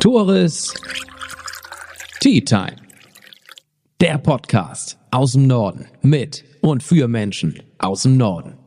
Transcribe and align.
Tores 0.00 0.74
Tea 2.20 2.40
Time. 2.40 2.76
Der 4.00 4.18
Podcast 4.18 4.98
aus 5.10 5.32
dem 5.32 5.46
Norden 5.46 5.86
mit 6.02 6.44
und 6.60 6.82
für 6.82 7.08
Menschen 7.08 7.62
aus 7.78 8.02
dem 8.02 8.16
Norden. 8.16 8.61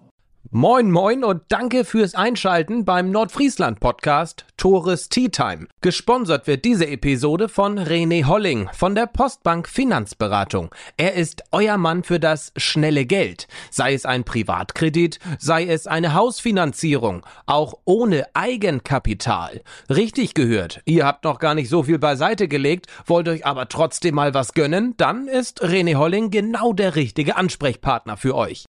Moin, 0.58 0.90
moin 0.90 1.26
und 1.26 1.42
danke 1.50 1.84
fürs 1.84 2.16
Einschalten 2.16 2.86
beim 2.86 3.12
Nordfriesland 3.12 3.82
Podcast 3.82 4.46
Tores 4.56 5.10
Tea 5.10 5.28
Time. 5.28 5.68
Gesponsert 5.82 6.48
wird 6.48 6.64
diese 6.64 6.88
Episode 6.88 7.50
von 7.50 7.78
René 7.78 8.24
Holling 8.24 8.70
von 8.72 8.96
der 8.96 9.08
Postbank 9.08 9.68
Finanzberatung. 9.68 10.74
Er 10.96 11.16
ist 11.16 11.44
euer 11.52 11.78
Mann 11.78 12.04
für 12.04 12.22
das 12.22 12.54
schnelle 12.56 13.06
Geld. 13.06 13.50
Sei 13.70 13.94
es 13.94 14.06
ein 14.06 14.24
Privatkredit, 14.24 15.20
sei 15.40 15.66
es 15.66 15.88
eine 15.88 16.14
Hausfinanzierung, 16.14 17.26
auch 17.48 17.74
ohne 17.84 18.26
Eigenkapital. 18.34 19.62
Richtig 19.90 20.36
gehört. 20.36 20.82
Ihr 20.86 21.06
habt 21.06 21.26
noch 21.26 21.40
gar 21.40 21.54
nicht 21.54 21.68
so 21.68 21.84
viel 21.84 22.00
beiseite 22.00 22.48
gelegt, 22.48 22.88
wollt 23.06 23.28
euch 23.28 23.46
aber 23.46 23.68
trotzdem 23.68 24.16
mal 24.16 24.34
was 24.34 24.54
gönnen, 24.54 24.94
dann 24.96 25.28
ist 25.28 25.66
René 25.66 25.96
Holling 25.96 26.30
genau 26.30 26.72
der 26.72 26.96
richtige 26.96 27.36
Ansprechpartner 27.36 28.16
für 28.16 28.36
euch. 28.36 28.64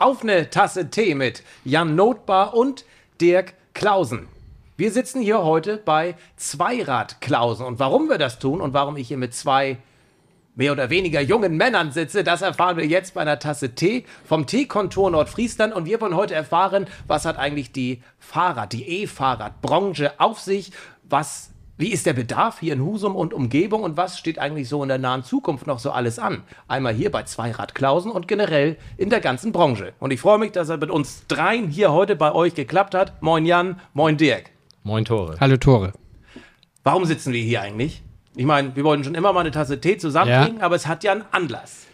Auf 0.00 0.22
eine 0.22 0.48
Tasse 0.48 0.90
Tee 0.90 1.16
mit 1.16 1.42
Jan 1.64 1.96
Notbar 1.96 2.54
und 2.54 2.84
Dirk 3.20 3.54
Klausen. 3.74 4.28
Wir 4.76 4.92
sitzen 4.92 5.20
hier 5.20 5.42
heute 5.42 5.76
bei 5.76 6.14
Zweirad 6.36 7.20
Klausen. 7.20 7.66
Und 7.66 7.80
warum 7.80 8.08
wir 8.08 8.16
das 8.16 8.38
tun 8.38 8.60
und 8.60 8.72
warum 8.74 8.96
ich 8.96 9.08
hier 9.08 9.16
mit 9.16 9.34
zwei 9.34 9.78
mehr 10.54 10.70
oder 10.70 10.90
weniger 10.90 11.20
jungen 11.20 11.56
Männern 11.56 11.90
sitze, 11.90 12.22
das 12.22 12.42
erfahren 12.42 12.76
wir 12.76 12.86
jetzt 12.86 13.14
bei 13.14 13.22
einer 13.22 13.40
Tasse 13.40 13.74
Tee 13.74 14.04
vom 14.24 14.46
Teekontor 14.46 15.10
Nordfriesland. 15.10 15.74
Und 15.74 15.86
wir 15.86 16.00
wollen 16.00 16.14
heute 16.14 16.36
erfahren, 16.36 16.86
was 17.08 17.24
hat 17.24 17.36
eigentlich 17.36 17.72
die 17.72 18.00
Fahrrad, 18.20 18.72
die 18.72 19.02
E-Fahrradbranche 19.02 20.20
auf 20.20 20.38
sich? 20.38 20.70
Was 21.08 21.50
wie 21.78 21.92
ist 21.92 22.06
der 22.06 22.12
Bedarf 22.12 22.58
hier 22.58 22.72
in 22.72 22.84
Husum 22.84 23.14
und 23.14 23.32
Umgebung 23.32 23.84
und 23.84 23.96
was 23.96 24.18
steht 24.18 24.40
eigentlich 24.40 24.68
so 24.68 24.82
in 24.82 24.88
der 24.88 24.98
nahen 24.98 25.22
Zukunft 25.22 25.68
noch 25.68 25.78
so 25.78 25.92
alles 25.92 26.18
an? 26.18 26.42
Einmal 26.66 26.92
hier 26.92 27.12
bei 27.12 27.22
Zweirad 27.22 27.76
Klausen 27.76 28.10
und 28.10 28.26
generell 28.26 28.76
in 28.96 29.10
der 29.10 29.20
ganzen 29.20 29.52
Branche. 29.52 29.92
Und 30.00 30.10
ich 30.10 30.20
freue 30.20 30.38
mich, 30.38 30.50
dass 30.50 30.68
er 30.70 30.78
mit 30.78 30.90
uns 30.90 31.24
dreien 31.28 31.68
hier 31.68 31.92
heute 31.92 32.16
bei 32.16 32.34
euch 32.34 32.56
geklappt 32.56 32.96
hat. 32.96 33.22
Moin 33.22 33.46
Jan, 33.46 33.80
moin 33.94 34.16
Dirk. 34.16 34.50
Moin 34.82 35.04
Tore. 35.04 35.36
Hallo 35.38 35.56
Tore. 35.56 35.92
Warum 36.82 37.04
sitzen 37.04 37.32
wir 37.32 37.40
hier 37.40 37.62
eigentlich? 37.62 38.02
Ich 38.34 38.44
meine, 38.44 38.74
wir 38.74 38.82
wollten 38.82 39.04
schon 39.04 39.14
immer 39.14 39.32
mal 39.32 39.40
eine 39.40 39.52
Tasse 39.52 39.80
Tee 39.80 39.98
zusammenkriegen, 39.98 40.58
ja. 40.58 40.64
aber 40.64 40.74
es 40.74 40.88
hat 40.88 41.04
ja 41.04 41.12
einen 41.12 41.24
Anlass. 41.30 41.86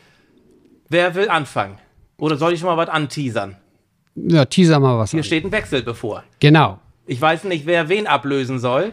Wer 0.89 1.15
will 1.15 1.29
anfangen? 1.29 1.77
Oder 2.17 2.39
soll 2.39 2.55
ich 2.55 2.61
schon 2.61 2.71
mal 2.71 2.79
was 2.79 2.89
anteasern? 2.89 3.57
Ja, 4.15 4.47
teaser 4.47 4.81
mal 4.81 4.99
was. 4.99 5.11
Hier 5.11 5.21
an. 5.21 5.25
steht 5.25 5.45
ein 5.45 5.53
Wechsel 5.53 5.83
bevor. 5.83 6.25
Genau. 6.41 6.79
Ich 7.07 7.21
weiß 7.21 7.45
nicht, 7.45 7.67
wer 7.67 7.91
wen 7.91 8.07
ablösen 8.07 8.59
soll. 8.59 8.93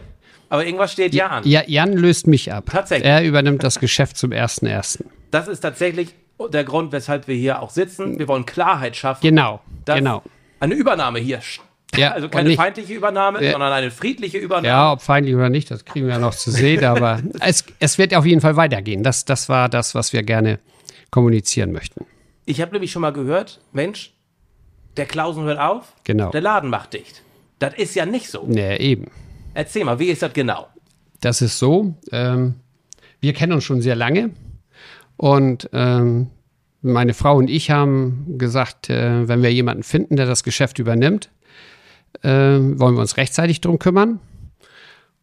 Aber 0.52 0.66
irgendwas 0.66 0.92
steht 0.92 1.14
ja 1.14 1.28
an. 1.28 1.44
Ja, 1.46 1.62
Jan 1.66 1.94
löst 1.94 2.26
mich 2.26 2.52
ab. 2.52 2.66
Tatsächlich. 2.70 3.08
Er 3.08 3.24
übernimmt 3.24 3.64
das 3.64 3.80
Geschäft 3.80 4.18
zum 4.18 4.32
1.1. 4.32 5.02
Das 5.30 5.48
ist 5.48 5.60
tatsächlich 5.60 6.14
der 6.52 6.64
Grund, 6.64 6.92
weshalb 6.92 7.26
wir 7.26 7.34
hier 7.34 7.62
auch 7.62 7.70
sitzen. 7.70 8.18
Wir 8.18 8.28
wollen 8.28 8.44
Klarheit 8.44 8.94
schaffen. 8.94 9.22
Genau, 9.22 9.62
genau. 9.86 10.22
Eine 10.60 10.74
Übernahme 10.74 11.20
hier. 11.20 11.40
Ja, 11.96 12.10
also 12.10 12.28
keine 12.28 12.54
feindliche 12.54 12.92
Übernahme, 12.92 13.42
ja, 13.42 13.52
sondern 13.52 13.72
eine 13.72 13.90
friedliche 13.90 14.36
Übernahme. 14.36 14.68
Ja, 14.68 14.92
ob 14.92 15.00
feindlich 15.00 15.34
oder 15.34 15.48
nicht, 15.48 15.70
das 15.70 15.86
kriegen 15.86 16.04
wir 16.04 16.12
ja 16.12 16.20
noch 16.20 16.34
zu 16.34 16.50
sehen. 16.50 16.84
aber 16.84 17.22
es, 17.40 17.64
es 17.78 17.96
wird 17.96 18.14
auf 18.14 18.26
jeden 18.26 18.42
Fall 18.42 18.56
weitergehen. 18.56 19.02
Das, 19.02 19.24
das 19.24 19.48
war 19.48 19.70
das, 19.70 19.94
was 19.94 20.12
wir 20.12 20.22
gerne 20.22 20.58
kommunizieren 21.10 21.72
möchten. 21.72 22.04
Ich 22.44 22.60
habe 22.60 22.72
nämlich 22.72 22.92
schon 22.92 23.00
mal 23.00 23.14
gehört, 23.14 23.62
Mensch, 23.72 24.12
der 24.98 25.06
Klausen 25.06 25.44
hört 25.44 25.58
auf, 25.58 25.94
genau. 26.04 26.30
der 26.30 26.42
Laden 26.42 26.68
macht 26.68 26.92
dicht. 26.92 27.22
Das 27.58 27.72
ist 27.72 27.94
ja 27.94 28.04
nicht 28.04 28.28
so. 28.28 28.44
Nee, 28.46 28.76
eben. 28.76 29.06
Erzähl 29.54 29.84
mal, 29.84 29.98
wie 29.98 30.06
ist 30.06 30.22
das 30.22 30.32
genau? 30.32 30.68
Das 31.20 31.42
ist 31.42 31.58
so, 31.58 31.94
ähm, 32.10 32.54
wir 33.20 33.32
kennen 33.32 33.52
uns 33.52 33.64
schon 33.64 33.80
sehr 33.80 33.94
lange 33.94 34.30
und 35.16 35.68
ähm, 35.72 36.30
meine 36.80 37.14
Frau 37.14 37.36
und 37.36 37.48
ich 37.48 37.70
haben 37.70 38.38
gesagt, 38.38 38.90
äh, 38.90 39.28
wenn 39.28 39.42
wir 39.42 39.52
jemanden 39.52 39.84
finden, 39.84 40.16
der 40.16 40.26
das 40.26 40.42
Geschäft 40.42 40.78
übernimmt, 40.78 41.30
äh, 42.22 42.28
wollen 42.30 42.94
wir 42.94 43.00
uns 43.00 43.16
rechtzeitig 43.16 43.60
drum 43.60 43.78
kümmern. 43.78 44.18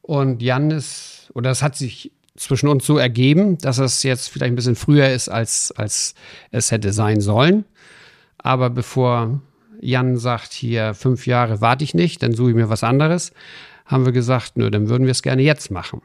Und 0.01 0.41
Jan 0.41 0.71
ist, 0.71 1.29
oder 1.33 1.51
es 1.51 1.61
hat 1.61 1.75
sich 1.75 2.11
zwischen 2.35 2.69
uns 2.69 2.85
so 2.85 2.97
ergeben, 2.97 3.57
dass 3.57 3.77
es 3.77 4.03
jetzt 4.03 4.29
vielleicht 4.29 4.53
ein 4.53 4.55
bisschen 4.55 4.75
früher 4.75 5.09
ist, 5.09 5.27
als, 5.27 5.73
als 5.75 6.15
es 6.51 6.71
hätte 6.71 6.93
sein 6.93 7.19
sollen. 7.19 7.65
Aber 8.37 8.69
bevor 8.69 9.41
Jan 9.81 10.17
sagt, 10.17 10.53
hier 10.53 10.93
fünf 10.93 11.27
Jahre 11.27 11.61
warte 11.61 11.83
ich 11.83 11.93
nicht, 11.93 12.23
dann 12.23 12.33
suche 12.33 12.51
ich 12.51 12.55
mir 12.55 12.69
was 12.69 12.83
anderes, 12.83 13.33
haben 13.89 14.05
wir 14.05 14.13
gesagt, 14.13 14.55
nö, 14.55 14.69
dann 14.69 14.87
würden 14.87 15.05
wir 15.05 15.11
es 15.11 15.21
gerne 15.21 15.41
jetzt 15.41 15.71
machen. 15.71 16.01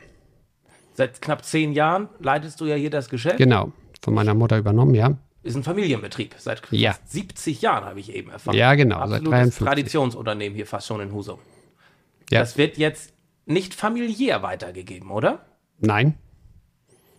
Seit 0.94 1.20
knapp 1.20 1.44
zehn 1.44 1.72
Jahren 1.72 2.08
leitest 2.18 2.60
du 2.60 2.66
ja 2.66 2.74
hier 2.74 2.90
das 2.90 3.08
Geschäft? 3.08 3.36
Genau, 3.36 3.72
von 4.00 4.14
meiner 4.14 4.34
Mutter 4.34 4.58
übernommen, 4.58 4.94
ja. 4.94 5.16
Ist 5.42 5.56
ein 5.56 5.62
Familienbetrieb. 5.62 6.34
Seit 6.38 6.62
ja. 6.70 6.96
70 7.04 7.60
Jahren 7.60 7.84
habe 7.84 8.00
ich 8.00 8.14
eben 8.14 8.30
erfahren. 8.30 8.56
Ja, 8.56 8.74
genau, 8.74 8.96
Absolutes 8.96 9.24
seit 9.24 9.32
53. 9.32 9.66
Traditionsunternehmen 9.66 10.56
hier 10.56 10.66
fast 10.66 10.86
schon 10.86 11.00
in 11.02 11.12
Husum. 11.12 11.38
Ja. 12.30 12.40
Das 12.40 12.56
wird 12.56 12.78
jetzt 12.78 13.12
nicht 13.44 13.74
familiär 13.74 14.42
weitergegeben, 14.42 15.10
oder? 15.10 15.44
Nein. 15.80 16.14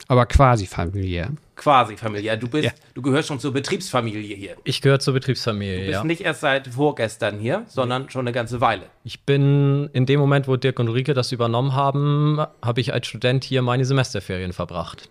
Aber 0.08 0.26
quasi 0.26 0.66
familiär. 0.66 1.30
Quasi 1.56 1.98
familiär. 1.98 2.38
Du 2.38 2.48
bist, 2.48 2.66
ja. 2.66 2.72
du 2.94 3.02
gehörst 3.02 3.30
schon 3.30 3.40
zur 3.40 3.54
Betriebsfamilie 3.54 4.36
hier. 4.36 4.56
Ich 4.64 4.82
gehöre 4.82 5.00
zur 5.00 5.14
Betriebsfamilie. 5.14 5.80
Du 5.80 5.86
bist 5.86 5.94
ja. 5.94 6.04
nicht 6.04 6.22
erst 6.22 6.42
seit 6.42 6.68
vorgestern 6.68 7.40
hier, 7.40 7.66
sondern 7.68 8.10
schon 8.10 8.22
eine 8.22 8.34
ganze 8.34 8.62
Weile. 8.62 8.84
Ich 9.04 9.24
bin 9.24 9.90
in 9.94 10.06
dem 10.06 10.20
Moment, 10.20 10.48
wo 10.48 10.58
Dirk 10.58 10.80
und 10.80 10.90
Ulrike 10.90 11.14
das 11.14 11.32
übernommen 11.32 11.74
haben, 11.74 12.40
habe 12.62 12.82
ich 12.82 12.94
als 12.94 13.08
Student 13.08 13.44
hier 13.44 13.62
meine 13.62 13.86
Semesterferien 13.86 14.54
verbracht. 14.54 15.10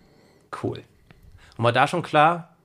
Cool. 0.63 0.81
Und 1.57 1.63
war 1.63 1.73
da 1.73 1.87
schon 1.87 2.03
klar, 2.03 2.55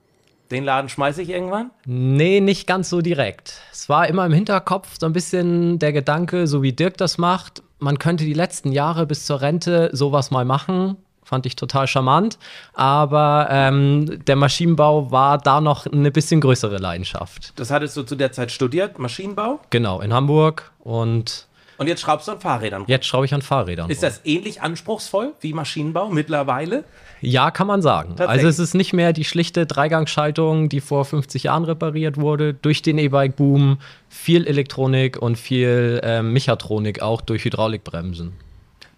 den 0.51 0.63
Laden 0.63 0.89
schmeiße 0.89 1.21
ich 1.21 1.29
irgendwann? 1.29 1.71
Nee, 1.85 2.39
nicht 2.39 2.67
ganz 2.67 2.89
so 2.89 3.01
direkt. 3.01 3.61
Es 3.71 3.89
war 3.89 4.07
immer 4.07 4.25
im 4.25 4.33
Hinterkopf 4.33 4.95
so 4.99 5.05
ein 5.05 5.13
bisschen 5.13 5.79
der 5.79 5.91
Gedanke, 5.91 6.45
so 6.45 6.61
wie 6.61 6.73
Dirk 6.73 6.97
das 6.97 7.17
macht, 7.17 7.63
man 7.79 7.97
könnte 7.97 8.25
die 8.25 8.33
letzten 8.33 8.71
Jahre 8.71 9.07
bis 9.07 9.25
zur 9.25 9.41
Rente 9.41 9.89
sowas 9.91 10.29
mal 10.29 10.45
machen 10.45 10.97
fand 11.31 11.45
ich 11.45 11.55
total 11.55 11.87
charmant. 11.87 12.37
Aber 12.73 13.47
ähm, 13.49 14.19
der 14.27 14.35
Maschinenbau 14.35 15.11
war 15.11 15.37
da 15.37 15.61
noch 15.61 15.87
eine 15.87 16.11
bisschen 16.11 16.41
größere 16.41 16.77
Leidenschaft. 16.77 17.53
Das 17.55 17.71
hattest 17.71 17.95
du 17.95 18.03
zu 18.03 18.15
der 18.15 18.33
Zeit 18.33 18.51
studiert, 18.51 18.99
Maschinenbau? 18.99 19.61
Genau, 19.69 20.01
in 20.01 20.13
Hamburg 20.13 20.71
und. 20.79 21.47
Und 21.77 21.87
jetzt 21.87 22.01
schraubst 22.01 22.27
du 22.27 22.33
an 22.33 22.41
Fahrrädern. 22.41 22.83
Jetzt 22.85 23.07
schraube 23.07 23.25
ich 23.25 23.33
an 23.33 23.41
Fahrrädern. 23.41 23.89
Ist 23.89 24.03
das 24.03 24.21
ähnlich 24.25 24.61
anspruchsvoll 24.61 25.33
wie 25.39 25.53
Maschinenbau 25.53 26.09
mittlerweile? 26.09 26.83
Ja, 27.21 27.49
kann 27.49 27.65
man 27.65 27.81
sagen. 27.81 28.15
Also 28.19 28.47
es 28.47 28.59
ist 28.59 28.75
nicht 28.75 28.93
mehr 28.93 29.13
die 29.13 29.23
schlichte 29.23 29.65
Dreigangschaltung, 29.65 30.69
die 30.69 30.81
vor 30.81 31.05
50 31.05 31.43
Jahren 31.43 31.63
repariert 31.63 32.17
wurde. 32.17 32.53
Durch 32.53 32.81
den 32.83 32.97
E-Bike-Boom 32.99 33.79
viel 34.09 34.45
Elektronik 34.45 35.17
und 35.19 35.37
viel 35.37 36.01
äh, 36.03 36.21
Mechatronik 36.21 37.01
auch 37.01 37.21
durch 37.21 37.45
Hydraulikbremsen. 37.45 38.33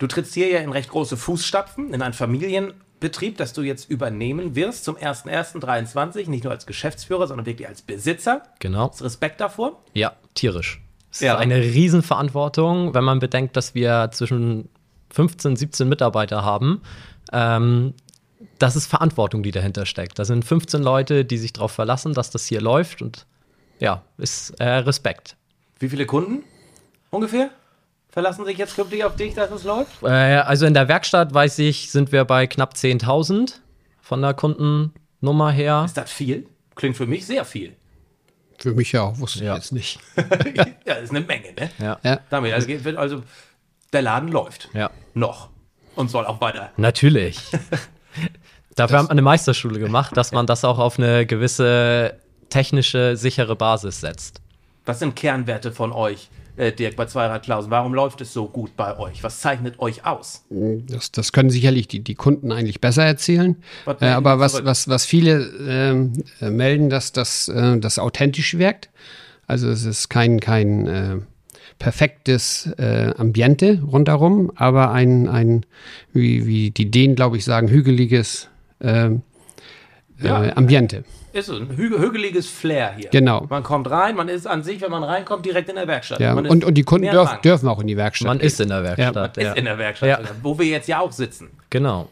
Du 0.04 0.08
trittst 0.08 0.34
hier 0.34 0.50
ja 0.50 0.60
in 0.60 0.74
recht 0.74 0.90
große 0.90 1.16
Fußstapfen, 1.16 1.94
in 1.94 2.02
ein 2.02 2.12
Familienbetrieb, 2.12 3.38
das 3.38 3.54
du 3.54 3.62
jetzt 3.62 3.90
übernehmen 3.90 4.54
wirst 4.54 4.84
zum 4.84 4.98
01.01.23, 4.98 6.30
nicht 6.30 6.44
nur 6.44 6.52
als 6.52 6.66
Geschäftsführer, 6.66 7.26
sondern 7.26 7.46
wirklich 7.46 7.70
als 7.70 7.82
Besitzer. 7.82 8.44
Genau. 8.60 8.90
Hast 8.90 9.02
Respekt 9.02 9.40
davor? 9.40 9.82
Ja, 9.94 10.12
tierisch. 10.34 10.82
Es 11.10 11.22
ja. 11.22 11.36
ist 11.36 11.40
eine 11.40 11.56
Riesenverantwortung, 11.56 12.94
wenn 12.94 13.06
man 13.06 13.20
bedenkt, 13.20 13.56
dass 13.56 13.76
wir 13.76 14.10
zwischen 14.12 14.68
15, 15.12 15.56
17 15.56 15.88
Mitarbeiter 15.88 16.44
haben. 16.44 16.82
Ähm, 17.32 17.94
das 18.60 18.76
ist 18.76 18.88
Verantwortung, 18.88 19.42
die 19.42 19.52
dahinter 19.52 19.86
steckt. 19.86 20.20
Da 20.20 20.26
sind 20.26 20.44
15 20.44 20.84
Leute, 20.84 21.24
die 21.24 21.38
sich 21.38 21.54
darauf 21.54 21.72
verlassen, 21.72 22.14
dass 22.14 22.30
das 22.30 22.46
hier 22.46 22.60
läuft 22.60 23.02
und 23.02 23.26
ja, 23.80 24.04
ist 24.18 24.50
äh, 24.60 24.66
Respekt. 24.66 25.38
Wie 25.80 25.88
viele 25.88 26.06
Kunden 26.06 26.44
ungefähr? 27.10 27.52
Verlassen 28.14 28.46
sich 28.46 28.58
jetzt 28.60 28.76
künftig 28.76 29.04
auf 29.04 29.16
dich, 29.16 29.34
dass 29.34 29.52
es 29.52 29.64
läuft? 29.64 30.04
Äh, 30.04 30.08
also 30.08 30.68
in 30.68 30.76
der 30.76 30.88
Werkstatt, 30.88 31.34
weiß 31.34 31.60
ich, 31.60 31.92
sind 31.92 32.12
wir 32.12 32.24
bei 32.26 32.46
knapp 32.46 32.76
10.000 32.76 33.56
von 34.02 34.22
der 34.22 34.36
Kundennummer 34.36 35.52
her. 35.52 35.82
Ist 35.86 35.98
das 35.98 36.12
viel? 36.12 36.48
Klingt 36.76 36.96
für 36.96 37.08
mich 37.08 37.26
sehr 37.26 37.44
viel. 37.44 37.76
Für 38.60 38.74
mich 38.74 38.92
ja 38.92 39.02
auch, 39.02 39.18
wusste 39.18 39.44
ja. 39.44 39.54
ich 39.54 39.64
jetzt 39.64 39.72
nicht. 39.74 40.00
ja, 40.16 40.66
das 40.86 41.06
ist 41.06 41.10
eine 41.10 41.22
Menge, 41.22 41.54
ne? 41.54 41.72
Ja. 41.80 42.00
ja. 42.04 42.20
Damit, 42.30 42.54
also, 42.54 42.70
also 42.98 43.24
der 43.92 44.02
Laden 44.04 44.30
läuft. 44.30 44.70
Ja. 44.74 44.92
Noch. 45.16 45.50
Und 45.96 46.10
soll 46.10 46.26
auch 46.26 46.40
weiter. 46.40 46.72
Natürlich. 46.78 47.38
Dafür 48.76 48.88
das 48.88 48.92
haben 48.94 49.08
wir 49.08 49.12
eine 49.12 49.22
Meisterschule 49.24 49.80
gemacht, 49.80 50.16
dass 50.16 50.32
man 50.32 50.46
das 50.46 50.64
auch 50.64 50.78
auf 50.78 51.00
eine 51.00 51.26
gewisse 51.26 52.20
technische, 52.50 53.18
sichere 53.18 53.56
Basis 53.56 54.02
setzt. 54.02 54.40
Was 54.86 55.00
sind 55.00 55.16
Kernwerte 55.16 55.72
von 55.72 55.92
euch? 55.92 56.30
Äh, 56.58 56.72
Dirk, 56.72 56.96
bei 56.96 57.06
Zweirad 57.06 57.44
Klausen? 57.44 57.72
Warum 57.72 57.94
läuft 57.94 58.22
es 58.22 58.34
so 58.34 58.48
gut 58.48 58.76
bei 58.76 58.98
euch? 58.98 59.24
Was 59.24 59.42
zeichnet 59.42 59.80
euch 59.80 60.06
aus? 60.06 60.46
Das, 60.50 61.12
das 61.12 61.32
können 61.32 61.50
sicherlich 61.50 61.88
die, 61.88 62.00
die 62.00 62.16
Kunden 62.16 62.52
eigentlich 62.52 62.82
besser 62.82 63.04
erzählen. 63.04 63.56
Äh, 64.00 64.08
aber 64.08 64.40
was, 64.40 64.64
was, 64.64 64.88
was 64.88 65.06
viele 65.06 65.42
ähm, 65.68 66.14
äh, 66.42 66.50
melden, 66.50 66.90
dass 66.90 67.12
das 67.12 67.48
äh, 67.48 67.80
authentisch 67.98 68.58
wirkt. 68.58 68.90
Also 69.48 69.70
es 69.70 69.86
ist 69.86 70.10
kein, 70.10 70.40
kein 70.40 70.88
äh, 70.88 71.18
perfektes 71.80 72.68
äh, 72.78 73.14
Ambiente 73.18 73.82
rundherum, 73.82 74.52
aber 74.56 74.92
ein, 74.92 75.28
ein 75.28 75.66
wie, 76.14 76.46
wie 76.46 76.72
die 76.72 76.90
Dänen, 76.90 77.16
glaube 77.16 77.38
ich, 77.38 77.46
sagen, 77.46 77.68
hügeliges 77.70 78.50
Ja. 78.80 80.56
Ambiente. 80.56 81.06
Ist 81.34 81.48
so 81.48 81.56
ein 81.56 81.76
hü 81.76 81.90
hügeliges 81.98 82.48
Flair 82.48 82.94
hier. 82.96 83.10
Genau. 83.10 83.46
Man 83.50 83.64
kommt 83.64 83.90
rein, 83.90 84.16
man 84.16 84.30
ist 84.30 84.46
an 84.46 84.62
sich, 84.64 84.82
wenn 84.82 84.92
man 84.92 85.04
reinkommt, 85.04 85.46
direkt 85.46 85.68
in 85.68 85.76
der 85.76 85.88
Werkstatt. 85.88 86.20
Ja. 86.20 86.36
Man 86.36 86.46
ist 86.46 86.52
Und, 86.52 86.64
und 86.64 86.76
die 86.76 86.84
Kunden 86.84 87.10
dürf, 87.10 87.42
dürfen 87.42 87.68
auch 87.68 87.80
in 87.80 87.88
die 87.88 87.98
Werkstatt. 87.98 88.28
Man 88.28 88.40
ist 88.40 88.62
in 88.62 88.70
der 88.70 88.84
Werkstatt. 88.84 89.38
ist 89.38 89.44
Ja, 89.44 89.54
in 89.54 89.66
der 89.66 89.78
Werkstatt, 89.80 90.10
Ja. 90.10 90.20
wo 90.44 90.60
wir 90.60 90.68
jetzt 90.68 90.88
ja 90.88 91.00
auch 91.00 91.12
sitzen. 91.12 91.50
Genau. 91.72 92.08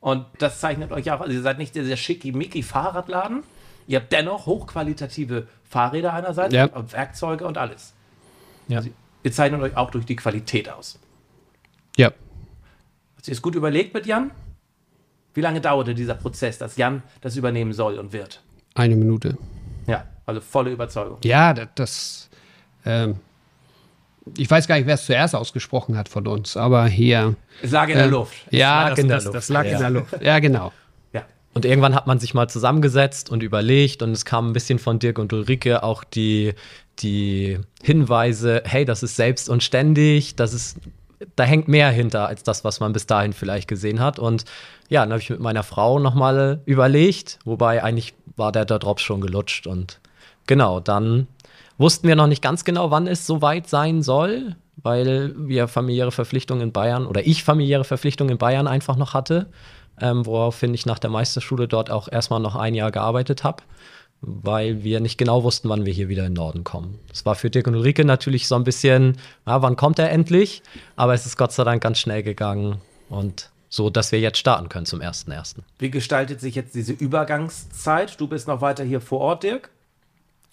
Und 0.00 0.26
das 0.38 0.58
zeichnet 0.58 0.90
euch 0.90 1.10
auch, 1.12 1.20
also 1.20 1.32
ihr 1.32 1.42
seid 1.42 1.58
nicht 1.58 1.74
dieser 1.76 1.96
schickimicki 1.96 2.62
Fahrradladen. 2.64 3.44
Ihr 3.86 4.00
habt 4.00 4.12
dennoch 4.12 4.46
hochqualitative 4.46 5.46
Fahrräder 5.68 6.12
einerseits, 6.12 6.52
Ja. 6.52 6.66
und 6.66 6.92
Werkzeuge 6.92 7.46
und 7.46 7.58
alles. 7.58 7.94
Ja. 8.66 8.78
Also 8.78 8.90
ihr 9.22 9.32
zeichnet 9.32 9.60
euch 9.62 9.76
auch 9.76 9.90
durch 9.92 10.04
die 10.04 10.16
Qualität 10.16 10.68
aus. 10.68 10.98
Ja. 11.96 12.10
Hast 13.16 13.28
du 13.28 13.32
es 13.32 13.40
gut 13.40 13.54
überlegt 13.54 13.94
mit 13.94 14.04
Jan? 14.06 14.32
Wie 15.34 15.40
lange 15.42 15.60
dauerte 15.60 15.94
dieser 15.94 16.14
Prozess, 16.14 16.58
dass 16.58 16.76
Jan 16.76 17.02
das 17.20 17.36
übernehmen 17.36 17.72
soll 17.72 17.98
und 17.98 18.12
wird? 18.12 18.42
Eine 18.78 18.94
Minute. 18.96 19.36
Ja, 19.88 20.04
also 20.24 20.40
volle 20.40 20.70
Überzeugung. 20.70 21.18
Ja, 21.24 21.52
das, 21.52 21.68
das 21.74 22.30
ähm, 22.86 23.16
ich 24.36 24.48
weiß 24.50 24.68
gar 24.68 24.76
nicht, 24.76 24.86
wer 24.86 24.94
es 24.94 25.06
zuerst 25.06 25.34
ausgesprochen 25.34 25.96
hat 25.96 26.08
von 26.08 26.26
uns, 26.26 26.56
aber 26.56 26.86
hier. 26.86 27.34
Es 27.62 27.72
lag 27.72 27.88
in 27.88 27.96
der 27.96 28.04
ähm, 28.04 28.10
Luft. 28.12 28.36
Ja, 28.50 28.90
das, 28.90 28.98
in 29.00 29.08
der 29.08 29.16
das, 29.16 29.24
Luft. 29.24 29.36
das 29.36 29.48
lag 29.48 29.64
Ja. 29.64 29.72
in 29.72 29.78
der 29.78 29.90
Luft. 29.90 30.14
Ja, 30.22 30.38
genau. 30.38 30.72
Ja. 31.12 31.24
Und 31.54 31.64
irgendwann 31.64 31.94
hat 31.94 32.06
man 32.06 32.20
sich 32.20 32.34
mal 32.34 32.48
zusammengesetzt 32.48 33.30
und 33.30 33.42
überlegt 33.42 34.02
und 34.02 34.12
es 34.12 34.24
kam 34.24 34.50
ein 34.50 34.52
bisschen 34.52 34.78
von 34.78 34.98
Dirk 35.00 35.18
und 35.18 35.32
Ulrike 35.32 35.82
auch 35.82 36.04
die, 36.04 36.54
die 37.00 37.58
Hinweise, 37.82 38.62
hey, 38.64 38.84
das 38.84 39.02
ist 39.02 39.16
selbst 39.16 39.48
und 39.48 39.62
ständig, 39.64 40.36
das 40.36 40.52
ist, 40.54 40.76
da 41.36 41.44
hängt 41.44 41.68
mehr 41.68 41.90
hinter 41.90 42.26
als 42.26 42.42
das, 42.42 42.64
was 42.64 42.80
man 42.80 42.92
bis 42.92 43.06
dahin 43.06 43.32
vielleicht 43.32 43.68
gesehen 43.68 44.00
hat. 44.00 44.18
Und 44.18 44.44
ja, 44.88 45.02
dann 45.02 45.12
habe 45.12 45.20
ich 45.20 45.30
mit 45.30 45.40
meiner 45.40 45.62
Frau 45.62 45.98
nochmal 45.98 46.60
überlegt, 46.64 47.38
wobei 47.44 47.82
eigentlich 47.82 48.14
war 48.36 48.52
der, 48.52 48.64
der 48.64 48.78
Drops 48.78 49.02
schon 49.02 49.20
gelutscht 49.20 49.66
und 49.66 50.00
genau, 50.46 50.80
dann 50.80 51.26
wussten 51.76 52.08
wir 52.08 52.16
noch 52.16 52.26
nicht 52.26 52.42
ganz 52.42 52.64
genau, 52.64 52.90
wann 52.90 53.06
es 53.06 53.26
soweit 53.26 53.68
sein 53.68 54.02
soll, 54.02 54.56
weil 54.76 55.34
wir 55.36 55.68
familiäre 55.68 56.12
Verpflichtungen 56.12 56.62
in 56.62 56.72
Bayern 56.72 57.06
oder 57.06 57.26
ich 57.26 57.42
familiäre 57.42 57.84
Verpflichtungen 57.84 58.32
in 58.32 58.38
Bayern 58.38 58.66
einfach 58.66 58.96
noch 58.96 59.14
hatte, 59.14 59.46
ähm, 60.00 60.24
woraufhin 60.26 60.72
ich 60.74 60.86
nach 60.86 60.98
der 60.98 61.10
Meisterschule 61.10 61.66
dort 61.66 61.90
auch 61.90 62.08
erstmal 62.10 62.40
noch 62.40 62.54
ein 62.54 62.74
Jahr 62.74 62.92
gearbeitet 62.92 63.42
habe, 63.44 63.62
weil 64.20 64.82
wir 64.82 65.00
nicht 65.00 65.18
genau 65.18 65.44
wussten, 65.44 65.68
wann 65.68 65.86
wir 65.86 65.92
hier 65.92 66.08
wieder 66.08 66.26
in 66.26 66.32
den 66.32 66.36
Norden 66.36 66.64
kommen. 66.64 66.98
Das 67.08 67.24
war 67.24 67.34
für 67.34 67.50
Dirk 67.50 67.66
und 67.68 67.76
Ulrike 67.76 68.04
natürlich 68.04 68.48
so 68.48 68.56
ein 68.56 68.64
bisschen, 68.64 69.16
ja, 69.46 69.62
wann 69.62 69.76
kommt 69.76 69.98
er 69.98 70.10
endlich? 70.10 70.62
Aber 70.96 71.14
es 71.14 71.24
ist 71.26 71.36
Gott 71.36 71.52
sei 71.52 71.64
Dank 71.64 71.82
ganz 71.82 71.98
schnell 71.98 72.22
gegangen 72.22 72.80
und 73.08 73.50
so, 73.68 73.90
dass 73.90 74.12
wir 74.12 74.20
jetzt 74.20 74.38
starten 74.38 74.68
können 74.68 74.86
zum 74.86 75.00
1.1. 75.00 75.56
Wie 75.78 75.90
gestaltet 75.90 76.40
sich 76.40 76.54
jetzt 76.54 76.74
diese 76.74 76.92
Übergangszeit? 76.92 78.18
Du 78.18 78.26
bist 78.26 78.48
noch 78.48 78.60
weiter 78.60 78.82
hier 78.82 79.00
vor 79.00 79.20
Ort, 79.20 79.42
Dirk? 79.42 79.70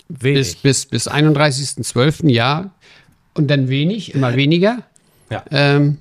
Bis, 0.10 0.56
bis, 0.56 0.86
bis 0.86 1.10
31.12. 1.10 2.30
ja. 2.30 2.72
Und 3.34 3.48
dann 3.48 3.70
wenig, 3.70 4.14
immer 4.14 4.36
weniger. 4.36 4.84
Ja. 5.30 5.44
Ähm, 5.50 5.98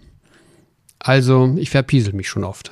also, 0.99 1.55
ich 1.57 1.71
verpiesel 1.71 2.13
mich 2.15 2.29
schon 2.29 2.45
oft. 2.45 2.71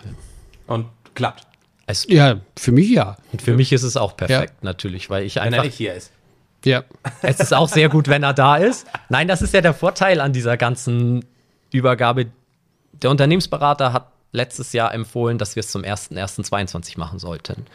Und 0.67 0.87
klappt, 1.15 1.47
Es, 1.93 2.07
Ja, 2.09 2.41
für 2.59 2.73
mich 2.73 2.89
ja. 2.89 3.17
und 3.33 3.43
für 3.43 3.55
mich 3.55 3.73
ist 3.73 3.83
es 3.83 3.97
auch 3.97 4.17
perfekt 4.17 4.65
natürlich, 4.65 5.11
weil 5.11 5.25
ich 5.25 5.37
wenn 5.37 5.43
einfach 5.43 5.59
er 5.59 5.65
nicht 5.65 5.77
hier 5.77 5.95
ist. 5.95 6.11
Ja. 6.65 6.85
Es 7.23 7.39
ist 7.41 7.53
auch 7.53 7.69
sehr 7.69 7.89
gut, 7.89 8.09
wenn 8.09 8.23
er 8.23 8.35
da 8.35 8.57
ist. 8.57 8.87
Nein, 9.09 9.29
das 9.29 9.43
ist 9.43 9.53
ja 9.53 9.61
der 9.61 9.75
Vorteil 9.75 10.21
an 10.21 10.33
dieser 10.33 10.57
ganzen 10.57 11.25
Übergabe. 11.71 12.27
Der 12.93 13.11
Unternehmensberater 13.11 13.93
hat 13.93 14.13
letztes 14.33 14.73
Jahr 14.73 14.95
empfohlen, 14.95 15.39
dass 15.39 15.57
wir 15.57 15.61
es 15.61 15.71
zum 15.71 15.83
1.1.22 15.83 16.99
machen 16.99 17.19
sollten. 17.19 17.67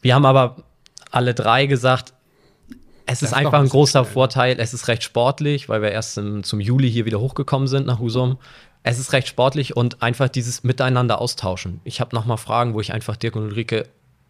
Wir 0.00 0.14
haben 0.14 0.26
aber 0.26 0.56
alle 1.10 1.34
drei 1.34 1.66
gesagt, 1.66 2.12
es 3.06 3.22
ist 3.22 3.30
ist 3.30 3.34
einfach 3.34 3.60
ein 3.60 3.68
großer 3.68 4.04
schnell. 4.04 4.12
Vorteil. 4.12 4.56
Es 4.60 4.74
ist 4.74 4.88
recht 4.88 5.02
sportlich, 5.02 5.68
weil 5.68 5.82
wir 5.82 5.90
erst 5.90 6.18
im, 6.18 6.44
zum 6.44 6.60
Juli 6.60 6.90
hier 6.90 7.04
wieder 7.04 7.20
hochgekommen 7.20 7.66
sind 7.66 7.86
nach 7.86 7.98
Husum. 7.98 8.38
Es 8.84 8.98
ist 8.98 9.12
recht 9.12 9.28
sportlich 9.28 9.76
und 9.76 10.02
einfach 10.02 10.28
dieses 10.28 10.64
Miteinander 10.64 11.20
austauschen. 11.20 11.80
Ich 11.84 12.00
habe 12.00 12.14
noch 12.16 12.24
mal 12.24 12.36
Fragen, 12.36 12.74
wo 12.74 12.80
ich 12.80 12.92
einfach 12.92 13.16
Dirk 13.16 13.36
und 13.36 13.44
Ulrike 13.44 13.88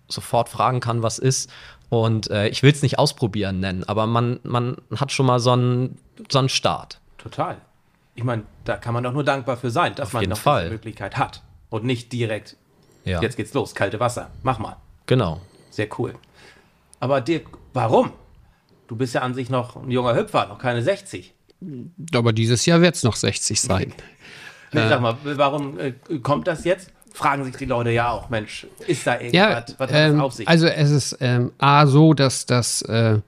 sofort 0.08 0.48
fragen 0.50 0.80
kann, 0.80 1.02
was 1.02 1.18
ist. 1.18 1.50
Und 1.88 2.30
äh, 2.30 2.48
ich 2.48 2.62
will 2.62 2.72
es 2.72 2.82
nicht 2.82 2.98
ausprobieren 2.98 3.60
nennen, 3.60 3.84
aber 3.84 4.06
man, 4.06 4.40
man 4.42 4.76
hat 4.96 5.12
schon 5.12 5.26
mal 5.26 5.40
so 5.40 5.52
einen, 5.52 5.98
so 6.30 6.38
einen 6.38 6.48
Start. 6.48 7.00
Total. 7.18 7.58
Ich 8.14 8.24
meine, 8.24 8.42
da 8.64 8.76
kann 8.76 8.92
man 8.94 9.04
doch 9.04 9.12
nur 9.12 9.24
dankbar 9.24 9.56
für 9.56 9.70
sein, 9.70 9.94
dass 9.94 10.12
man 10.12 10.22
jeden 10.22 10.30
noch 10.30 10.38
Fall. 10.38 10.64
diese 10.64 10.72
Möglichkeit 10.74 11.16
hat. 11.16 11.42
Und 11.70 11.84
nicht 11.84 12.12
direkt, 12.12 12.56
Ja, 13.04 13.22
jetzt 13.22 13.36
geht's 13.36 13.54
los, 13.54 13.74
kalte 13.74 14.00
Wasser. 14.00 14.30
Mach 14.42 14.58
mal. 14.58 14.76
genau. 15.06 15.40
Sehr 15.70 15.88
cool. 15.98 16.12
Aber 17.00 17.22
Dirk, 17.22 17.46
warum? 17.72 18.12
Du 18.88 18.96
bist 18.96 19.14
ja 19.14 19.22
an 19.22 19.32
sich 19.32 19.48
noch 19.48 19.76
ein 19.76 19.90
junger 19.90 20.14
Hüpfer, 20.14 20.46
noch 20.48 20.58
keine 20.58 20.82
60. 20.82 21.32
Aber 22.14 22.34
dieses 22.34 22.66
Jahr 22.66 22.82
wird 22.82 22.94
es 22.96 23.02
noch 23.02 23.16
60 23.16 23.58
sein. 23.60 23.94
Nee, 24.72 24.88
sag 24.88 25.00
mal, 25.00 25.16
warum 25.22 25.78
äh, 25.78 25.92
kommt 26.22 26.46
das 26.46 26.64
jetzt? 26.64 26.90
Fragen 27.14 27.44
sich 27.44 27.56
die 27.56 27.66
Leute 27.66 27.90
ja 27.90 28.10
auch, 28.10 28.30
Mensch, 28.30 28.66
ist 28.86 29.06
da 29.06 29.14
irgendwas, 29.20 29.32
Ja, 29.34 29.64
was 29.76 29.90
das 29.90 29.90
ähm, 29.92 30.20
auf 30.20 30.32
sich? 30.32 30.48
also 30.48 30.66
es 30.66 30.90
ist 30.90 31.18
ähm, 31.20 31.52
A 31.58 31.86
so, 31.86 32.14
dass, 32.14 32.46
dass 32.46 32.80
äh, 32.82 33.18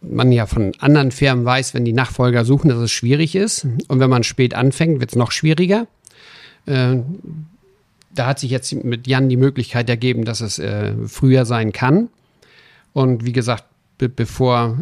man 0.00 0.32
ja 0.32 0.46
von 0.46 0.72
anderen 0.78 1.10
Firmen 1.10 1.44
weiß, 1.44 1.74
wenn 1.74 1.84
die 1.84 1.92
Nachfolger 1.92 2.44
suchen, 2.44 2.68
dass 2.68 2.78
es 2.78 2.90
schwierig 2.90 3.34
ist. 3.34 3.66
Und 3.88 4.00
wenn 4.00 4.08
man 4.10 4.22
spät 4.22 4.54
anfängt, 4.54 5.00
wird 5.00 5.10
es 5.10 5.16
noch 5.16 5.30
schwieriger. 5.32 5.86
Äh, 6.66 6.96
da 8.14 8.26
hat 8.26 8.38
sich 8.38 8.50
jetzt 8.50 8.72
mit 8.72 9.06
Jan 9.06 9.28
die 9.28 9.36
Möglichkeit 9.36 9.90
ergeben, 9.90 10.24
dass 10.24 10.40
es 10.40 10.58
äh, 10.58 10.94
früher 11.06 11.44
sein 11.44 11.72
kann. 11.72 12.08
Und 12.94 13.26
wie 13.26 13.32
gesagt, 13.32 13.64
be 13.98 14.08
bevor 14.08 14.78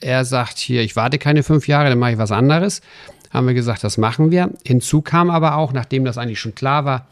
er 0.00 0.24
sagt, 0.24 0.58
hier, 0.58 0.82
ich 0.82 0.94
warte 0.96 1.18
keine 1.18 1.42
fünf 1.42 1.66
Jahre, 1.66 1.88
dann 1.88 1.98
mache 1.98 2.12
ich 2.12 2.18
was 2.18 2.32
anderes, 2.32 2.82
haben 3.32 3.46
wir 3.46 3.54
gesagt, 3.54 3.82
das 3.82 3.98
machen 3.98 4.30
wir. 4.30 4.50
Hinzu 4.64 5.02
kam 5.02 5.30
aber 5.30 5.56
auch, 5.56 5.72
nachdem 5.72 6.04
das 6.04 6.18
eigentlich 6.18 6.40
schon 6.40 6.54
klar 6.54 6.84
war, 6.84 7.06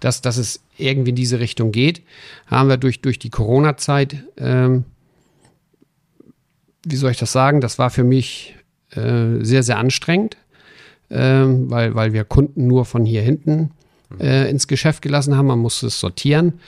dass, 0.00 0.22
dass 0.22 0.36
es 0.36 0.62
irgendwie 0.76 1.10
in 1.10 1.16
diese 1.16 1.40
Richtung 1.40 1.72
geht, 1.72 2.02
haben 2.46 2.68
wir 2.68 2.76
durch, 2.76 3.00
durch 3.00 3.18
die 3.18 3.30
Corona-Zeit, 3.30 4.24
ähm, 4.36 4.84
wie 6.84 6.96
soll 6.96 7.10
ich 7.10 7.18
das 7.18 7.32
sagen, 7.32 7.60
das 7.60 7.78
war 7.78 7.90
für 7.90 8.04
mich 8.04 8.56
äh, 8.92 9.42
sehr, 9.42 9.62
sehr 9.62 9.78
anstrengend, 9.78 10.36
ähm, 11.10 11.70
weil, 11.70 11.94
weil 11.94 12.12
wir 12.12 12.24
Kunden 12.24 12.66
nur 12.66 12.84
von 12.84 13.04
hier 13.04 13.22
hinten 13.22 13.72
äh, 14.20 14.48
ins 14.48 14.68
Geschäft 14.68 15.02
gelassen 15.02 15.36
haben. 15.36 15.46
Man 15.46 15.58
musste 15.58 15.88
es 15.88 16.00
sortieren. 16.00 16.60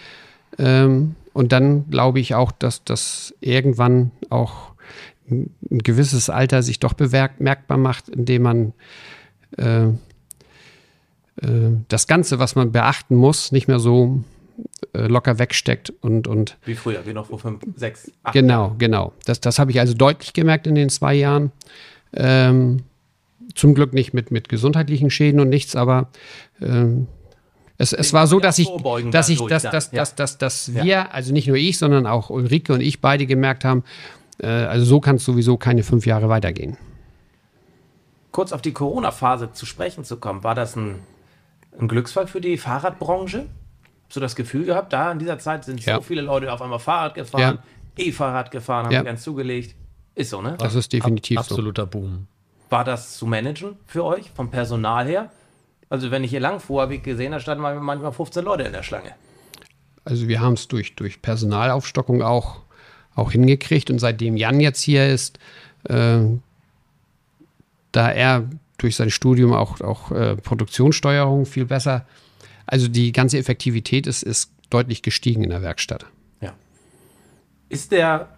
Ähm, 0.58 1.14
und 1.32 1.52
dann 1.52 1.88
glaube 1.90 2.20
ich 2.20 2.34
auch, 2.34 2.52
dass 2.52 2.84
das 2.84 3.34
irgendwann 3.40 4.10
auch 4.30 4.69
ein 5.30 5.78
gewisses 5.78 6.30
Alter 6.30 6.62
sich 6.62 6.80
doch 6.80 6.92
bemerkbar 6.92 7.78
macht, 7.78 8.08
indem 8.08 8.42
man 8.42 8.72
äh, 9.56 9.87
äh, 9.87 9.92
das 11.88 12.06
Ganze, 12.06 12.38
was 12.38 12.54
man 12.54 12.72
beachten 12.72 13.14
muss, 13.14 13.52
nicht 13.52 13.68
mehr 13.68 13.78
so 13.78 14.22
äh, 14.92 15.06
locker 15.06 15.38
wegsteckt 15.38 15.92
und, 16.00 16.26
und 16.26 16.56
Wie 16.64 16.75
früher, 16.75 17.04
wie 17.06 17.12
noch 17.12 17.26
vor 17.26 17.38
fünf, 17.38 17.62
sechs, 17.76 18.10
acht 18.22 18.34
genau, 18.34 18.75
genau. 18.78 19.12
Das, 19.25 19.40
das 19.40 19.58
habe 19.58 19.70
ich 19.70 19.80
also 19.80 19.94
deutlich 19.94 20.32
gemerkt 20.32 20.66
in 20.66 20.75
den 20.75 20.88
zwei 20.88 21.14
Jahren. 21.14 21.52
Ähm, 22.12 22.82
zum 23.54 23.75
Glück 23.75 23.92
nicht 23.92 24.14
mit, 24.14 24.30
mit 24.30 24.49
gesundheitlichen 24.49 25.10
Schäden 25.10 25.40
und 25.40 25.49
nichts, 25.49 25.75
aber 25.76 26.08
ähm, 26.60 27.08
es, 27.78 27.92
es 27.92 28.12
war 28.12 28.26
so, 28.26 28.40
dass 28.40 28.58
ich, 28.58 28.68
dass 29.10 29.28
ich, 29.28 29.40
dass, 29.46 29.62
dass, 29.62 29.90
dass, 29.90 30.14
dass, 30.14 30.38
dass 30.38 30.75
wir, 30.75 31.14
also 31.14 31.32
nicht 31.32 31.49
nur 31.49 31.56
ich, 31.56 31.78
sondern 31.78 32.06
auch 32.06 32.28
Ulrike 32.28 32.75
und 32.75 32.80
ich 32.80 33.00
beide 33.00 33.26
gemerkt 33.26 33.64
haben, 33.64 33.84
also 34.47 34.85
so 34.85 35.00
kann 35.00 35.16
es 35.16 35.25
sowieso 35.25 35.56
keine 35.56 35.82
fünf 35.82 36.06
Jahre 36.06 36.28
weitergehen. 36.28 36.76
Kurz 38.32 38.52
auf 38.52 38.62
die 38.62 38.73
Corona-Phase 38.73 39.52
zu 39.52 39.66
sprechen 39.66 40.04
zu 40.04 40.16
kommen, 40.18 40.44
war 40.44 40.54
das 40.54 40.76
ein, 40.76 41.00
ein 41.78 41.88
Glücksfall 41.88 42.26
für 42.26 42.40
die 42.40 42.59
Fahrradbranche? 42.59 43.47
Hast 44.06 44.16
du 44.16 44.20
das 44.20 44.37
Gefühl 44.37 44.64
gehabt, 44.64 44.92
da 44.92 45.11
in 45.12 45.18
dieser 45.18 45.38
Zeit 45.38 45.64
sind 45.64 45.85
Ja. 45.85 45.97
so 45.97 46.02
viele 46.02 46.23
Leute 46.23 46.52
auf 46.52 46.62
einmal 46.62 46.78
Fahrrad 46.78 47.14
gefahren, 47.14 47.59
E-Fahrrad 47.97 48.50
gefahren, 48.50 48.87
haben 48.87 48.92
Ja. 48.92 49.02
ganz 49.02 49.23
zugelegt. 49.23 49.75
Ist 50.14 50.30
so, 50.30 50.42
ne? 50.42 50.56
Das 50.59 50.75
ist 50.75 50.92
definitiv 50.92 51.37
so. 51.38 51.40
Absoluter 51.54 51.87
Boom. 51.87 52.26
War 52.68 52.85
das 52.85 53.16
zu 53.16 53.26
managen 53.26 53.76
für 53.87 54.04
euch, 54.04 54.30
vom 54.30 54.50
Personal 54.50 55.06
her? 55.06 55.30
Also 55.88 56.11
wenn 56.12 56.23
ich 56.23 56.30
hier 56.30 56.40
lang 56.40 56.61
fuhr, 56.61 56.82
habe 56.82 56.94
ich 56.94 57.02
gesehen, 57.02 57.32
da 57.32 57.40
standen 57.40 57.62
manchmal 57.62 58.12
15 58.12 58.44
Leute 58.44 58.62
in 58.62 58.73
der 58.73 58.85
Schlange. 58.85 59.11
Also 60.04 60.28
wir 60.28 60.40
haben 60.40 60.52
es 60.54 60.68
durch, 60.68 60.94
durch 60.94 61.20
Personalaufstockung 61.20 62.23
auch, 62.23 62.62
auch 63.14 63.32
hingekriegt 63.32 63.90
und 63.90 63.98
seitdem 63.98 64.36
Jan 64.36 64.60
jetzt 64.60 64.80
hier 64.80 65.08
ist, 65.08 65.38
äh, 65.84 66.20
da 67.92 68.10
er 68.10 68.48
durch 68.78 68.96
sein 68.96 69.10
Studium 69.10 69.52
auch, 69.52 69.80
auch 69.80 70.10
äh, 70.10 70.36
Produktionssteuerung 70.36 71.46
viel 71.46 71.66
besser, 71.66 72.06
also 72.66 72.88
die 72.88 73.12
ganze 73.12 73.38
Effektivität 73.38 74.06
ist, 74.06 74.22
ist 74.22 74.52
deutlich 74.70 75.02
gestiegen 75.02 75.42
in 75.42 75.50
der 75.50 75.62
Werkstatt. 75.62 76.06
Ja. 76.40 76.54
Ist 77.68 77.92
der 77.92 78.28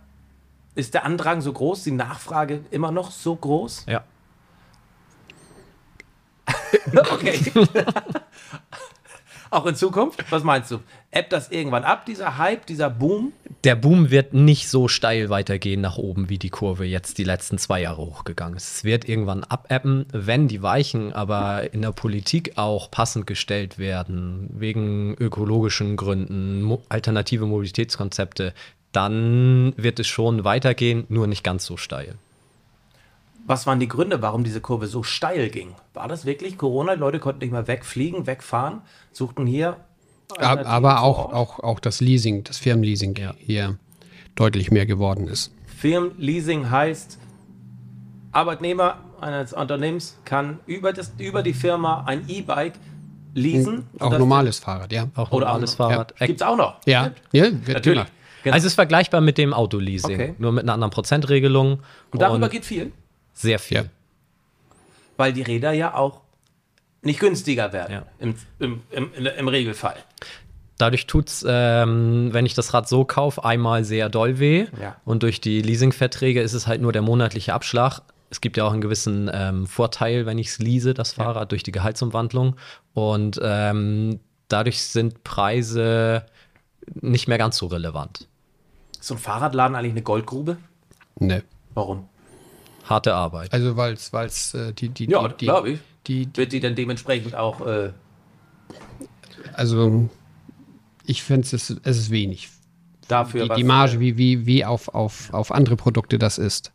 Ist 0.74 0.94
der 0.94 1.04
Andrang 1.04 1.42
so 1.42 1.52
groß, 1.52 1.84
die 1.84 1.90
Nachfrage 1.90 2.64
immer 2.70 2.90
noch 2.90 3.10
so 3.10 3.36
groß? 3.36 3.86
Ja. 3.88 4.04
Okay. 6.92 7.38
Auch 9.52 9.66
in 9.66 9.74
Zukunft? 9.74 10.24
Was 10.30 10.44
meinst 10.44 10.70
du? 10.70 10.78
Ebbt 11.10 11.30
das 11.30 11.50
irgendwann 11.50 11.84
ab, 11.84 12.06
dieser 12.06 12.38
Hype, 12.38 12.64
dieser 12.64 12.88
Boom? 12.88 13.34
Der 13.64 13.76
Boom 13.76 14.10
wird 14.10 14.32
nicht 14.32 14.70
so 14.70 14.88
steil 14.88 15.28
weitergehen 15.28 15.82
nach 15.82 15.98
oben, 15.98 16.30
wie 16.30 16.38
die 16.38 16.48
Kurve 16.48 16.86
jetzt 16.86 17.18
die 17.18 17.24
letzten 17.24 17.58
zwei 17.58 17.82
Jahre 17.82 18.00
hochgegangen 18.00 18.56
ist. 18.56 18.76
Es 18.76 18.84
wird 18.84 19.06
irgendwann 19.06 19.44
abebben, 19.44 20.06
wenn 20.10 20.48
die 20.48 20.62
Weichen 20.62 21.12
aber 21.12 21.74
in 21.74 21.82
der 21.82 21.92
Politik 21.92 22.56
auch 22.56 22.90
passend 22.90 23.26
gestellt 23.26 23.78
werden, 23.78 24.48
wegen 24.54 25.14
ökologischen 25.18 25.98
Gründen, 25.98 26.62
mo 26.62 26.80
alternative 26.88 27.44
Mobilitätskonzepte, 27.44 28.54
dann 28.92 29.74
wird 29.76 30.00
es 30.00 30.06
schon 30.06 30.44
weitergehen, 30.44 31.04
nur 31.10 31.26
nicht 31.26 31.44
ganz 31.44 31.66
so 31.66 31.76
steil. 31.76 32.14
Was 33.44 33.66
waren 33.66 33.80
die 33.80 33.88
Gründe, 33.88 34.22
warum 34.22 34.44
diese 34.44 34.60
Kurve 34.60 34.86
so 34.86 35.02
steil 35.02 35.48
ging? 35.50 35.74
War 35.94 36.06
das 36.08 36.24
wirklich 36.24 36.56
Corona? 36.58 36.94
Die 36.94 37.00
Leute 37.00 37.18
konnten 37.18 37.40
nicht 37.40 37.50
mehr 37.52 37.66
wegfliegen, 37.66 38.26
wegfahren, 38.26 38.82
suchten 39.12 39.46
hier. 39.46 39.78
Ab- 40.38 40.62
Aber 40.64 41.02
auch, 41.02 41.32
auch, 41.32 41.58
auch 41.60 41.80
das 41.80 42.00
Leasing, 42.00 42.44
das 42.44 42.58
Firmenleasing 42.58 43.18
hier 43.38 43.76
deutlich 44.36 44.70
mehr 44.70 44.86
geworden 44.86 45.26
ist. 45.28 45.52
Firmenleasing 45.66 46.70
heißt, 46.70 47.18
Arbeitnehmer 48.32 48.98
eines 49.20 49.52
Unternehmens 49.52 50.18
kann 50.24 50.58
über, 50.66 50.92
das, 50.92 51.12
über 51.18 51.42
die 51.42 51.52
Firma 51.52 52.04
ein 52.06 52.24
E-Bike 52.28 52.74
leasen. 53.34 53.86
Auch 53.98 54.16
normales 54.18 54.58
Fahrrad, 54.58 54.92
ja. 54.92 55.08
Auch 55.14 55.30
Oder 55.32 55.46
normales 55.46 55.72
auch- 55.74 55.88
Fahrrad. 55.88 56.14
Gibt 56.18 56.40
es 56.40 56.46
auch 56.46 56.56
noch. 56.56 56.76
Ja, 56.86 57.10
ja 57.32 57.44
wird 57.44 57.68
Natürlich. 57.68 57.84
gemacht. 57.98 58.12
Genau. 58.44 58.54
Also 58.54 58.66
es 58.66 58.72
ist 58.72 58.74
vergleichbar 58.76 59.20
mit 59.20 59.38
dem 59.38 59.52
Autoleasing, 59.54 60.14
Okay. 60.14 60.34
nur 60.38 60.50
mit 60.52 60.64
einer 60.64 60.72
anderen 60.74 60.90
Prozentregelung. 60.90 61.80
und 62.10 62.20
darüber 62.22 62.48
geht 62.48 62.64
viel, 62.64 62.90
sehr 63.32 63.58
viel. 63.58 63.76
Ja. 63.78 63.84
weil 65.16 65.32
die 65.32 65.42
Räder 65.42 65.72
ja 65.72 65.94
auch 65.94 66.20
nicht 67.02 67.20
günstiger 67.20 67.72
werden 67.72 67.92
Ja. 67.92 68.02
im, 68.18 68.34
im, 68.58 68.82
im, 68.90 69.10
im 69.26 69.48
Regelfall. 69.48 69.96
Dadurch 70.78 71.06
tut 71.06 71.28
es, 71.28 71.44
ähm, 71.48 72.30
wenn 72.32 72.46
ich 72.46 72.54
das 72.54 72.74
Rad 72.74 72.88
so 72.88 73.04
kaufe, 73.04 73.44
einmal 73.44 73.84
sehr 73.84 74.08
doll 74.08 74.38
weh. 74.40 74.66
Ja. 74.80 74.96
Und 75.04 75.22
durch 75.22 75.40
die 75.40 75.62
Leasingverträge 75.62 76.40
ist 76.40 76.54
es 76.54 76.66
halt 76.66 76.80
nur 76.80 76.92
der 76.92 77.02
monatliche 77.02 77.54
Abschlag. 77.54 78.00
Es 78.30 78.40
gibt 78.40 78.56
ja 78.56 78.64
auch 78.64 78.72
einen 78.72 78.80
gewissen 78.80 79.30
ähm, 79.32 79.66
Vorteil, 79.66 80.26
wenn 80.26 80.38
ich 80.38 80.48
es 80.48 80.58
lease, 80.58 80.94
das 80.94 81.12
Fahrrad, 81.12 81.52
durch 81.52 81.62
die 81.62 81.72
Gehaltsumwandlung. 81.72 82.56
Und 82.94 83.38
ähm, 83.42 84.18
dadurch 84.48 84.82
sind 84.82 85.22
Preise 85.22 86.24
nicht 87.00 87.28
mehr 87.28 87.38
ganz 87.38 87.58
so 87.58 87.66
relevant. 87.66 88.26
Ist 88.98 89.08
so 89.08 89.14
ein 89.14 89.18
Fahrradladen 89.18 89.76
eigentlich 89.76 89.92
eine 89.92 90.02
Goldgrube? 90.02 90.56
Ne. 91.18 91.42
Warum? 91.74 92.08
Harte 92.84 93.14
Arbeit. 93.14 93.52
Also 93.52 93.76
weil 93.76 93.94
es 93.94 94.54
äh, 94.54 94.72
die, 94.72 94.88
die, 94.88 95.06
Ja, 95.10 95.26
die, 95.28 95.36
die, 95.36 95.44
glaube 95.46 95.70
ich. 95.70 95.80
die, 96.06 96.28
Wird 96.34 96.52
die 96.52 96.60
dann 96.60 96.74
dementsprechend 96.74 97.34
auch. 97.34 97.66
Äh, 97.66 97.92
also 99.54 100.08
ich 101.06 101.22
finde 101.22 101.46
es 101.46 101.52
ist, 101.52 101.80
es 101.82 101.98
ist 101.98 102.10
wenig. 102.10 102.48
dafür 103.08 103.48
Die, 103.48 103.54
die 103.56 103.64
Marge, 103.64 104.00
wie, 104.00 104.16
wie, 104.16 104.46
wie 104.46 104.64
auf, 104.64 104.88
auf, 104.88 105.32
auf 105.32 105.52
andere 105.52 105.76
Produkte 105.76 106.18
das 106.18 106.38
ist. 106.38 106.72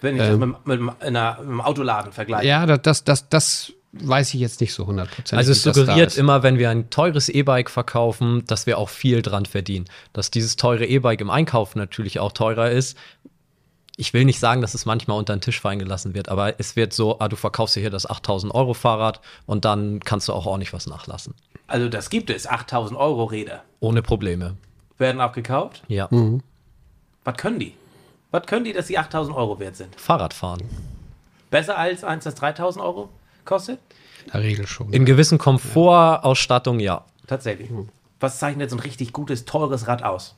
wenn 0.00 0.16
ich 0.16 0.22
das 0.22 0.38
mit, 0.38 0.66
mit, 0.66 0.80
mit, 0.80 1.02
einer, 1.02 1.36
mit 1.40 1.48
einem 1.48 1.60
Autoladen 1.60 2.12
vergleiche. 2.12 2.46
Ja, 2.46 2.66
das, 2.66 2.82
das, 2.82 3.04
das, 3.04 3.28
das 3.28 3.72
weiß 3.92 4.34
ich 4.34 4.40
jetzt 4.40 4.60
nicht 4.60 4.72
so 4.74 4.86
hundertprozentig. 4.86 5.38
Also 5.38 5.52
es 5.52 5.62
suggeriert 5.62 6.16
immer, 6.16 6.42
wenn 6.42 6.58
wir 6.58 6.70
ein 6.70 6.90
teures 6.90 7.28
E-Bike 7.28 7.70
verkaufen, 7.70 8.44
dass 8.46 8.66
wir 8.66 8.78
auch 8.78 8.88
viel 8.88 9.22
dran 9.22 9.46
verdienen. 9.46 9.86
Dass 10.12 10.30
dieses 10.30 10.56
teure 10.56 10.86
E-Bike 10.86 11.20
im 11.20 11.30
Einkauf 11.30 11.76
natürlich 11.76 12.18
auch 12.20 12.32
teurer 12.32 12.70
ist. 12.70 12.96
Ich 13.98 14.12
will 14.12 14.26
nicht 14.26 14.38
sagen, 14.38 14.60
dass 14.60 14.74
es 14.74 14.84
manchmal 14.84 15.18
unter 15.18 15.34
den 15.34 15.40
Tisch 15.40 15.60
fallen 15.60 15.78
gelassen 15.78 16.14
wird, 16.14 16.28
aber 16.28 16.60
es 16.60 16.76
wird 16.76 16.92
so, 16.92 17.18
ah, 17.18 17.28
du 17.28 17.36
verkaufst 17.36 17.76
dir 17.76 17.80
hier 17.80 17.90
das 17.90 18.08
8000 18.08 18.54
Euro 18.54 18.74
Fahrrad 18.74 19.20
und 19.46 19.64
dann 19.64 20.00
kannst 20.00 20.28
du 20.28 20.34
auch 20.34 20.44
ordentlich 20.44 20.74
was 20.74 20.86
nachlassen. 20.86 21.34
Also, 21.66 21.88
das 21.88 22.10
gibt 22.10 22.30
es. 22.30 22.46
8000 22.46 22.98
Euro 22.98 23.24
Räder. 23.24 23.62
Ohne 23.80 24.02
Probleme. 24.02 24.56
Werden 24.98 25.20
auch 25.20 25.32
gekauft. 25.32 25.82
Ja. 25.88 26.08
Was 27.24 27.36
können 27.36 27.58
die? 27.58 27.74
Was 28.30 28.46
können 28.46 28.64
die, 28.64 28.72
dass 28.72 28.86
die 28.86 28.98
8000 28.98 29.36
Euro 29.36 29.58
wert 29.58 29.76
sind? 29.76 29.98
Fahrradfahren. 29.98 30.62
Besser 31.50 31.78
als 31.78 32.04
eins, 32.04 32.24
das 32.24 32.34
3000 32.34 32.84
Euro 32.84 33.08
kostet? 33.44 33.80
In 34.26 34.32
der 34.32 34.42
Regel 34.42 34.66
schon. 34.66 34.92
In 34.92 35.04
gewissen 35.06 35.38
Komfortausstattung, 35.38 36.80
ja. 36.80 37.04
Tatsächlich. 37.26 37.70
Was 38.20 38.38
zeichnet 38.38 38.70
so 38.70 38.76
ein 38.76 38.80
richtig 38.80 39.12
gutes, 39.12 39.44
teures 39.44 39.88
Rad 39.88 40.02
aus? 40.02 40.34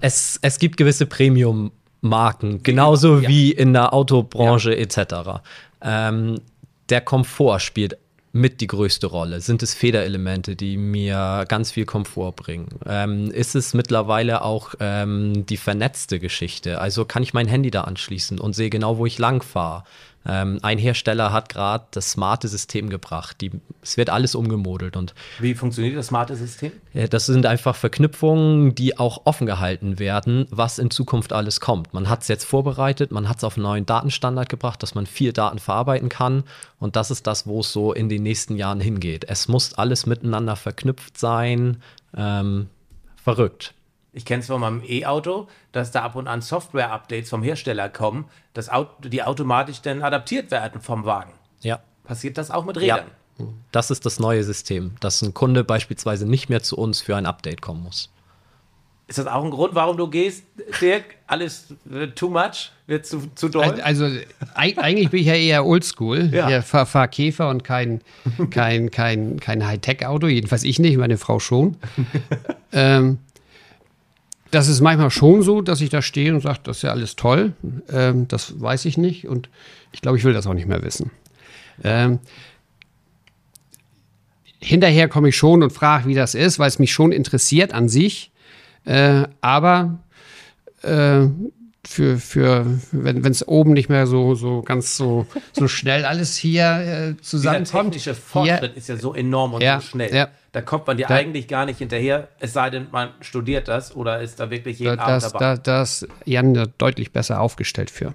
Es, 0.00 0.38
es 0.42 0.58
gibt 0.58 0.76
gewisse 0.76 1.06
Premium-Marken, 1.06 2.62
genauso 2.62 3.20
ja. 3.20 3.28
wie 3.28 3.52
in 3.52 3.72
der 3.72 3.94
Autobranche 3.94 4.76
etc. 4.76 5.40
Ähm, 5.80 6.40
der 6.88 7.00
Komfort 7.00 7.60
spielt 7.60 7.96
mit 8.34 8.60
die 8.60 8.66
größte 8.66 9.06
Rolle. 9.06 9.40
Sind 9.40 9.62
es 9.62 9.74
Federelemente, 9.74 10.56
die 10.56 10.76
mir 10.76 11.44
ganz 11.48 11.70
viel 11.70 11.86
Komfort 11.86 12.32
bringen? 12.32 12.68
Ähm, 12.84 13.30
ist 13.30 13.54
es 13.54 13.74
mittlerweile 13.74 14.42
auch 14.42 14.74
ähm, 14.80 15.46
die 15.46 15.56
vernetzte 15.56 16.18
Geschichte? 16.18 16.80
Also 16.80 17.04
kann 17.04 17.22
ich 17.22 17.32
mein 17.32 17.46
Handy 17.46 17.70
da 17.70 17.82
anschließen 17.82 18.40
und 18.40 18.54
sehe 18.54 18.70
genau, 18.70 18.98
wo 18.98 19.06
ich 19.06 19.18
lang 19.18 19.42
fahre? 19.42 19.84
Ähm, 20.26 20.58
ein 20.62 20.78
Hersteller 20.78 21.32
hat 21.32 21.48
gerade 21.48 21.84
das 21.90 22.12
smarte 22.12 22.48
System 22.48 22.88
gebracht. 22.88 23.40
Die, 23.40 23.50
es 23.82 23.96
wird 23.96 24.10
alles 24.10 24.34
umgemodelt 24.34 24.96
und 24.96 25.14
Wie 25.38 25.54
funktioniert 25.54 25.96
das 25.96 26.06
smarte 26.06 26.34
System? 26.36 26.72
ja, 26.92 27.06
Das 27.06 27.26
sind 27.26 27.44
einfach 27.46 27.76
Verknüpfungen, 27.76 28.74
die 28.74 28.98
auch 28.98 29.22
offen 29.24 29.46
gehalten 29.46 29.98
werden, 29.98 30.46
was 30.50 30.78
in 30.78 30.90
Zukunft 30.90 31.32
alles 31.32 31.60
kommt. 31.60 31.92
Man 31.92 32.08
hat 32.08 32.22
es 32.22 32.28
jetzt 32.28 32.44
vorbereitet, 32.44 33.10
man 33.12 33.28
hat 33.28 33.38
es 33.38 33.44
auf 33.44 33.56
einen 33.56 33.64
neuen 33.64 33.86
Datenstandard 33.86 34.48
gebracht, 34.48 34.82
dass 34.82 34.94
man 34.94 35.06
viel 35.06 35.32
Daten 35.32 35.58
verarbeiten 35.58 36.08
kann. 36.08 36.44
Und 36.78 36.96
das 36.96 37.10
ist 37.10 37.26
das, 37.26 37.46
wo 37.46 37.60
es 37.60 37.72
so 37.72 37.92
in 37.92 38.08
den 38.08 38.22
nächsten 38.22 38.56
Jahren 38.56 38.80
hingeht. 38.80 39.24
Es 39.28 39.48
muss 39.48 39.74
alles 39.74 40.06
miteinander 40.06 40.56
verknüpft 40.56 41.18
sein. 41.18 41.82
Ähm, 42.16 42.68
verrückt. 43.22 43.74
Ich 44.16 44.24
kenne 44.24 44.40
es 44.40 44.46
von 44.46 44.60
meinem 44.60 44.82
E-Auto, 44.86 45.48
dass 45.72 45.90
da 45.90 46.02
ab 46.02 46.14
und 46.14 46.28
an 46.28 46.40
Software-Updates 46.40 47.28
vom 47.28 47.42
Hersteller 47.42 47.88
kommen, 47.88 48.26
dass 48.52 48.68
Auto, 48.68 49.08
die 49.08 49.22
automatisch 49.22 49.80
dann 49.82 50.02
adaptiert 50.02 50.50
werden 50.52 50.80
vom 50.80 51.04
Wagen. 51.04 51.32
Ja. 51.62 51.80
Passiert 52.04 52.38
das 52.38 52.50
auch 52.50 52.64
mit 52.64 52.76
Ja. 52.76 52.94
Rädern? 52.96 53.10
Das 53.72 53.90
ist 53.90 54.06
das 54.06 54.20
neue 54.20 54.44
System, 54.44 54.92
dass 55.00 55.20
ein 55.20 55.34
Kunde 55.34 55.64
beispielsweise 55.64 56.24
nicht 56.28 56.48
mehr 56.48 56.62
zu 56.62 56.76
uns 56.78 57.00
für 57.00 57.16
ein 57.16 57.26
Update 57.26 57.60
kommen 57.60 57.82
muss. 57.82 58.10
Ist 59.08 59.18
das 59.18 59.26
auch 59.26 59.44
ein 59.44 59.50
Grund, 59.50 59.74
warum 59.74 59.96
du 59.96 60.08
gehst, 60.08 60.44
Dirk? 60.80 61.04
Alles 61.26 61.74
wird 61.84 62.16
too 62.16 62.30
much? 62.30 62.70
Wird 62.86 63.04
zu, 63.04 63.22
zu 63.34 63.48
doll? 63.48 63.80
Also 63.82 64.04
eig- 64.54 64.78
eigentlich 64.78 65.10
bin 65.10 65.20
ich 65.20 65.26
ja 65.26 65.34
eher 65.34 65.66
oldschool. 65.66 66.30
Ja. 66.32 66.48
Ja. 66.48 66.58
Ich 66.60 66.64
fahr, 66.64 66.86
fahr 66.86 67.08
Käfer 67.08 67.48
und 67.50 67.64
kein, 67.64 68.00
kein, 68.50 68.90
kein, 68.90 69.40
kein 69.40 69.66
Hightech-Auto. 69.66 70.28
Jedenfalls 70.28 70.62
ich 70.62 70.78
nicht, 70.78 70.96
meine 70.96 71.18
Frau 71.18 71.38
schon. 71.40 71.76
ähm, 72.72 73.18
das 74.50 74.68
ist 74.68 74.80
manchmal 74.80 75.10
schon 75.10 75.42
so, 75.42 75.62
dass 75.62 75.80
ich 75.80 75.90
da 75.90 76.00
stehe 76.02 76.32
und 76.34 76.40
sage, 76.40 76.60
das 76.64 76.78
ist 76.78 76.82
ja 76.82 76.90
alles 76.90 77.16
toll. 77.16 77.52
Ähm, 77.92 78.28
das 78.28 78.60
weiß 78.60 78.84
ich 78.84 78.96
nicht 78.98 79.26
und 79.26 79.48
ich 79.92 80.00
glaube, 80.00 80.18
ich 80.18 80.24
will 80.24 80.32
das 80.32 80.46
auch 80.46 80.54
nicht 80.54 80.68
mehr 80.68 80.82
wissen. 80.82 81.10
Ähm, 81.82 82.18
hinterher 84.60 85.08
komme 85.08 85.28
ich 85.28 85.36
schon 85.36 85.62
und 85.62 85.72
frage, 85.72 86.06
wie 86.08 86.14
das 86.14 86.34
ist, 86.34 86.58
weil 86.58 86.68
es 86.68 86.78
mich 86.78 86.92
schon 86.92 87.12
interessiert 87.12 87.72
an 87.74 87.88
sich. 87.88 88.30
Äh, 88.84 89.24
aber 89.40 89.98
äh, 90.82 91.26
für, 91.86 92.18
für 92.18 92.66
wenn 92.92 93.24
es 93.24 93.46
oben 93.46 93.72
nicht 93.72 93.88
mehr 93.88 94.06
so, 94.06 94.34
so 94.34 94.62
ganz 94.62 94.96
so, 94.96 95.26
so 95.52 95.68
schnell 95.68 96.04
alles 96.04 96.36
hier 96.36 97.16
äh, 97.18 97.22
zusammenkommt. 97.22 97.92
technische 97.92 98.14
Fortschritt 98.14 98.72
hier, 98.72 98.76
ist 98.76 98.88
ja 98.88 98.96
so 98.96 99.14
enorm 99.14 99.54
und 99.54 99.62
Ja, 99.62 99.80
so 99.80 99.88
schnell. 99.88 100.14
ja. 100.14 100.28
Da 100.54 100.62
kommt 100.62 100.86
man 100.86 100.98
ja 100.98 101.08
Da- 101.08 101.16
eigentlich 101.16 101.48
gar 101.48 101.66
nicht 101.66 101.78
hinterher, 101.78 102.28
es 102.38 102.52
sei 102.52 102.70
denn, 102.70 102.86
man 102.92 103.10
studiert 103.20 103.66
das 103.66 103.94
oder 103.96 104.20
ist 104.22 104.38
da 104.38 104.50
wirklich 104.50 104.78
jeden 104.78 104.96
da, 104.98 105.02
Abend 105.02 105.22
das, 105.24 105.32
dabei. 105.32 105.38
da, 105.40 105.56
das 105.56 106.06
Jan 106.24 106.54
da 106.54 106.66
deutlich 106.66 107.12
besser 107.12 107.40
aufgestellt 107.40 107.90
für. 107.90 108.14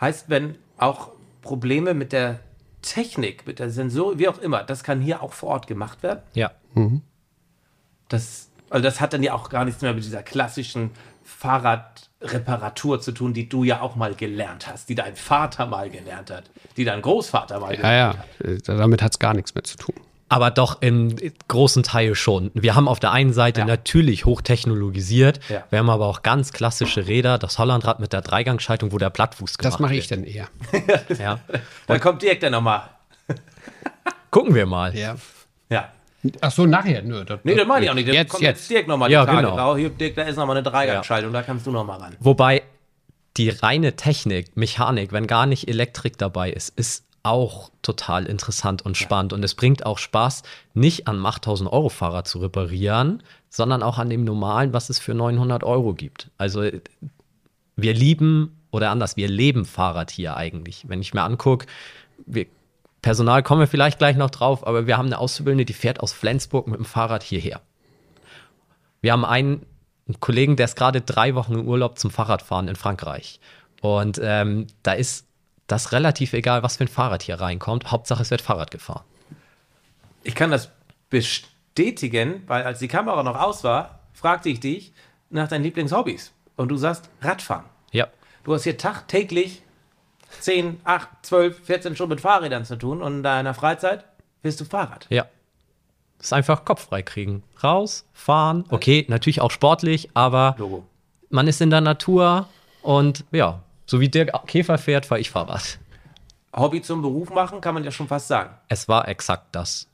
Heißt, 0.00 0.30
wenn 0.30 0.56
auch 0.76 1.10
Probleme 1.42 1.92
mit 1.92 2.12
der 2.12 2.38
Technik, 2.82 3.48
mit 3.48 3.58
der 3.58 3.68
Sensor, 3.70 4.16
wie 4.20 4.28
auch 4.28 4.38
immer, 4.38 4.62
das 4.62 4.84
kann 4.84 5.00
hier 5.00 5.24
auch 5.24 5.32
vor 5.32 5.48
Ort 5.50 5.66
gemacht 5.66 6.04
werden. 6.04 6.20
Ja. 6.34 6.52
Das, 8.08 8.48
also 8.70 8.84
das 8.84 9.00
hat 9.00 9.12
dann 9.12 9.24
ja 9.24 9.34
auch 9.34 9.48
gar 9.48 9.64
nichts 9.64 9.82
mehr 9.82 9.92
mit 9.92 10.04
dieser 10.04 10.22
klassischen 10.22 10.90
Fahrradreparatur 11.24 13.00
zu 13.00 13.10
tun, 13.12 13.34
die 13.34 13.48
du 13.48 13.64
ja 13.64 13.80
auch 13.80 13.96
mal 13.96 14.14
gelernt 14.14 14.68
hast, 14.68 14.88
die 14.88 14.94
dein 14.94 15.16
Vater 15.16 15.66
mal 15.66 15.90
gelernt 15.90 16.30
hat, 16.30 16.44
die 16.76 16.84
dein 16.84 17.02
Großvater 17.02 17.58
mal 17.58 17.74
Ja, 17.74 17.76
gelernt 17.76 18.18
ja, 18.44 18.48
äh, 18.50 18.58
damit 18.62 19.02
hat 19.02 19.12
es 19.12 19.18
gar 19.18 19.34
nichts 19.34 19.54
mehr 19.54 19.64
zu 19.64 19.76
tun. 19.76 19.94
Aber 20.32 20.50
doch 20.50 20.80
im 20.80 21.14
großen 21.48 21.82
Teil 21.82 22.14
schon. 22.14 22.50
Wir 22.54 22.74
haben 22.74 22.88
auf 22.88 23.00
der 23.00 23.12
einen 23.12 23.32
Seite 23.32 23.60
Ja. 23.60 23.66
natürlich 23.66 24.24
hochtechnologisiert, 24.24 25.40
Ja. 25.48 25.64
wir 25.70 25.78
haben 25.78 25.90
aber 25.90 26.06
auch 26.06 26.22
ganz 26.22 26.52
klassische 26.52 27.06
Räder, 27.06 27.36
das 27.38 27.58
Hollandrad 27.58 28.00
mit 28.00 28.12
der 28.12 28.22
Dreigangschaltung, 28.22 28.92
wo 28.92 28.98
der 28.98 29.10
Plattfuß 29.10 29.58
gemacht 29.58 29.74
Das 29.74 29.78
mache 29.80 29.94
ich 29.94 30.08
wird. 30.10 30.20
dann 30.20 30.24
eher. 30.26 30.48
Ja. 31.18 31.38
Da 31.86 31.98
kommt 31.98 32.22
Dirk 32.22 32.40
dann 32.40 32.52
nochmal. 32.52 32.82
Gucken 34.30 34.54
wir 34.54 34.66
mal. 34.66 34.96
Ja. 34.96 35.16
Ja. 35.68 35.88
Ach 36.40 36.50
so, 36.52 36.66
nachher. 36.66 37.02
Nö, 37.02 37.24
das, 37.24 37.40
Nee, 37.42 37.54
das 37.54 37.66
meine 37.66 37.84
ich 37.84 37.90
auch 37.90 37.94
nicht. 37.94 38.08
Das 38.08 38.14
Jetzt, 38.14 38.30
kommt 38.30 38.42
jetzt. 38.42 38.70
Dirk 38.70 38.86
nochmal 38.88 39.10
Ja, 39.10 39.22
die 39.26 39.32
Tage 39.32 39.42
genau. 39.42 39.56
drauf. 39.56 39.76
Hier, 39.76 39.90
Dirk, 39.90 40.14
da 40.14 40.22
ist 40.22 40.36
nochmal 40.36 40.56
eine 40.56 40.62
Dreigangschaltung, 40.62 41.32
da 41.32 41.42
kannst 41.42 41.66
du 41.66 41.72
nochmal 41.72 41.98
ran. 41.98 42.16
Wobei 42.20 42.62
die 43.36 43.50
reine 43.50 43.96
Technik, 43.96 44.56
Mechanik, 44.56 45.12
wenn 45.12 45.26
gar 45.26 45.46
nicht 45.46 45.68
Elektrik 45.68 46.18
dabei 46.18 46.50
ist, 46.50 46.70
ist 46.78 47.04
auch 47.22 47.70
total 47.82 48.26
interessant 48.26 48.82
und 48.82 48.96
spannend. 48.96 49.32
Und 49.32 49.44
es 49.44 49.54
bringt 49.54 49.86
auch 49.86 49.98
Spaß, 49.98 50.42
nicht 50.74 51.06
an 51.06 51.24
8000 51.24 51.72
Euro 51.72 51.88
Fahrrad 51.88 52.26
zu 52.26 52.38
reparieren, 52.40 53.22
sondern 53.48 53.82
auch 53.82 53.98
an 53.98 54.10
dem 54.10 54.24
normalen, 54.24 54.72
was 54.72 54.90
es 54.90 54.98
für 54.98 55.14
900 55.14 55.62
Euro 55.62 55.94
gibt. 55.94 56.30
Also 56.38 56.62
wir 57.76 57.94
lieben 57.94 58.58
oder 58.70 58.90
anders, 58.90 59.16
wir 59.16 59.28
leben 59.28 59.64
Fahrrad 59.64 60.10
hier 60.10 60.36
eigentlich. 60.36 60.88
Wenn 60.88 61.00
ich 61.00 61.14
mir 61.14 61.22
angucke, 61.22 61.66
wir, 62.26 62.46
Personal 63.02 63.42
kommen 63.42 63.60
wir 63.60 63.66
vielleicht 63.66 63.98
gleich 63.98 64.16
noch 64.16 64.30
drauf, 64.30 64.66
aber 64.66 64.86
wir 64.86 64.96
haben 64.96 65.06
eine 65.06 65.18
Auszubildende, 65.18 65.64
die 65.64 65.72
fährt 65.72 66.00
aus 66.00 66.12
Flensburg 66.12 66.68
mit 66.68 66.78
dem 66.78 66.84
Fahrrad 66.84 67.22
hierher. 67.22 67.60
Wir 69.00 69.12
haben 69.12 69.24
einen, 69.24 69.66
einen 70.06 70.20
Kollegen, 70.20 70.56
der 70.56 70.66
ist 70.66 70.76
gerade 70.76 71.00
drei 71.00 71.34
Wochen 71.34 71.54
im 71.54 71.68
Urlaub 71.68 71.98
zum 71.98 72.10
Fahrradfahren 72.10 72.68
in 72.68 72.76
Frankreich. 72.76 73.40
Und 73.80 74.20
ähm, 74.22 74.68
da 74.84 74.92
ist 74.92 75.26
das 75.72 75.92
relativ 75.92 76.34
egal, 76.34 76.62
was 76.62 76.76
für 76.76 76.84
ein 76.84 76.88
Fahrrad 76.88 77.22
hier 77.22 77.40
reinkommt. 77.40 77.90
Hauptsache, 77.90 78.22
es 78.22 78.30
wird 78.30 78.42
Fahrrad 78.42 78.70
gefahren. 78.70 79.04
Ich 80.22 80.34
kann 80.34 80.50
das 80.50 80.70
bestätigen, 81.10 82.42
weil 82.46 82.62
als 82.62 82.78
die 82.78 82.88
Kamera 82.88 83.22
noch 83.22 83.36
aus 83.36 83.64
war, 83.64 84.00
fragte 84.12 84.50
ich 84.50 84.60
dich 84.60 84.92
nach 85.30 85.48
deinen 85.48 85.62
Lieblingshobbys. 85.64 86.32
Und 86.56 86.68
du 86.68 86.76
sagst 86.76 87.08
Radfahren. 87.22 87.64
Ja. 87.90 88.08
Du 88.44 88.52
hast 88.54 88.64
hier 88.64 88.76
tagtäglich 88.76 89.62
10, 90.40 90.80
8, 90.84 91.08
12, 91.22 91.64
14 91.64 91.94
Stunden 91.94 92.10
mit 92.10 92.20
Fahrrädern 92.20 92.64
zu 92.64 92.76
tun 92.76 93.00
und 93.02 93.16
in 93.16 93.22
deiner 93.22 93.54
Freizeit 93.54 94.04
bist 94.42 94.60
du 94.60 94.64
Fahrrad. 94.64 95.06
Ja. 95.08 95.26
Das 96.18 96.28
ist 96.28 96.32
einfach 96.34 96.64
Kopf 96.64 96.86
frei 96.86 97.02
kriegen. 97.02 97.42
Raus, 97.64 98.06
fahren. 98.12 98.64
Okay, 98.68 99.06
natürlich 99.08 99.40
auch 99.40 99.50
sportlich, 99.50 100.10
aber 100.14 100.54
Logo. 100.58 100.84
man 101.30 101.48
ist 101.48 101.60
in 101.60 101.70
der 101.70 101.80
Natur 101.80 102.46
und 102.82 103.24
ja, 103.32 103.62
so 103.92 104.00
wie 104.00 104.08
Dirk 104.08 104.32
Käfer 104.46 104.78
fährt, 104.78 105.04
fahre 105.04 105.20
ich 105.20 105.30
Fahrrad. 105.30 105.78
Hobby 106.56 106.80
zum 106.80 107.02
Beruf 107.02 107.28
machen, 107.28 107.60
kann 107.60 107.74
man 107.74 107.84
ja 107.84 107.90
schon 107.90 108.08
fast 108.08 108.26
sagen. 108.26 108.54
Es 108.68 108.88
war 108.88 109.06
exakt 109.06 109.48
das. 109.52 109.86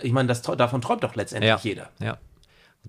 Ich 0.00 0.12
meine, 0.12 0.28
das, 0.28 0.42
davon 0.42 0.80
träumt 0.80 1.02
doch 1.02 1.16
letztendlich 1.16 1.48
Ja. 1.48 1.58
jeder. 1.60 1.88
Ja. 1.98 2.18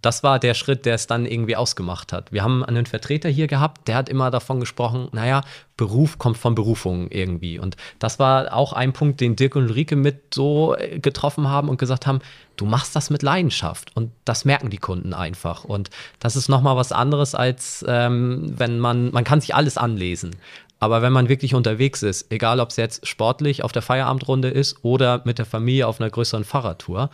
Das 0.01 0.23
war 0.23 0.39
der 0.39 0.53
Schritt, 0.53 0.85
der 0.85 0.95
es 0.95 1.07
dann 1.07 1.25
irgendwie 1.25 1.55
ausgemacht 1.55 2.11
hat. 2.11 2.31
Wir 2.31 2.43
haben 2.43 2.63
einen 2.65 2.85
Vertreter 2.85 3.29
hier 3.29 3.47
gehabt, 3.47 3.87
der 3.87 3.95
hat 3.95 4.09
immer 4.09 4.31
davon 4.31 4.59
gesprochen, 4.59 5.07
naja, 5.11 5.41
Beruf 5.77 6.17
kommt 6.17 6.37
von 6.37 6.55
Berufung 6.55 7.09
irgendwie. 7.09 7.59
Und 7.59 7.77
das 7.99 8.19
war 8.19 8.53
auch 8.53 8.73
ein 8.73 8.93
Punkt, 8.93 9.21
den 9.21 9.35
Dirk 9.35 9.55
und 9.55 9.65
Ulrike 9.65 9.95
mit 9.95 10.33
so 10.33 10.75
äh, 10.75 10.99
getroffen 10.99 11.47
haben 11.47 11.69
und 11.69 11.77
gesagt 11.77 12.07
haben, 12.07 12.19
du 12.57 12.65
machst 12.65 12.95
das 12.95 13.09
mit 13.11 13.21
Leidenschaft. 13.21 13.95
Und 13.95 14.11
das 14.25 14.45
merken 14.45 14.69
die 14.69 14.77
Kunden 14.77 15.13
einfach. 15.13 15.63
Und 15.63 15.89
das 16.19 16.35
ist 16.35 16.49
nochmal 16.49 16.75
was 16.75 16.91
anderes, 16.91 17.35
als 17.35 17.85
ähm, 17.87 18.53
wenn 18.57 18.79
man, 18.79 19.11
man 19.11 19.23
kann 19.23 19.41
sich 19.41 19.55
alles 19.55 19.77
anlesen. 19.77 20.35
Aber 20.79 21.01
wenn 21.01 21.13
man 21.13 21.29
wirklich 21.29 21.55
unterwegs 21.55 22.03
ist, 22.03 22.29
egal 22.29 22.59
ob 22.59 22.69
es 22.69 22.75
jetzt 22.75 23.07
sportlich 23.07 23.63
auf 23.63 23.71
der 23.71 23.81
Feierabendrunde 23.81 24.49
ist 24.49 24.83
oder 24.83 25.21
mit 25.23 25.37
der 25.37 25.45
Familie 25.45 25.87
auf 25.87 26.01
einer 26.01 26.09
größeren 26.09 26.43
Fahrradtour, 26.43 27.09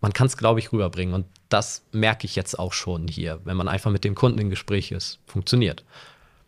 man 0.00 0.12
kann 0.12 0.26
es, 0.26 0.36
glaube 0.36 0.58
ich, 0.58 0.72
rüberbringen. 0.72 1.14
Und 1.14 1.26
das 1.48 1.82
merke 1.92 2.26
ich 2.26 2.36
jetzt 2.36 2.58
auch 2.58 2.72
schon 2.72 3.08
hier, 3.08 3.40
wenn 3.44 3.56
man 3.56 3.68
einfach 3.68 3.90
mit 3.90 4.04
dem 4.04 4.14
Kunden 4.14 4.38
im 4.38 4.50
Gespräch 4.50 4.92
ist. 4.92 5.18
Funktioniert. 5.26 5.84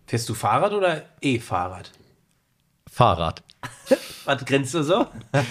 Fährst 0.06 0.28
du 0.28 0.34
Fahrrad 0.34 0.72
oder 0.72 1.02
E-Fahrrad? 1.20 1.90
Fahrrad. 2.90 3.42
Was 4.24 4.44
grinst 4.44 4.74
du 4.74 4.82
so? 4.82 5.06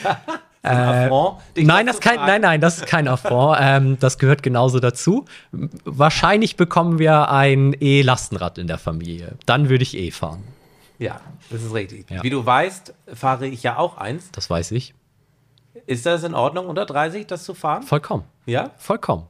Äh, 0.62 1.10
Nein, 1.56 1.86
das 1.86 2.02
kein, 2.02 2.18
nein, 2.18 2.42
nein, 2.42 2.60
das 2.60 2.80
ist 2.80 2.86
kein 2.86 3.08
Affront. 3.08 3.58
ähm, 3.62 3.98
das 4.00 4.18
gehört 4.18 4.44
genauso 4.44 4.82
dazu. 4.82 5.24
Wahrscheinlich 5.86 6.58
bekommen 6.58 7.00
wir 7.00 7.30
ein 7.30 7.74
E-Lastenrad 7.80 8.58
in 8.58 8.68
der 8.68 8.78
Familie. 8.78 9.38
Dann 9.46 9.70
würde 9.70 9.84
ich 9.84 9.96
E 9.96 10.12
fahren. 10.12 10.44
Ja, 10.98 11.22
das 11.50 11.64
ist 11.64 11.74
richtig. 11.74 12.12
Ja. 12.12 12.24
Wie 12.24 12.30
du 12.30 12.46
weißt, 12.46 12.94
fahre 13.14 13.48
ich 13.48 13.64
ja 13.64 13.78
auch 13.78 13.98
eins. 13.98 14.32
Das 14.34 14.50
weiß 14.50 14.72
ich. 14.72 14.94
Ist 15.86 16.06
das 16.06 16.24
in 16.24 16.34
Ordnung, 16.34 16.68
unter 16.68 16.86
30 16.86 17.26
das 17.26 17.46
zu 17.46 17.54
fahren? 17.54 17.84
Vollkommen. 17.84 18.26
Ja? 18.46 18.72
Vollkommen. 18.78 19.28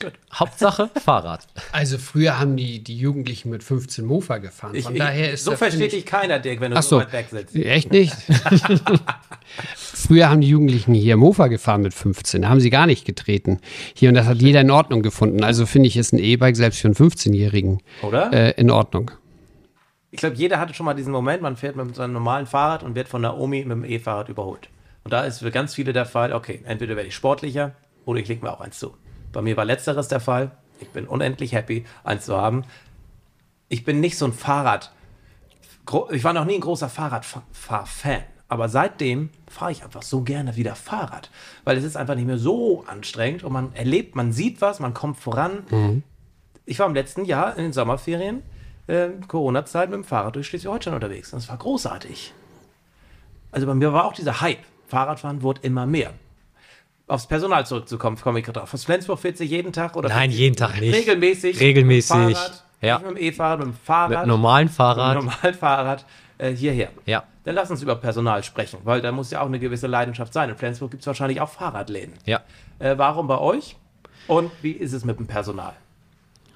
Gut. 0.00 0.12
Hauptsache 0.30 0.90
Fahrrad. 1.02 1.46
Also 1.72 1.96
früher 1.96 2.38
haben 2.38 2.56
die, 2.56 2.84
die 2.84 2.98
Jugendlichen 2.98 3.48
mit 3.48 3.62
15 3.62 4.04
Mofa 4.04 4.36
gefahren. 4.38 4.78
Von 4.78 4.92
ich, 4.94 4.98
daher 4.98 5.32
ist 5.32 5.44
so 5.44 5.56
versteht 5.56 5.92
dich 5.92 6.04
keiner, 6.04 6.38
Dirk, 6.38 6.60
wenn 6.60 6.72
du 6.72 6.82
so 6.82 6.88
so, 6.88 6.98
weit 6.98 7.12
weg 7.12 7.28
sitzt. 7.30 7.56
Echt 7.56 7.90
nicht? 7.90 8.14
Früher 9.74 10.28
haben 10.28 10.42
die 10.42 10.48
Jugendlichen 10.48 10.92
hier 10.92 11.16
Mofa 11.16 11.46
gefahren 11.46 11.80
mit 11.80 11.94
15. 11.94 12.42
Da 12.42 12.50
haben 12.50 12.60
sie 12.60 12.68
gar 12.68 12.86
nicht 12.86 13.06
getreten. 13.06 13.60
Hier, 13.94 14.10
und 14.10 14.16
das 14.16 14.26
hat 14.26 14.36
jeder 14.42 14.60
in 14.60 14.70
Ordnung 14.70 15.00
gefunden. 15.00 15.42
Also 15.42 15.64
finde 15.64 15.88
ich, 15.88 15.96
ist 15.96 16.12
ein 16.12 16.18
E-Bike 16.18 16.56
selbst 16.56 16.80
für 16.80 16.88
einen 16.88 16.94
15-Jährigen 16.94 17.80
Oder? 18.02 18.30
äh, 18.34 18.50
in 18.60 18.70
Ordnung. 18.70 19.12
Ich 20.10 20.20
glaube, 20.20 20.36
jeder 20.36 20.60
hatte 20.60 20.74
schon 20.74 20.84
mal 20.84 20.94
diesen 20.94 21.12
Moment, 21.12 21.40
man 21.40 21.56
fährt 21.56 21.74
mit 21.74 21.94
seinem 21.94 22.12
normalen 22.12 22.44
Fahrrad 22.44 22.82
und 22.82 22.94
wird 22.94 23.08
von 23.08 23.22
der 23.22 23.38
Omi 23.38 23.64
mit 23.64 23.78
dem 23.78 23.84
E-Fahrrad 23.84 24.28
überholt. 24.28 24.68
Und 25.04 25.12
da 25.12 25.24
ist 25.24 25.38
für 25.38 25.50
ganz 25.50 25.74
viele 25.74 25.94
der 25.94 26.04
Fall, 26.04 26.34
okay, 26.34 26.60
entweder 26.66 26.96
werde 26.96 27.08
ich 27.08 27.14
sportlicher 27.14 27.74
oder 28.04 28.20
ich 28.20 28.28
lege 28.28 28.44
mir 28.44 28.52
auch 28.52 28.60
eins 28.60 28.78
zu. 28.78 28.94
Bei 29.32 29.42
mir 29.42 29.56
war 29.56 29.64
letzteres 29.64 30.08
der 30.08 30.20
Fall. 30.20 30.50
Ich 30.80 30.90
bin 30.90 31.06
unendlich 31.06 31.52
happy, 31.52 31.84
eins 32.04 32.26
zu 32.26 32.36
haben. 32.36 32.64
Ich 33.68 33.84
bin 33.84 34.00
nicht 34.00 34.18
so 34.18 34.26
ein 34.26 34.32
Fahrrad. 34.32 34.92
Ich 36.10 36.24
war 36.24 36.32
noch 36.32 36.44
nie 36.44 36.54
ein 36.54 36.60
großer 36.60 36.88
Fahrradfahr-Fan. 36.88 38.22
Aber 38.48 38.68
seitdem 38.68 39.30
fahre 39.48 39.72
ich 39.72 39.82
einfach 39.82 40.02
so 40.02 40.22
gerne 40.22 40.56
wieder 40.56 40.76
Fahrrad. 40.76 41.30
Weil 41.64 41.76
es 41.76 41.84
ist 41.84 41.96
einfach 41.96 42.14
nicht 42.14 42.26
mehr 42.26 42.38
so 42.38 42.84
anstrengend 42.86 43.42
und 43.42 43.52
man 43.52 43.74
erlebt, 43.74 44.14
man 44.14 44.32
sieht 44.32 44.60
was, 44.60 44.78
man 44.78 44.94
kommt 44.94 45.18
voran. 45.18 45.64
Ich 46.64 46.78
war 46.78 46.86
im 46.86 46.94
letzten 46.94 47.24
Jahr 47.24 47.56
in 47.56 47.64
den 47.64 47.72
Sommerferien, 47.72 48.42
äh, 48.86 49.08
Corona-Zeit, 49.26 49.88
mit 49.90 49.96
dem 49.96 50.04
Fahrrad 50.04 50.36
durch 50.36 50.46
Schleswig-Holstein 50.48 50.94
unterwegs. 50.94 51.32
Und 51.32 51.40
es 51.40 51.48
war 51.48 51.56
großartig. 51.56 52.34
Also 53.50 53.66
bei 53.66 53.74
mir 53.74 53.92
war 53.92 54.04
auch 54.04 54.12
dieser 54.12 54.40
Hype. 54.40 54.64
Fahrradfahren 54.86 55.42
wurde 55.42 55.62
immer 55.62 55.86
mehr. 55.86 56.12
Aufs 57.08 57.26
Personal 57.28 57.64
zurückzukommen, 57.66 58.16
komme 58.20 58.40
ich 58.40 58.44
gerade 58.44 58.60
drauf. 58.60 58.74
Aus 58.74 58.84
Flensburg 58.84 59.20
fährt 59.20 59.36
sich 59.36 59.50
jeden 59.50 59.72
Tag 59.72 59.96
oder 59.96 60.08
Nein, 60.08 60.30
jeden 60.30 60.56
Tag 60.56 60.80
nicht. 60.80 60.94
regelmäßig. 60.94 61.60
Regelmäßig, 61.60 62.16
Mit 62.16 62.28
dem 62.28 62.34
Fahrrad, 62.34 62.64
ja. 62.80 62.98
Nicht 62.98 63.06
mit 63.08 63.16
dem 63.16 63.24
E-Fahrrad, 63.24 63.58
mit 63.60 63.68
dem 63.68 63.74
Fahrrad. 63.74 64.08
Mit 64.10 64.18
einem 64.18 64.28
normalen 64.28 64.68
Fahrrad. 64.68 65.14
Mit 65.14 65.22
einem 65.22 65.26
normalen 65.26 65.54
Fahrrad 65.54 66.04
äh, 66.38 66.50
hierher. 66.52 66.88
Ja. 67.06 67.22
Dann 67.44 67.54
lass 67.54 67.70
uns 67.70 67.80
über 67.80 67.94
Personal 67.94 68.42
sprechen, 68.42 68.80
weil 68.82 69.00
da 69.00 69.12
muss 69.12 69.30
ja 69.30 69.40
auch 69.40 69.46
eine 69.46 69.60
gewisse 69.60 69.86
Leidenschaft 69.86 70.32
sein. 70.32 70.50
In 70.50 70.56
Flensburg 70.56 70.90
gibt 70.90 71.02
es 71.02 71.06
wahrscheinlich 71.06 71.40
auch 71.40 71.48
Fahrradläden. 71.48 72.14
Ja. 72.24 72.40
Äh, 72.80 72.98
warum 72.98 73.28
bei 73.28 73.38
euch? 73.38 73.76
Und 74.26 74.50
wie 74.62 74.72
ist 74.72 74.92
es 74.92 75.04
mit 75.04 75.18
dem 75.20 75.28
Personal? 75.28 75.74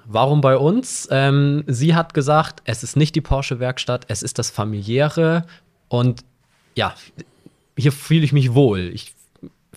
Warum 0.05 0.41
bei 0.41 0.57
uns? 0.57 1.07
Ähm, 1.11 1.63
sie 1.67 1.95
hat 1.95 2.13
gesagt, 2.13 2.61
es 2.65 2.83
ist 2.83 2.97
nicht 2.97 3.15
die 3.15 3.21
Porsche-Werkstatt, 3.21 4.05
es 4.09 4.21
ist 4.21 4.37
das 4.39 4.49
familiäre. 4.49 5.45
Und 5.87 6.25
ja, 6.75 6.93
hier 7.77 7.93
fühle 7.93 8.25
ich 8.25 8.33
mich 8.33 8.53
wohl. 8.53 8.91
Ich 8.93 9.13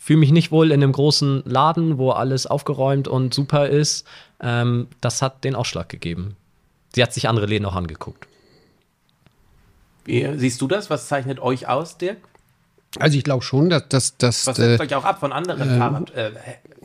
fühle 0.04 0.18
mich 0.18 0.32
nicht 0.32 0.52
wohl 0.52 0.70
in 0.70 0.82
einem 0.82 0.92
großen 0.92 1.44
Laden, 1.46 1.96
wo 1.96 2.10
alles 2.10 2.46
aufgeräumt 2.46 3.08
und 3.08 3.32
super 3.32 3.70
ist. 3.70 4.06
Ähm, 4.38 4.88
das 5.00 5.22
hat 5.22 5.44
den 5.44 5.54
Ausschlag 5.54 5.88
gegeben. 5.88 6.36
Sie 6.94 7.02
hat 7.02 7.14
sich 7.14 7.26
andere 7.26 7.46
Läden 7.46 7.64
auch 7.64 7.74
angeguckt. 7.74 8.28
Wie 10.04 10.28
siehst 10.36 10.60
du 10.60 10.68
das? 10.68 10.90
Was 10.90 11.08
zeichnet 11.08 11.40
euch 11.40 11.68
aus, 11.68 11.96
Dirk? 11.96 12.18
Also 12.98 13.16
ich 13.16 13.24
glaube 13.24 13.42
schon, 13.42 13.70
dass, 13.70 13.88
dass, 13.88 14.18
dass 14.18 14.46
Was 14.46 14.58
äh, 14.58 14.76
setzt 14.76 14.82
euch 14.82 14.94
auch 14.94 15.06
ab 15.06 15.20
von 15.20 15.32
anderen 15.32 15.78
Fahrrad, 15.78 16.10
äh, 16.14 16.32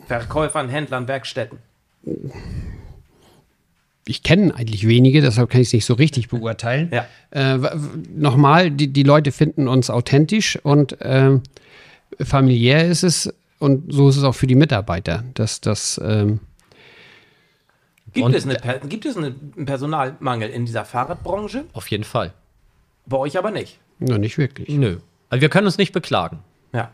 Verkäufern, 0.08 0.70
Händlern, 0.70 1.10
Werkstätten? 1.10 1.58
ich 4.08 4.24
kenne 4.24 4.56
eigentlich 4.56 4.88
wenige, 4.88 5.22
deshalb 5.22 5.50
kann 5.50 5.60
ich 5.62 5.68
es 5.68 5.74
nicht 5.74 5.86
so 5.86 5.94
richtig 5.94 6.30
beurteilen. 6.30 6.90
Ja. 6.94 7.06
Äh, 7.32 7.60
Nochmal, 8.16 8.72
die, 8.72 8.88
die 8.88 9.04
Leute 9.04 9.34
finden 9.34 9.68
uns 9.68 9.90
authentisch 9.90 10.58
und 10.64 10.98
ähm, 11.02 11.44
familiär 12.22 12.86
ist 12.88 13.04
es 13.04 13.34
und 13.60 13.92
so 13.94 14.10
ist 14.10 14.18
es 14.18 14.24
auch 14.24 14.36
für 14.36 14.48
die 14.48 14.56
Mitarbeiter. 14.56 15.24
Dass 15.34 15.62
das, 15.62 16.00
ähm, 16.04 16.40
Gibt, 18.14 18.34
es, 18.34 18.46
eine, 18.48 18.80
gibt 18.88 19.06
es 19.06 19.18
einen 19.18 19.66
Personalmangel 19.66 20.50
in 20.50 20.66
dieser 20.66 20.86
Fahrradbranche? 20.86 21.66
Auf 21.74 21.88
jeden 21.92 22.04
Fall. 22.04 22.34
Bei 23.06 23.18
euch 23.18 23.38
aber 23.38 23.52
nicht. 23.52 23.80
na, 24.00 24.18
nicht 24.18 24.38
wirklich. 24.38 24.70
Nö. 24.70 24.98
Also 25.30 25.42
wir 25.42 25.50
können 25.50 25.68
uns 25.68 25.78
nicht 25.78 25.94
beklagen. 25.94 26.40
Ja. 26.74 26.92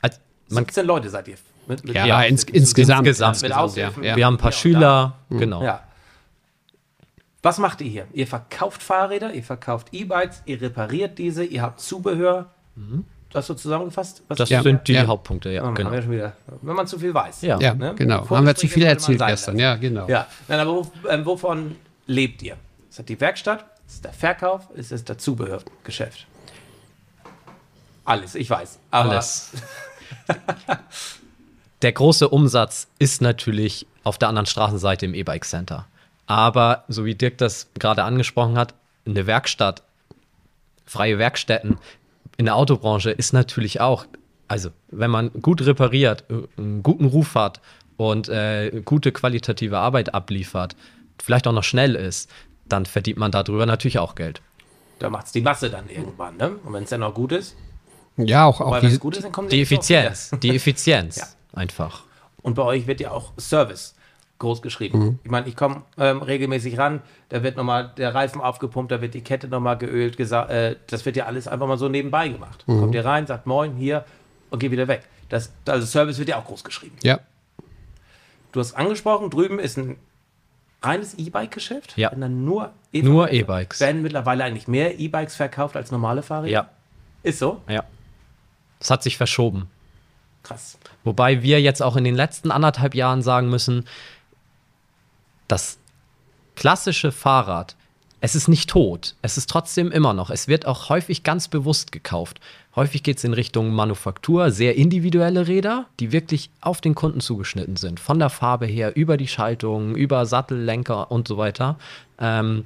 Also, 0.00 0.18
man, 0.48 0.64
17 0.64 0.86
Leute 0.86 1.10
seid 1.10 1.28
ihr. 1.28 1.36
Mit, 1.66 1.84
mit 1.84 1.94
Ja, 1.94 2.06
Ja, 2.06 2.22
ins, 2.22 2.44
insgesamt. 2.44 3.06
insgesamt. 3.06 3.42
Mit 3.42 3.50
ja. 3.76 3.92
Ja. 4.02 4.16
wir 4.16 4.24
haben 4.24 4.34
ein 4.34 4.38
paar 4.38 4.52
Schüler, 4.52 5.16
genau. 5.28 5.62
Ja. 5.62 5.82
Was 7.42 7.58
macht 7.58 7.80
ihr 7.82 7.90
hier? 7.90 8.06
Ihr 8.12 8.26
verkauft 8.26 8.82
Fahrräder, 8.82 9.32
ihr 9.32 9.44
verkauft 9.44 9.88
E-Bikes, 9.92 10.42
ihr 10.46 10.60
repariert 10.60 11.18
diese, 11.18 11.44
ihr 11.44 11.62
habt 11.62 11.80
Zubehör. 11.80 12.50
Das 13.32 13.46
so 13.46 13.54
zusammengefasst? 13.54 14.22
Was 14.28 14.38
Das 14.38 14.48
Ja. 14.48 14.62
sind 14.62 14.88
die 14.88 14.94
Ja. 14.94 15.06
Hauptpunkte, 15.06 15.50
ja, 15.50 15.62
Oh, 15.68 15.72
genau. 15.74 15.90
haben 15.90 15.94
wir 15.96 16.02
schon 16.02 16.12
wieder, 16.12 16.32
wenn 16.62 16.74
man 16.74 16.86
zu 16.86 16.98
viel 16.98 17.12
weiß. 17.12 17.42
Ja. 17.42 17.58
Ja, 17.60 17.74
Ne? 17.74 17.94
genau. 17.94 18.28
Haben 18.30 18.46
wir 18.46 18.54
zu 18.54 18.68
viel 18.68 18.84
erzählt 18.84 19.18
gestern. 19.18 19.56
lassen. 19.56 19.58
Ja, 19.58 19.76
genau. 19.76 20.08
Ja, 20.08 20.26
Nein, 20.48 20.60
aber 20.60 20.74
wo, 20.76 20.90
ähm, 21.08 21.26
wovon 21.26 21.76
lebt 22.06 22.42
ihr? 22.42 22.56
Ist 22.88 22.98
das 22.98 23.04
die 23.06 23.20
Werkstatt? 23.20 23.66
Ist 23.86 23.94
es 23.96 24.00
der 24.00 24.12
Verkauf? 24.14 24.70
Ist 24.74 24.92
es 24.92 25.04
das 25.04 25.18
Zubehörgeschäft? 25.18 26.26
Alles, 28.04 28.34
ich 28.34 28.48
weiß. 28.48 28.78
Aber 28.90 29.10
Alles. 29.10 29.50
der 31.82 31.92
große 31.92 32.28
Umsatz 32.28 32.88
ist 32.98 33.20
natürlich 33.20 33.86
auf 34.04 34.18
der 34.18 34.28
anderen 34.28 34.46
Straßenseite 34.46 35.04
im 35.06 35.14
E-Bike 35.14 35.44
Center. 35.44 35.86
Aber 36.26 36.84
so 36.88 37.04
wie 37.04 37.14
Dirk 37.14 37.38
das 37.38 37.68
gerade 37.78 38.04
angesprochen 38.04 38.56
hat, 38.58 38.74
eine 39.06 39.26
Werkstatt, 39.26 39.82
freie 40.86 41.18
Werkstätten 41.18 41.78
in 42.38 42.46
der 42.46 42.56
Autobranche 42.56 43.10
ist 43.10 43.32
natürlich 43.34 43.80
auch, 43.82 44.06
also 44.46 44.70
wenn 44.90 45.10
man 45.10 45.30
gut 45.42 45.60
repariert, 45.66 46.24
äh, 46.30 46.34
einen 46.60 46.82
guten 46.82 47.04
Ruf 47.04 47.34
hat 47.34 47.60
und 47.98 48.28
äh, 48.30 48.80
gute 48.84 49.12
qualitative 49.12 49.76
Arbeit 49.78 50.14
abliefert, 50.14 50.74
vielleicht 51.22 51.46
auch 51.46 51.52
noch 51.52 51.64
schnell 51.64 51.94
ist, 51.94 52.30
dann 52.64 52.86
verdient 52.86 53.18
man 53.18 53.30
darüber 53.32 53.66
natürlich 53.66 53.98
auch 53.98 54.14
Geld. 54.14 54.40
Da 55.00 55.10
macht 55.10 55.26
es 55.26 55.32
die 55.32 55.40
Masse 55.42 55.68
dann 55.68 55.88
irgendwann, 55.90 56.36
ne? 56.36 56.52
Und 56.64 56.72
wenn 56.72 56.84
es 56.84 56.90
dann 56.90 57.00
noch 57.00 57.14
gut 57.14 57.32
ist, 57.32 57.56
Ja, 58.16 58.46
auch, 58.46 58.60
auch 58.60 58.80
die, 58.80 58.86
es 58.86 58.98
gut 59.00 59.16
ist, 59.16 59.24
dann 59.24 59.32
kommen 59.32 59.48
Die. 59.48 59.60
Effizienz, 59.60 60.30
die 60.42 60.54
Effizienz 60.54 61.16
Ja. 61.18 61.26
einfach. 61.52 62.02
Und 62.42 62.54
bei 62.54 62.62
euch 62.62 62.86
wird 62.86 63.00
ja 63.00 63.10
auch 63.10 63.32
Service 63.38 63.94
groß 64.38 64.62
geschrieben. 64.62 64.98
Mhm. 64.98 65.18
Ich 65.24 65.30
meine, 65.30 65.48
ich 65.48 65.56
komme 65.56 65.82
ähm, 65.96 66.22
regelmäßig 66.22 66.78
ran, 66.78 67.02
da 67.28 67.42
wird 67.42 67.56
nochmal 67.56 67.92
der 67.96 68.14
Reifen 68.14 68.40
aufgepumpt, 68.40 68.92
da 68.92 69.00
wird 69.00 69.14
die 69.14 69.22
Kette 69.22 69.48
nochmal 69.48 69.76
geölt, 69.78 70.18
äh, 70.20 70.76
das 70.86 71.04
wird 71.06 71.16
ja 71.16 71.26
alles 71.26 71.48
einfach 71.48 71.66
mal 71.66 71.78
so 71.78 71.88
nebenbei 71.88 72.28
gemacht. 72.28 72.64
Mhm. 72.66 72.80
Kommt 72.80 72.94
ihr 72.94 73.04
rein, 73.04 73.26
sagt 73.26 73.46
Moin, 73.46 73.74
hier 73.76 74.04
und 74.50 74.58
geht 74.60 74.70
wieder 74.70 74.88
weg. 74.88 75.02
Das, 75.28 75.52
also 75.66 75.86
Service 75.86 76.18
wird 76.18 76.28
ja 76.28 76.38
auch 76.38 76.44
groß 76.44 76.64
geschrieben. 76.64 76.96
ja, 77.02 77.18
Du 78.52 78.60
hast 78.60 78.74
angesprochen, 78.74 79.28
drüben 79.28 79.58
ist 79.58 79.76
ein 79.76 79.96
reines 80.82 81.14
E-Bike-Geschäft. 81.14 81.96
Ja. 81.98 82.10
Und 82.10 82.20
dann 82.20 82.44
nur 82.44 82.72
Nur 82.92 83.30
E-Bikes. 83.30 83.80
Werden 83.80 84.02
mittlerweile 84.02 84.44
eigentlich 84.44 84.68
mehr 84.68 84.98
E-Bikes 84.98 85.36
verkauft 85.36 85.76
als 85.76 85.90
normale 85.90 86.22
Fahrräder? 86.22 86.52
Ja, 86.52 86.70
Ist 87.22 87.40
so? 87.40 87.60
ja. 87.68 87.84
Das 88.78 88.90
hat 88.90 89.02
sich 89.02 89.16
verschoben. 89.16 89.68
Krass. 90.44 90.78
Wobei 91.04 91.42
wir 91.42 91.60
jetzt 91.60 91.82
auch 91.82 91.96
in 91.96 92.04
den 92.04 92.14
letzten 92.14 92.50
anderthalb 92.52 92.94
Jahren 92.94 93.22
sagen 93.22 93.50
müssen, 93.50 93.84
das 95.48 95.78
klassische 96.54 97.12
Fahrrad, 97.12 97.76
es 98.20 98.34
ist 98.34 98.48
nicht 98.48 98.68
tot. 98.68 99.14
Es 99.22 99.38
ist 99.38 99.48
trotzdem 99.48 99.92
immer 99.92 100.12
noch. 100.12 100.30
Es 100.30 100.48
wird 100.48 100.66
auch 100.66 100.88
häufig 100.88 101.22
ganz 101.22 101.46
bewusst 101.46 101.92
gekauft. 101.92 102.40
Häufig 102.74 103.02
geht 103.02 103.18
es 103.18 103.24
in 103.24 103.32
Richtung 103.32 103.72
Manufaktur, 103.72 104.50
sehr 104.50 104.76
individuelle 104.76 105.46
Räder, 105.46 105.86
die 106.00 106.10
wirklich 106.10 106.50
auf 106.60 106.80
den 106.80 106.94
Kunden 106.94 107.20
zugeschnitten 107.20 107.76
sind. 107.76 108.00
Von 108.00 108.18
der 108.18 108.30
Farbe 108.30 108.66
her, 108.66 108.96
über 108.96 109.16
die 109.16 109.28
Schaltung, 109.28 109.94
über 109.94 110.26
Sattel, 110.26 110.58
Lenker 110.58 111.10
und 111.12 111.28
so 111.28 111.38
weiter. 111.38 111.78
Ähm, 112.18 112.64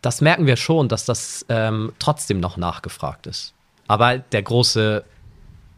das 0.00 0.20
merken 0.20 0.46
wir 0.46 0.56
schon, 0.56 0.88
dass 0.88 1.04
das 1.04 1.44
ähm, 1.48 1.92
trotzdem 1.98 2.40
noch 2.40 2.56
nachgefragt 2.56 3.26
ist. 3.26 3.52
Aber 3.88 4.18
der 4.18 4.42
große 4.42 5.04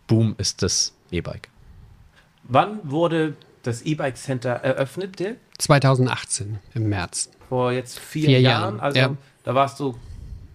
Boom 0.06 0.34
ist 0.38 0.62
das 0.62 0.94
E-Bike. 1.10 1.48
Wann 2.44 2.78
wurde 2.84 3.34
das 3.62 3.82
E-Bike 3.82 4.16
Center 4.16 4.50
eröffnet, 4.50 5.18
Dirk? 5.18 5.36
2018 5.58 6.58
im 6.74 6.88
März. 6.88 7.30
Vor 7.48 7.72
jetzt 7.72 7.98
vier, 7.98 8.26
Vier 8.26 8.40
Jahren. 8.40 8.62
Jahren, 8.76 8.80
Also 8.80 8.98
ja. 8.98 9.16
da 9.44 9.54
warst 9.54 9.80
du 9.80 9.96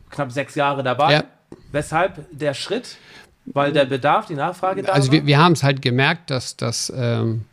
knapp 0.09 0.31
sechs 0.31 0.55
Jahre 0.55 0.83
dabei. 0.83 1.13
Ja. 1.13 1.23
Weshalb 1.71 2.25
der 2.31 2.53
Schritt? 2.53 2.97
Weil 3.45 3.73
der 3.73 3.83
Bedarf, 3.85 4.27
die 4.27 4.35
Nachfrage 4.35 4.83
da 4.83 4.93
Also 4.93 5.07
war? 5.07 5.13
wir, 5.13 5.25
wir 5.25 5.37
haben 5.37 5.51
es 5.53 5.63
halt 5.63 5.81
gemerkt, 5.81 6.31
dass 6.31 6.55
das 6.55 6.91
ähm, 6.95 7.43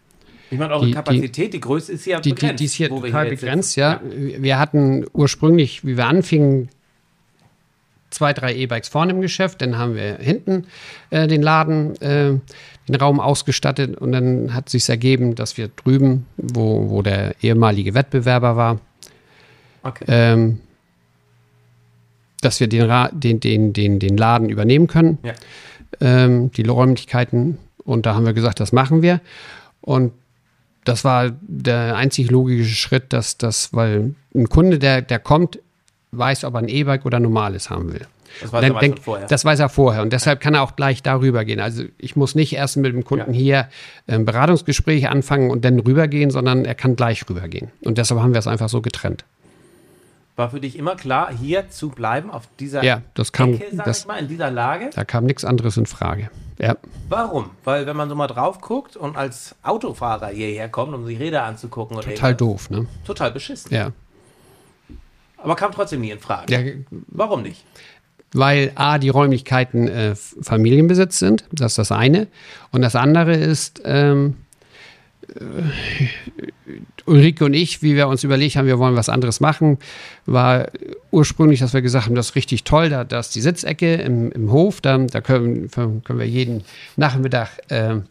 ich 0.51 0.59
meine, 0.59 0.73
eure 0.75 0.87
die- 0.87 0.93
Kapazität, 0.93 1.53
die, 1.53 1.61
Größe 1.61 1.93
ist 1.93 2.07
ja 2.07 2.19
die, 2.21 2.29
die, 2.31 2.35
begrenzt. 2.35 2.61
die 2.61 2.65
ist 2.67 2.75
hier 2.75 2.89
total 2.91 3.27
jetzt 3.29 3.41
begrenzt, 3.41 3.71
sitzen. 3.73 3.81
ja. 3.81 4.01
Wir 4.43 4.59
hatten 4.59 5.05
ursprünglich, 5.13 5.85
wie 5.85 5.97
wir 5.97 6.07
anfingen, 6.07 6.69
zwei, 8.11 8.33
drei 8.33 8.55
E-Bikes 8.55 8.89
vorne 8.89 9.13
im 9.13 9.21
Geschäft, 9.21 9.63
dann 9.63 9.79
haben 9.79 9.95
wir 9.95 10.17
hinten 10.17 10.67
äh, 11.11 11.27
den 11.29 11.43
Laden, 11.43 12.01
äh, 12.03 12.39
den 12.93 13.01
Raum 13.01 13.21
ausgestattet 13.21 13.97
und 13.97 14.13
dann 14.13 14.55
hat 14.55 14.69
sich 14.69 14.89
ergeben, 14.89 15.35
dass 15.35 15.57
wir 15.57 15.69
drüben, 15.69 16.27
wo, 16.37 16.91
wo 16.91 17.03
der 17.03 17.35
ehemalige 17.43 17.95
Wettbewerber 17.95 18.57
war, 18.57 18.81
Okay. 19.83 20.05
ähm, 20.09 20.61
dass 22.43 22.61
wir 22.61 22.69
den, 22.69 22.83
Ra 22.83 23.09
den, 23.13 23.41
den, 23.41 23.73
den, 23.73 23.99
den 23.99 24.17
Laden 24.17 24.49
übernehmen 24.49 24.87
können, 24.87 25.19
Ja. 25.23 25.33
ähm, 26.01 26.51
die 26.53 26.63
Räumlichkeiten. 26.67 27.59
Und 27.85 28.07
da 28.07 28.15
haben 28.15 28.27
wir 28.27 28.33
gesagt, 28.35 28.61
das 28.61 28.73
machen 28.73 29.03
wir. 29.03 29.21
Und 29.81 30.13
das 30.85 31.05
war 31.05 31.31
der 31.41 31.97
einzig 31.97 32.31
logische 32.31 32.75
Schritt, 32.75 33.13
dass 33.13 33.37
das, 33.39 33.73
weil 33.73 34.15
ein 34.35 34.49
Kunde, 34.49 34.79
der, 34.79 35.03
der 35.03 35.19
kommt, 35.19 35.59
weiß, 36.13 36.45
ob 36.45 36.55
er 36.55 36.61
ein 36.61 36.69
E-Bike 36.69 37.05
oder 37.07 37.21
normales 37.21 37.71
haben 37.71 37.93
will. 37.93 38.07
Das 38.41 38.53
weiß 38.53 38.61
Dann 38.63 38.75
er 38.77 38.81
schon 38.85 38.97
vorher. 38.99 39.27
Das 39.27 39.45
weiß 39.45 39.59
er 39.61 39.69
vorher 39.69 40.03
und 40.03 40.13
deshalb 40.13 40.41
kann 40.41 40.55
er 40.55 40.63
auch 40.63 40.77
gleich 40.77 41.03
darüber 41.03 41.45
gehen. 41.45 41.61
Also 41.61 41.85
ich 41.99 42.17
muss 42.17 42.35
nicht 42.35 42.53
erst 42.55 42.77
mit 42.77 42.93
dem 42.93 43.05
Kunden 43.05 43.33
hier 43.33 43.69
ein 44.07 44.25
Beratungsgespräch 44.25 45.09
anfangen 45.09 45.51
und 45.51 45.65
dann 45.65 45.79
rübergehen, 45.81 46.31
sondern 46.31 46.65
er 46.65 46.75
kann 46.75 46.97
gleich 46.97 47.29
rübergehen. 47.29 47.71
Und 47.85 47.99
deshalb 47.99 48.21
haben 48.21 48.33
wir 48.33 48.39
es 48.39 48.47
einfach 48.47 48.69
so 48.69 48.81
getrennt. 48.83 49.25
War 50.37 50.49
für 50.51 50.61
dich 50.61 50.79
immer 50.79 50.97
klar, 50.97 51.31
hier 51.37 51.69
zu 51.69 51.91
bleiben, 51.91 52.31
auf 52.31 52.45
dieser 52.59 52.83
Ja, 52.83 53.03
das 53.15 53.33
kam- 53.33 53.55
Ecke, 53.55 53.67
sag 53.77 53.85
das- 53.85 54.01
ich 54.01 54.07
mal, 54.07 54.19
in 54.19 54.29
dieser 54.29 54.51
Lage? 54.51 54.89
Da 54.95 55.05
kam 55.05 55.25
nichts 55.27 55.45
anderes 55.45 55.77
in 55.77 55.85
Frage. 55.87 56.31
Ja, 56.59 56.77
Warum? 57.09 57.51
Weil 57.65 57.87
wenn 57.87 57.97
man 57.97 58.09
so 58.09 58.15
mal 58.15 58.27
drauf 58.27 58.61
guckt 58.61 58.97
und 58.97 59.17
als 59.17 59.55
Autofahrer 59.63 60.29
hierher 60.29 60.69
kommt, 60.69 60.95
um 60.95 61.05
sich 61.07 61.19
Räder 61.19 61.43
anzugucken 61.45 61.97
oder 61.97 62.07
total 62.07 62.35
doof, 62.35 62.71
ne? 62.71 62.87
total 63.05 63.33
beschissen. 63.33 63.75
Ja. 63.75 63.91
Aber 65.39 65.57
kam 65.57 65.73
trotzdem 65.73 66.01
nie 66.03 66.11
in 66.11 66.19
Frage. 66.19 66.53
ja 66.53 66.73
Warum 67.09 67.43
nicht? 67.43 67.65
Weil 68.33 68.73
A, 68.75 68.99
die 68.99 69.09
Räumlichkeiten 69.09 69.89
äh, 69.89 70.15
Familienbesitz 70.15 71.19
sind, 71.19 71.45
das 71.53 71.73
ist 71.73 71.79
das 71.79 71.93
eine. 71.93 72.29
Und 72.71 72.83
das 72.83 72.95
andere 72.97 73.35
ist, 73.35 73.83
ähm, 73.85 74.37
äh, 75.29 76.07
Ulrike 77.07 77.45
und 77.45 77.55
ich, 77.55 77.83
wie 77.83 77.97
wir 77.97 78.07
uns 78.09 78.23
überlegt 78.23 78.57
haben, 78.57 78.67
wir 78.67 78.79
wollen 78.79 78.95
was 78.95 79.09
anderes 79.09 79.41
machen, 79.41 79.79
war 80.27 80.69
ursprünglich, 81.11 81.61
dass 81.61 81.75
wir 81.75 81.83
gesagt 81.83 82.07
haben, 82.07 82.15
das 82.15 82.31
ist 82.31 82.37
richtig 82.37 82.65
toll, 82.65 82.89
da, 82.89 83.05
da 83.05 83.19
ist 83.19 83.35
die 83.35 83.41
Sitzecke 83.41 83.95
im, 83.97 84.31
im 84.31 84.53
Hof, 84.53 84.81
da, 84.81 84.97
da 84.99 85.21
können, 85.21 85.71
können 85.71 86.19
wir 86.19 86.27
jeden 86.27 86.63
Nachmittag 86.97 87.49
ähm, 87.69 88.05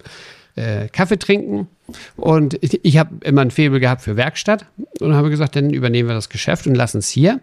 äh, 0.56 0.90
Kaffee 0.90 1.18
trinken. 1.18 1.68
Und 2.18 2.58
ich, 2.62 2.84
ich 2.84 2.98
habe 2.98 3.16
immer 3.24 3.42
ein 3.42 3.52
Faible 3.52 3.80
gehabt 3.80 4.02
für 4.02 4.18
Werkstatt 4.18 4.66
und 5.00 5.16
habe 5.16 5.30
gesagt, 5.30 5.56
dann 5.56 5.70
übernehmen 5.70 6.10
wir 6.10 6.16
das 6.16 6.30
Geschäft 6.30 6.68
und 6.68 6.76
lassen 6.76 6.98
es 6.98 7.10
hier 7.10 7.40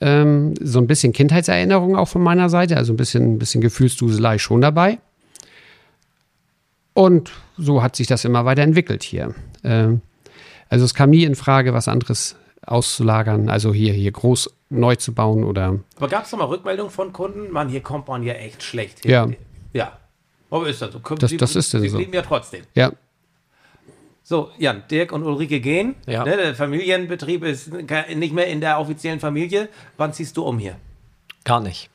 ähm, 0.00 0.54
so 0.60 0.78
ein 0.78 0.86
bisschen 0.86 1.12
Kindheitserinnerung 1.12 1.96
auch 1.96 2.08
von 2.08 2.22
meiner 2.22 2.48
Seite, 2.48 2.76
also 2.76 2.92
ein 2.92 2.96
bisschen, 2.96 3.34
ein 3.34 3.38
bisschen 3.38 3.60
Gefühlsduselei 3.60 4.38
schon 4.38 4.60
dabei. 4.60 4.98
Und 6.94 7.30
so 7.56 7.82
hat 7.82 7.96
sich 7.96 8.06
das 8.06 8.24
immer 8.24 8.44
weiterentwickelt 8.44 9.02
hier. 9.02 9.34
Ähm, 9.64 10.00
also 10.68 10.84
es 10.84 10.94
kam 10.94 11.10
nie 11.10 11.24
in 11.24 11.34
Frage, 11.34 11.72
was 11.72 11.88
anderes 11.88 12.36
auszulagern, 12.66 13.48
also 13.48 13.72
hier, 13.72 13.92
hier 13.94 14.12
groß 14.12 14.50
neu 14.70 14.96
zu 14.96 15.14
bauen 15.14 15.44
oder 15.44 15.78
Aber 15.96 16.08
gab 16.08 16.26
es 16.26 16.32
noch 16.32 16.40
mal 16.40 16.44
Rückmeldungen 16.46 16.90
von 16.92 17.12
Kunden? 17.12 17.50
Mann, 17.50 17.68
hier 17.70 17.80
kommt 17.80 18.08
man 18.08 18.22
ja 18.22 18.34
echt 18.34 18.62
schlecht 18.62 19.00
hin. 19.00 19.10
Ja. 19.10 19.28
Ja. 19.72 19.98
Aber 20.50 20.68
ist 20.68 20.82
das 20.82 20.92
so? 20.92 20.98
Das- 21.16 21.34
das 21.36 21.56
ist 21.56 21.72
denn 21.74 21.88
so. 21.88 21.98
leben 21.98 22.12
ja 22.12 22.22
trotzdem. 22.22 22.64
ja, 22.74 22.92
So, 24.28 24.50
Jan, 24.58 24.82
Dirk 24.90 25.12
und 25.12 25.22
Ulrike 25.22 25.58
gehen. 25.58 25.94
Ja. 26.06 26.22
Ne, 26.22 26.36
der 26.36 26.54
Familienbetrieb 26.54 27.42
ist 27.44 27.72
nicht 28.14 28.34
mehr 28.34 28.46
in 28.48 28.60
der 28.60 28.78
offiziellen 28.78 29.20
Familie. 29.20 29.70
Wann 29.96 30.12
ziehst 30.12 30.36
du 30.36 30.42
um 30.42 30.58
hier? 30.58 30.76
Gar 31.44 31.60
nicht. 31.60 31.88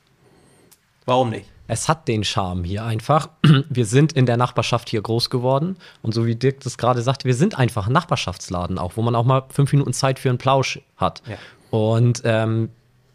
Warum 1.06 1.30
nicht? 1.30 1.46
Es 1.68 1.88
hat 1.88 2.08
den 2.08 2.24
Charme 2.24 2.64
hier 2.64 2.86
einfach. 2.86 3.30
Wir 3.70 3.86
sind 3.86 4.14
in 4.14 4.26
der 4.26 4.38
Nachbarschaft 4.38 4.90
hier 4.90 5.04
groß 5.04 5.30
geworden. 5.30 5.78
Und 6.02 6.16
so 6.16 6.26
wie 6.26 6.34
Dirk 6.34 6.62
das 6.62 6.80
gerade 6.80 7.04
sagte, 7.04 7.26
wir 7.26 7.36
sind 7.36 7.60
einfach 7.60 7.86
ein 7.86 7.94
Nachbarschaftsladen 7.94 8.80
auch, 8.80 8.94
wo 8.98 9.04
man 9.04 9.14
auch 9.14 9.26
mal 9.26 9.44
fünf 9.50 9.72
Minuten 9.72 9.94
Zeit 9.94 10.18
für 10.18 10.30
einen 10.30 10.40
Plausch 10.40 10.82
hat. 10.98 11.22
Ja. 11.28 11.38
Und 11.70 12.24
ähm, 12.26 12.70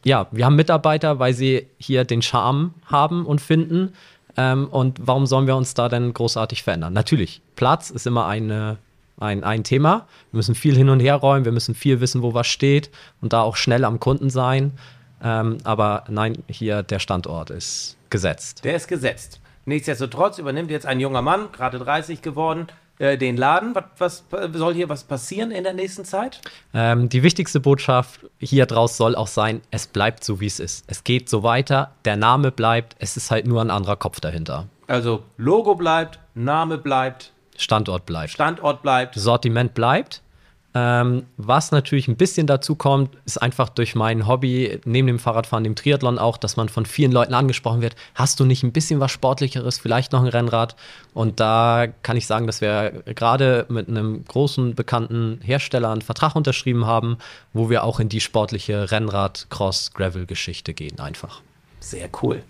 ja, 0.04 0.28
wir 0.30 0.44
haben 0.44 0.54
Mitarbeiter, 0.54 1.18
weil 1.18 1.34
sie 1.34 1.66
hier 1.78 2.04
den 2.04 2.22
Charme 2.22 2.72
haben 2.86 3.26
und 3.26 3.40
finden. 3.40 3.94
Ähm, 4.36 4.68
und 4.68 5.00
warum 5.02 5.26
sollen 5.26 5.48
wir 5.48 5.56
uns 5.56 5.74
da 5.74 5.88
denn 5.88 6.14
großartig 6.14 6.62
verändern? 6.62 6.92
Natürlich, 6.92 7.42
Platz 7.56 7.90
ist 7.90 8.06
immer 8.06 8.26
eine, 8.26 8.78
ein, 9.20 9.44
ein 9.44 9.64
Thema. 9.64 10.06
Wir 10.32 10.38
müssen 10.38 10.54
viel 10.54 10.76
hin 10.76 10.88
und 10.88 11.00
her 11.00 11.16
räumen, 11.16 11.44
wir 11.44 11.52
müssen 11.52 11.74
viel 11.74 12.00
wissen, 12.00 12.22
wo 12.22 12.34
was 12.34 12.46
steht 12.46 12.90
und 13.20 13.32
da 13.32 13.42
auch 13.42 13.56
schnell 13.56 13.84
am 13.84 14.00
Kunden 14.00 14.30
sein. 14.30 14.72
Ähm, 15.22 15.58
aber 15.64 16.04
nein, 16.08 16.38
hier 16.48 16.82
der 16.82 16.98
Standort 16.98 17.50
ist 17.50 17.96
gesetzt. 18.10 18.64
Der 18.64 18.76
ist 18.76 18.88
gesetzt. 18.88 19.40
Nichtsdestotrotz 19.64 20.38
übernimmt 20.38 20.70
jetzt 20.70 20.86
ein 20.86 21.00
junger 21.00 21.22
Mann, 21.22 21.52
gerade 21.52 21.78
30 21.78 22.22
geworden, 22.22 22.68
äh, 22.98 23.18
den 23.18 23.36
Laden. 23.36 23.74
Was, 23.98 24.24
was 24.30 24.50
soll 24.54 24.74
hier 24.74 24.88
was 24.88 25.04
passieren 25.04 25.50
in 25.50 25.64
der 25.64 25.74
nächsten 25.74 26.04
Zeit? 26.04 26.40
Ähm, 26.72 27.08
die 27.08 27.22
wichtigste 27.22 27.60
Botschaft 27.60 28.20
hier 28.38 28.66
draus 28.66 28.96
soll 28.96 29.14
auch 29.14 29.26
sein, 29.26 29.60
es 29.70 29.86
bleibt 29.86 30.24
so, 30.24 30.40
wie 30.40 30.46
es 30.46 30.58
ist. 30.60 30.84
Es 30.86 31.04
geht 31.04 31.28
so 31.28 31.42
weiter, 31.42 31.92
der 32.04 32.16
Name 32.16 32.50
bleibt, 32.50 32.96
es 32.98 33.16
ist 33.16 33.30
halt 33.30 33.46
nur 33.46 33.60
ein 33.60 33.70
anderer 33.70 33.96
Kopf 33.96 34.20
dahinter. 34.20 34.68
Also 34.86 35.22
Logo 35.36 35.74
bleibt, 35.74 36.18
Name 36.34 36.78
bleibt, 36.78 37.32
Standort 37.58 38.06
bleibt. 38.06 38.30
Standort 38.30 38.82
bleibt. 38.82 39.14
Sortiment 39.16 39.74
bleibt. 39.74 40.22
Ähm, 40.74 41.24
was 41.38 41.72
natürlich 41.72 42.08
ein 42.08 42.16
bisschen 42.16 42.46
dazu 42.46 42.76
kommt, 42.76 43.16
ist 43.24 43.40
einfach 43.40 43.68
durch 43.70 43.94
mein 43.94 44.28
Hobby, 44.28 44.80
neben 44.84 45.08
dem 45.08 45.18
Fahrradfahren, 45.18 45.64
dem 45.64 45.74
Triathlon 45.74 46.18
auch, 46.18 46.36
dass 46.36 46.56
man 46.56 46.68
von 46.68 46.84
vielen 46.84 47.10
Leuten 47.10 47.32
angesprochen 47.34 47.80
wird, 47.80 47.96
hast 48.14 48.38
du 48.38 48.44
nicht 48.44 48.62
ein 48.62 48.72
bisschen 48.72 49.00
was 49.00 49.10
Sportlicheres, 49.10 49.78
vielleicht 49.78 50.12
noch 50.12 50.22
ein 50.22 50.28
Rennrad? 50.28 50.76
Und 51.14 51.40
da 51.40 51.86
kann 52.02 52.16
ich 52.16 52.26
sagen, 52.26 52.46
dass 52.46 52.60
wir 52.60 53.02
gerade 53.06 53.64
mit 53.70 53.88
einem 53.88 54.24
großen 54.24 54.74
bekannten 54.74 55.40
Hersteller 55.42 55.90
einen 55.90 56.02
Vertrag 56.02 56.36
unterschrieben 56.36 56.86
haben, 56.86 57.16
wo 57.54 57.70
wir 57.70 57.82
auch 57.82 57.98
in 57.98 58.10
die 58.10 58.20
sportliche 58.20 58.90
Rennrad-Cross-Gravel-Geschichte 58.90 60.74
gehen 60.74 61.00
einfach. 61.00 61.40
Sehr 61.80 62.10
cool. 62.22 62.42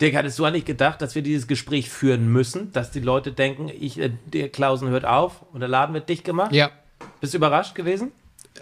Dirk, 0.00 0.14
hattest 0.14 0.38
du 0.38 0.44
eigentlich 0.44 0.64
gedacht, 0.64 1.00
dass 1.00 1.14
wir 1.14 1.22
dieses 1.22 1.46
Gespräch 1.46 1.88
führen 1.88 2.30
müssen, 2.30 2.72
dass 2.72 2.90
die 2.90 3.00
Leute 3.00 3.32
denken, 3.32 3.70
ich, 3.78 3.98
äh, 3.98 4.10
der 4.26 4.48
Klausen 4.48 4.88
hört 4.88 5.04
auf 5.04 5.44
und 5.52 5.60
der 5.60 5.68
Laden 5.68 5.94
wird 5.94 6.08
dicht 6.08 6.24
gemacht? 6.24 6.52
Ja. 6.52 6.70
Bist 7.20 7.34
du 7.34 7.38
überrascht 7.38 7.74
gewesen? 7.74 8.12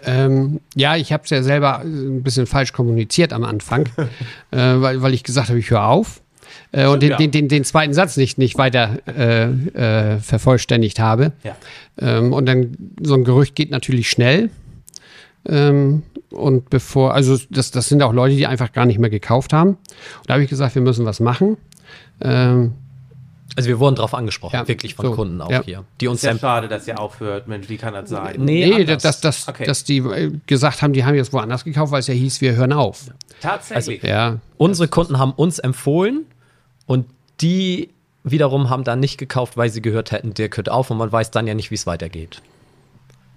Ähm, 0.03 0.59
ja, 0.75 0.95
ich 0.95 1.11
habe 1.13 1.23
es 1.23 1.29
ja 1.29 1.43
selber 1.43 1.81
äh, 1.83 1.87
ein 1.87 2.23
bisschen 2.23 2.47
falsch 2.47 2.73
kommuniziert 2.73 3.33
am 3.33 3.43
Anfang, 3.43 3.87
äh, 4.51 4.57
weil, 4.57 5.01
weil 5.01 5.13
ich 5.13 5.23
gesagt 5.23 5.49
habe, 5.49 5.59
ich 5.59 5.69
höre 5.69 5.87
auf. 5.87 6.21
Äh, 6.71 6.87
und 6.87 7.01
den, 7.03 7.11
ja. 7.11 7.17
den, 7.17 7.31
den, 7.31 7.47
den 7.47 7.63
zweiten 7.63 7.93
Satz 7.93 8.17
nicht, 8.17 8.37
nicht 8.37 8.57
weiter 8.57 8.97
äh, 9.07 9.43
äh, 10.15 10.19
vervollständigt 10.19 10.99
habe. 10.99 11.33
Ja. 11.43 11.55
Ähm, 11.99 12.33
und 12.33 12.45
dann 12.45 12.77
so 13.01 13.15
ein 13.15 13.23
Gerücht 13.23 13.55
geht 13.55 13.71
natürlich 13.71 14.09
schnell. 14.09 14.49
Ähm, 15.47 16.03
und 16.35 16.69
bevor, 16.69 17.13
also 17.13 17.37
das, 17.49 17.71
das 17.71 17.87
sind 17.89 18.03
auch 18.03 18.13
Leute, 18.13 18.35
die 18.35 18.45
einfach 18.47 18.71
gar 18.71 18.85
nicht 18.85 18.99
mehr 18.99 19.09
gekauft 19.09 19.53
haben. 19.53 19.71
Und 19.71 19.77
da 20.27 20.33
habe 20.35 20.43
ich 20.43 20.49
gesagt, 20.49 20.75
wir 20.75 20.81
müssen 20.81 21.05
was 21.05 21.19
machen. 21.19 21.57
Ähm, 22.21 22.73
Also 23.57 23.69
wir 23.69 23.79
wurden 23.79 23.95
darauf 23.95 24.13
angesprochen, 24.13 24.53
Ja, 24.55 24.67
wirklich 24.67 24.95
von 24.95 25.05
so, 25.05 25.11
Kunden 25.13 25.39
auch 25.41 25.49
ja. 25.51 25.63
hier, 25.63 25.83
die 26.01 26.07
uns 26.07 26.23
Ist 26.23 26.29
ja 26.31 26.37
schade, 26.37 26.67
dass 26.67 26.87
ihr 26.87 26.99
aufhört. 26.99 27.47
Mensch, 27.47 27.69
wie 27.69 27.77
kann 27.77 27.93
das 27.93 28.09
sein? 28.09 28.35
Nee, 28.39 28.65
nee, 28.67 28.81
anders. 28.81 29.01
dass, 29.03 29.21
dass, 29.21 29.47
Okay. 29.47 29.65
dass 29.65 29.83
die 29.85 29.97
äh, 29.99 30.31
gesagt 30.45 30.81
haben, 30.81 30.91
die 30.93 31.05
haben 31.05 31.15
jetzt 31.15 31.31
woanders 31.31 31.63
gekauft, 31.63 31.91
weil 31.91 31.99
es 32.01 32.07
ja 32.07 32.13
hieß, 32.13 32.41
wir 32.41 32.55
hören 32.55 32.73
auf. 32.73 33.05
Tatsächlich. 33.41 34.03
Ja, 34.03 34.39
Unsere 34.57 34.87
Kunden 34.87 35.19
haben 35.19 35.31
uns 35.31 35.59
empfohlen 35.59 36.25
und 36.85 37.05
die 37.41 37.89
wiederum 38.23 38.69
haben 38.69 38.83
dann 38.83 38.99
nicht 38.99 39.17
gekauft, 39.17 39.55
weil 39.55 39.69
sie 39.69 39.81
gehört 39.81 40.11
hätten, 40.11 40.33
Dirk 40.33 40.57
hört 40.57 40.69
auf 40.69 40.89
und 40.89 40.97
man 40.97 41.11
weiß 41.11 41.31
dann 41.31 41.47
ja 41.47 41.53
nicht, 41.53 41.69
wie 41.71 41.75
es 41.75 41.85
weitergeht. 41.85 42.41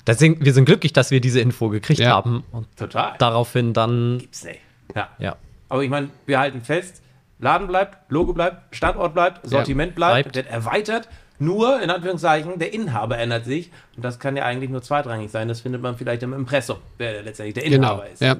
Deswegen, 0.08 0.44
wir 0.44 0.52
sind 0.54 0.64
glücklich, 0.64 0.92
dass 0.92 1.10
wir 1.10 1.20
diese 1.20 1.40
Info 1.40 1.68
gekriegt 1.68 2.00
Ja. 2.00 2.10
haben 2.10 2.42
und 2.50 2.66
Total. 2.76 3.14
daraufhin 3.18 3.74
dann, 3.74 4.18
Gibt's 4.18 4.42
nicht. 4.42 4.60
Ja. 4.96 5.08
ja, 5.18 5.36
Aber 5.68 5.84
ich 5.84 5.90
meine, 5.90 6.08
wir 6.26 6.40
halten 6.40 6.62
fest, 6.62 7.02
Laden 7.38 7.68
bleibt, 7.68 8.10
Logo 8.10 8.32
bleibt, 8.32 8.74
Standort 8.74 9.14
bleibt, 9.14 9.46
Sortiment 9.46 9.94
bleibt, 9.94 10.32
Bleibt. 10.32 10.36
wird 10.36 10.46
erweitert. 10.48 11.08
Nur, 11.38 11.80
in 11.80 11.90
Anführungszeichen, 11.90 12.58
der 12.58 12.74
Inhaber 12.74 13.16
ändert 13.18 13.44
sich. 13.44 13.70
Und 13.94 14.04
das 14.04 14.18
kann 14.18 14.36
ja 14.36 14.44
eigentlich 14.44 14.70
nur 14.70 14.82
zweitrangig 14.82 15.30
sein. 15.30 15.46
Das 15.46 15.60
findet 15.60 15.82
man 15.82 15.96
vielleicht 15.96 16.24
im 16.24 16.32
Impressum, 16.32 16.78
wer 16.96 17.22
letztendlich 17.22 17.54
der 17.54 17.64
Inhaber 17.64 18.02
genau. 18.02 18.12
ist. 18.12 18.20
Ja. 18.22 18.38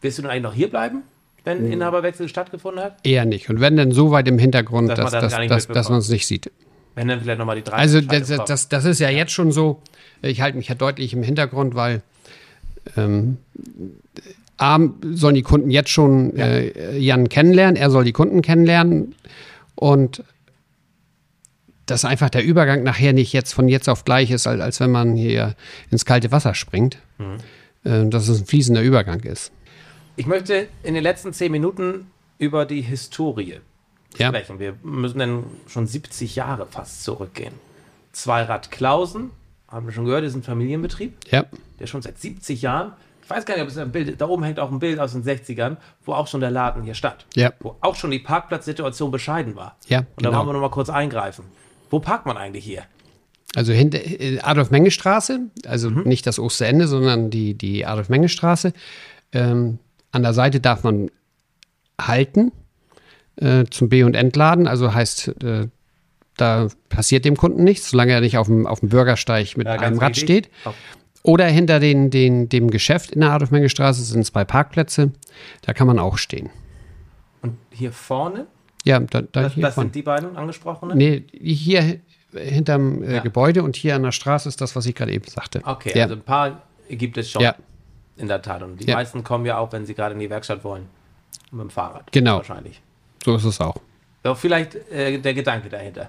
Wirst 0.00 0.16
du 0.16 0.22
dann 0.22 0.30
eigentlich 0.30 0.44
noch 0.44 0.54
hier 0.54 0.70
bleiben, 0.70 1.02
wenn 1.44 1.66
ein 1.66 1.72
Inhaberwechsel 1.72 2.28
stattgefunden 2.28 2.82
hat? 2.82 2.96
Eher 3.04 3.26
nicht. 3.26 3.50
Und 3.50 3.60
wenn 3.60 3.76
dann 3.76 3.92
so 3.92 4.10
weit 4.10 4.26
im 4.28 4.38
Hintergrund, 4.38 4.88
Dass 4.88 4.98
man 4.98 5.04
dass, 5.10 5.32
das 5.32 5.38
nicht 5.38 5.90
man 5.90 5.98
es 5.98 6.08
nicht 6.08 6.26
sieht. 6.26 6.50
Wenn 6.94 7.08
dann 7.08 7.20
vielleicht 7.20 7.38
nochmal 7.38 7.56
die 7.56 7.62
drei 7.62 7.76
Also 7.76 8.00
das, 8.00 8.28
das, 8.46 8.68
das 8.68 8.84
ist 8.84 9.00
ja 9.00 9.10
jetzt 9.10 9.32
schon 9.32 9.52
so. 9.52 9.82
Ich 10.22 10.40
halte 10.40 10.56
mich 10.56 10.68
ja 10.68 10.74
deutlich 10.74 11.12
im 11.12 11.22
Hintergrund, 11.22 11.74
weil 11.74 12.02
ähm, 12.96 13.36
A, 14.56 14.78
sollen 15.12 15.34
die 15.34 15.42
Kunden 15.42 15.70
jetzt 15.70 15.90
schon 15.90 16.36
äh, 16.36 16.96
Jan 16.98 17.28
kennenlernen, 17.28 17.76
er 17.76 17.90
soll 17.90 18.04
die 18.04 18.12
Kunden 18.12 18.42
kennenlernen 18.42 19.14
und 19.76 20.24
dass 21.86 22.04
einfach 22.04 22.28
der 22.28 22.44
Übergang 22.44 22.82
nachher 22.82 23.12
nicht 23.12 23.32
jetzt 23.32 23.52
von 23.54 23.68
jetzt 23.68 23.88
auf 23.88 24.04
gleich 24.04 24.30
ist, 24.30 24.46
als, 24.46 24.60
als 24.60 24.80
wenn 24.80 24.90
man 24.90 25.16
hier 25.16 25.54
ins 25.90 26.04
kalte 26.04 26.30
Wasser 26.32 26.54
springt. 26.54 26.98
Äh, 27.84 28.06
dass 28.08 28.28
es 28.28 28.40
ein 28.40 28.46
fließender 28.46 28.82
Übergang 28.82 29.20
ist. 29.20 29.52
Ich 30.16 30.26
möchte 30.26 30.66
in 30.82 30.94
den 30.94 31.02
letzten 31.02 31.32
zehn 31.32 31.52
Minuten 31.52 32.08
über 32.38 32.66
die 32.66 32.80
Historie 32.82 33.60
Ja. 34.16 34.28
sprechen. 34.28 34.58
Wir 34.58 34.74
müssen 34.82 35.18
dann 35.20 35.44
schon 35.68 35.86
70 35.86 36.34
Jahre 36.36 36.66
fast 36.66 37.04
zurückgehen. 37.04 37.54
Zweirad 38.12 38.70
Klausen, 38.72 39.30
haben 39.68 39.86
wir 39.86 39.92
schon 39.92 40.04
gehört, 40.06 40.24
ist 40.24 40.34
ein 40.34 40.42
Familienbetrieb, 40.42 41.14
Ja. 41.30 41.44
der 41.78 41.86
schon 41.86 42.02
seit 42.02 42.18
70 42.18 42.62
Jahren, 42.62 42.92
ich 43.22 43.30
weiß 43.30 43.44
gar 43.44 43.54
nicht, 43.54 43.62
ob 43.64 43.68
es 43.68 43.76
ein 43.76 43.92
Bild, 43.92 44.18
da 44.20 44.26
oben 44.26 44.42
hängt 44.44 44.58
auch 44.58 44.72
ein 44.72 44.78
Bild 44.78 44.98
aus 44.98 45.12
den 45.12 45.22
60ern, 45.22 45.76
wo 46.06 46.14
auch 46.14 46.26
schon 46.26 46.40
der 46.40 46.50
Laden 46.50 46.82
hier 46.82 46.94
stand. 46.94 47.26
Ja. 47.34 47.52
Wo 47.60 47.76
auch 47.82 47.94
schon 47.94 48.10
die 48.10 48.18
Parkplatzsituation 48.18 49.10
bescheiden 49.10 49.54
war. 49.54 49.76
Ja, 49.88 49.98
Und 49.98 50.06
da 50.24 50.30
genau. 50.30 50.38
wollen 50.38 50.48
wir 50.48 50.52
noch 50.54 50.60
mal 50.60 50.70
kurz 50.70 50.88
eingreifen. 50.88 51.44
Wo 51.90 52.00
parkt 52.00 52.24
man 52.24 52.38
eigentlich 52.38 52.64
hier? 52.64 52.84
Also 53.54 53.72
hinter 53.72 53.98
äh, 53.98 54.40
Adolf-Menge-Straße, 54.40 55.40
also 55.66 55.90
nicht 55.90 56.26
das 56.26 56.38
Osterende, 56.38 56.86
sondern 56.88 57.28
die, 57.30 57.52
die 57.54 57.84
Adolf-Menge-Straße. 57.84 58.72
Ähm, 59.32 59.78
an 60.12 60.22
der 60.22 60.32
Seite 60.32 60.60
darf 60.60 60.82
man 60.84 61.10
halten 62.00 62.52
äh, 63.36 63.64
zum 63.70 63.88
B- 63.90 64.04
und 64.04 64.14
Entladen. 64.14 64.66
Also 64.66 64.94
heißt, 64.94 65.42
äh, 65.42 65.68
da 66.40 66.68
passiert 66.88 67.24
dem 67.24 67.36
Kunden 67.36 67.64
nichts, 67.64 67.90
solange 67.90 68.12
er 68.12 68.20
nicht 68.20 68.38
auf 68.38 68.46
dem, 68.46 68.66
auf 68.66 68.80
dem 68.80 68.88
Bürgersteig 68.88 69.56
mit 69.56 69.66
Ja, 69.66 69.74
einem 69.74 69.98
Rad 69.98 70.10
wichtig. 70.16 70.24
steht. 70.24 70.50
Oder 71.22 71.46
hinter 71.46 71.80
den, 71.80 72.10
den, 72.10 72.48
dem 72.48 72.70
Geschäft 72.70 73.10
in 73.10 73.20
der 73.20 73.32
Adolf-Menge-Straße 73.32 74.02
sind 74.02 74.24
zwei 74.24 74.44
Parkplätze. 74.44 75.12
Da 75.62 75.72
kann 75.74 75.86
man 75.86 75.98
auch 75.98 76.16
stehen. 76.16 76.50
Und 77.42 77.56
hier 77.70 77.92
vorne, 77.92 78.46
Ja, 78.84 78.98
da, 79.00 79.22
da 79.22 79.42
das, 79.42 79.54
das 79.56 79.74
sind 79.74 79.94
die 79.94 80.02
beiden 80.02 80.36
angesprochenen? 80.36 80.96
Nee, 80.96 81.24
hier 81.32 82.00
hinterm 82.32 83.02
äh, 83.02 83.16
Ja. 83.16 83.20
Gebäude 83.20 83.62
und 83.62 83.76
hier 83.76 83.96
an 83.96 84.02
der 84.04 84.12
Straße 84.12 84.48
ist 84.48 84.60
das, 84.60 84.76
was 84.76 84.86
ich 84.86 84.94
gerade 84.94 85.12
eben 85.12 85.24
sagte. 85.28 85.60
Okay, 85.64 85.92
ja. 85.94 86.04
also 86.04 86.14
ein 86.14 86.22
paar 86.22 86.62
gibt 86.88 87.18
es 87.18 87.30
schon. 87.30 87.42
Ja. 87.42 87.54
In 88.16 88.26
der 88.28 88.42
Tat. 88.42 88.62
Und 88.62 88.78
die 88.80 88.92
meisten 88.92 89.22
kommen 89.22 89.46
ja 89.46 89.58
auch, 89.58 89.70
wenn 89.72 89.86
sie 89.86 89.94
gerade 89.94 90.14
in 90.14 90.18
die 90.20 90.28
Werkstatt 90.30 90.64
wollen. 90.64 90.86
Mit 91.52 91.60
dem 91.62 91.70
Fahrrad. 91.70 92.10
Genau. 92.10 92.38
Wahrscheinlich. 92.38 92.80
so 93.24 93.36
ist 93.36 93.44
es 93.44 93.60
auch. 93.60 93.76
So, 94.24 94.34
vielleicht 94.34 94.74
äh, 94.90 95.18
der 95.18 95.34
Gedanke 95.34 95.68
dahinter. 95.68 96.08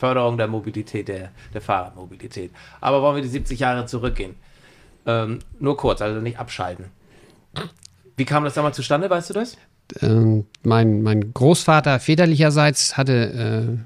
Förderung 0.00 0.38
der 0.38 0.48
Mobilität, 0.48 1.08
der, 1.08 1.30
der 1.52 1.60
Fahrradmobilität. 1.60 2.50
Aber 2.80 3.02
wollen 3.02 3.16
wir 3.16 3.22
die 3.22 3.28
70 3.28 3.60
Jahre 3.60 3.84
zurückgehen? 3.84 4.34
Ähm, 5.06 5.40
nur 5.58 5.76
kurz, 5.76 6.00
also 6.00 6.20
nicht 6.20 6.38
abschalten. 6.38 6.86
Wie 8.16 8.24
kam 8.24 8.44
das 8.44 8.54
damals 8.54 8.76
zustande, 8.76 9.10
weißt 9.10 9.30
du 9.30 9.34
das? 9.34 9.58
Ähm, 10.00 10.46
mein, 10.62 11.02
mein 11.02 11.34
Großvater 11.34 12.00
väterlicherseits 12.00 12.96
hatte 12.96 13.78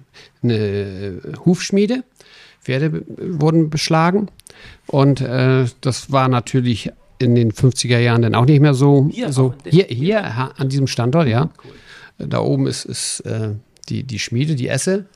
äh, 0.45 0.47
eine 0.47 1.21
Hufschmiede. 1.45 2.05
Pferde 2.61 3.03
wurden 3.09 3.69
beschlagen. 3.69 4.29
Und 4.87 5.21
äh, 5.21 5.67
das 5.81 6.13
war 6.13 6.29
natürlich 6.29 6.93
in 7.19 7.35
den 7.35 7.53
50er 7.53 7.99
Jahren 7.99 8.23
dann 8.23 8.37
auch 8.37 8.45
nicht 8.45 8.61
mehr 8.61 8.75
so. 8.75 9.09
Hier, 9.11 9.33
so 9.33 9.55
hier, 9.65 9.87
hier 9.89 10.53
an 10.57 10.69
diesem 10.69 10.87
Standort, 10.87 11.27
ja. 11.27 11.51
Da 12.19 12.39
oben 12.39 12.69
ist, 12.69 12.85
ist 12.85 13.21
äh, 13.21 13.51
die, 13.89 14.05
die 14.05 14.21
Schmiede, 14.21 14.55
die 14.55 14.69
Esse. 14.69 15.07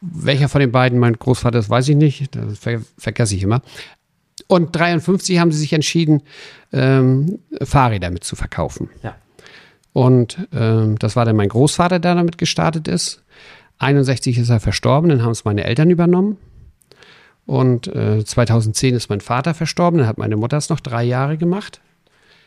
Welcher 0.00 0.48
von 0.48 0.60
den 0.60 0.72
beiden 0.72 0.98
mein 0.98 1.14
Großvater 1.14 1.58
ist, 1.58 1.70
weiß 1.70 1.88
ich 1.88 1.96
nicht. 1.96 2.34
Das 2.34 2.58
ver 2.58 2.80
vergesse 2.96 3.34
ich 3.34 3.42
immer. 3.42 3.62
Und 4.46 4.74
53 4.74 5.38
haben 5.38 5.52
sie 5.52 5.58
sich 5.58 5.72
entschieden, 5.72 6.22
ähm, 6.72 7.40
Fahrräder 7.62 8.10
mit 8.10 8.24
zu 8.24 8.36
verkaufen. 8.36 8.88
Ja. 9.02 9.16
Und 9.92 10.38
ähm, 10.52 10.98
das 10.98 11.16
war 11.16 11.24
dann 11.24 11.36
mein 11.36 11.48
Großvater, 11.48 11.98
der 11.98 12.14
damit 12.14 12.38
gestartet 12.38 12.86
ist. 12.86 13.22
61 13.78 14.38
ist 14.38 14.48
er 14.48 14.60
verstorben, 14.60 15.10
dann 15.10 15.22
haben 15.22 15.32
es 15.32 15.44
meine 15.44 15.64
Eltern 15.64 15.90
übernommen. 15.90 16.36
Und 17.46 17.88
äh, 17.88 18.24
2010 18.24 18.94
ist 18.94 19.08
mein 19.08 19.20
Vater 19.20 19.54
verstorben, 19.54 19.98
dann 19.98 20.08
hat 20.08 20.18
meine 20.18 20.36
Mutter 20.36 20.56
es 20.56 20.68
noch 20.68 20.80
drei 20.80 21.02
Jahre 21.04 21.38
gemacht. 21.38 21.80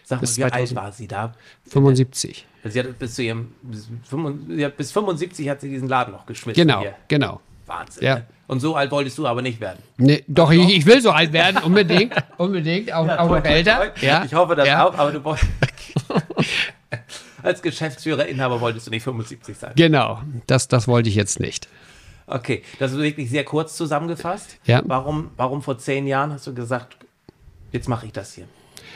Sag 0.03 0.17
mal, 0.17 0.21
Bis 0.21 0.37
wie 0.37 0.43
alt 0.43 0.53
2000. 0.53 0.79
war 0.79 0.91
sie 0.91 1.07
da? 1.07 1.33
75. 1.67 2.45
Sie 2.63 2.79
hat 2.79 2.99
bis 2.99 3.15
zu 3.15 3.23
ihrem 3.23 3.53
bis, 3.61 3.89
75 4.09 4.55
sie 4.57 4.65
hat- 4.65 4.77
bis 4.77 4.91
75 4.91 5.49
hat 5.49 5.61
sie 5.61 5.69
diesen 5.69 5.87
Laden 5.87 6.13
noch 6.13 6.25
geschmissen. 6.25 6.61
Genau, 6.61 6.81
Hier. 6.81 6.95
genau. 7.07 7.41
Wahnsinn. 7.65 8.03
Ja. 8.03 8.15
Ne? 8.15 8.25
Und 8.47 8.59
so 8.59 8.75
alt 8.75 8.91
wolltest 8.91 9.17
du 9.17 9.25
aber 9.25 9.41
nicht 9.41 9.59
werden. 9.61 9.79
Nee, 9.97 10.23
doch, 10.27 10.51
ich, 10.51 10.77
ich 10.77 10.85
will 10.85 11.01
so 11.01 11.11
alt 11.11 11.31
werden, 11.33 11.63
unbedingt. 11.63 12.13
unbedingt, 12.37 12.91
auch, 12.93 13.07
auch 13.07 13.29
noch 13.29 13.43
älter. 13.45 13.93
Ja, 14.01 14.25
ich 14.25 14.33
hoffe 14.33 14.55
das 14.55 14.67
ja. 14.67 14.85
auch, 14.85 14.97
aber 14.97 15.11
du 15.11 15.23
wolltest. 15.23 15.49
Als 17.43 17.61
Geschäftsführer, 17.61 18.25
Inhaber 18.27 18.61
wolltest 18.61 18.87
du 18.87 18.91
nicht 18.91 19.03
75 19.03 19.57
sein. 19.57 19.71
Genau, 19.75 20.21
das, 20.47 20.67
das 20.67 20.87
wollte 20.87 21.09
ich 21.09 21.15
jetzt 21.15 21.39
nicht. 21.39 21.67
Okay, 22.27 22.63
das 22.79 22.91
ist 22.91 22.99
wirklich 22.99 23.29
sehr 23.29 23.43
kurz 23.43 23.75
zusammengefasst. 23.75 24.57
Ja. 24.65 24.81
Warum, 24.85 25.31
warum 25.37 25.61
vor 25.61 25.77
zehn 25.77 26.07
Jahren 26.07 26.31
hast 26.31 26.47
du 26.47 26.53
gesagt, 26.53 26.97
jetzt 27.71 27.89
mache 27.89 28.05
ich 28.05 28.11
das 28.11 28.33
hier? 28.33 28.45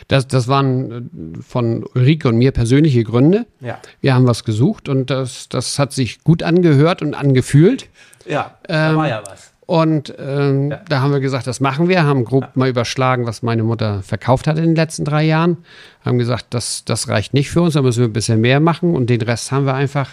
Das, 0.08 0.28
das 0.28 0.48
waren 0.48 1.38
äh, 1.40 1.42
von 1.42 1.84
Ulrike 1.96 2.28
und 2.30 2.38
mir 2.38 2.52
persönliche 2.52 3.04
Gründe. 3.04 3.46
Ja. 3.62 3.80
Wir 4.02 4.14
haben 4.16 4.28
was 4.28 4.44
gesucht 4.44 4.90
und 4.90 5.10
das, 5.10 5.50
das 5.50 5.80
hat 5.80 5.94
sich 5.94 6.24
gut 6.24 6.44
angehört 6.44 7.02
und 7.02 7.14
angefühlt. 7.14 7.88
Ja, 8.26 8.56
da 8.64 8.92
Ähm, 8.92 8.98
war 8.98 9.08
ja 9.10 9.24
was. 9.26 9.52
Und 9.68 10.14
ähm, 10.20 10.70
Ja. 10.72 10.82
da 10.88 11.02
haben 11.02 11.12
wir 11.12 11.20
gesagt, 11.20 11.48
das 11.48 11.60
machen 11.60 11.88
wir, 11.90 12.04
haben 12.04 12.24
grob 12.24 12.56
mal 12.56 12.70
überschlagen, 12.70 13.26
was 13.26 13.42
meine 13.42 13.64
Mutter 13.64 14.04
verkauft 14.04 14.46
hat 14.46 14.58
in 14.60 14.66
den 14.66 14.76
letzten 14.76 15.06
drei 15.06 15.24
Jahren. 15.24 15.58
Haben 16.04 16.20
gesagt, 16.20 16.48
das, 16.52 16.86
das 16.86 17.08
reicht 17.08 17.34
nicht 17.34 17.50
für 17.50 17.62
uns, 17.64 17.74
da 17.74 17.82
müssen 17.82 18.02
wir 18.02 18.08
ein 18.08 18.14
bisschen 18.14 18.42
mehr 18.42 18.60
machen. 18.60 18.96
Und 18.96 19.10
den 19.10 19.22
Rest 19.22 19.52
haben 19.52 19.66
wir 19.66 19.74
einfach 19.74 20.10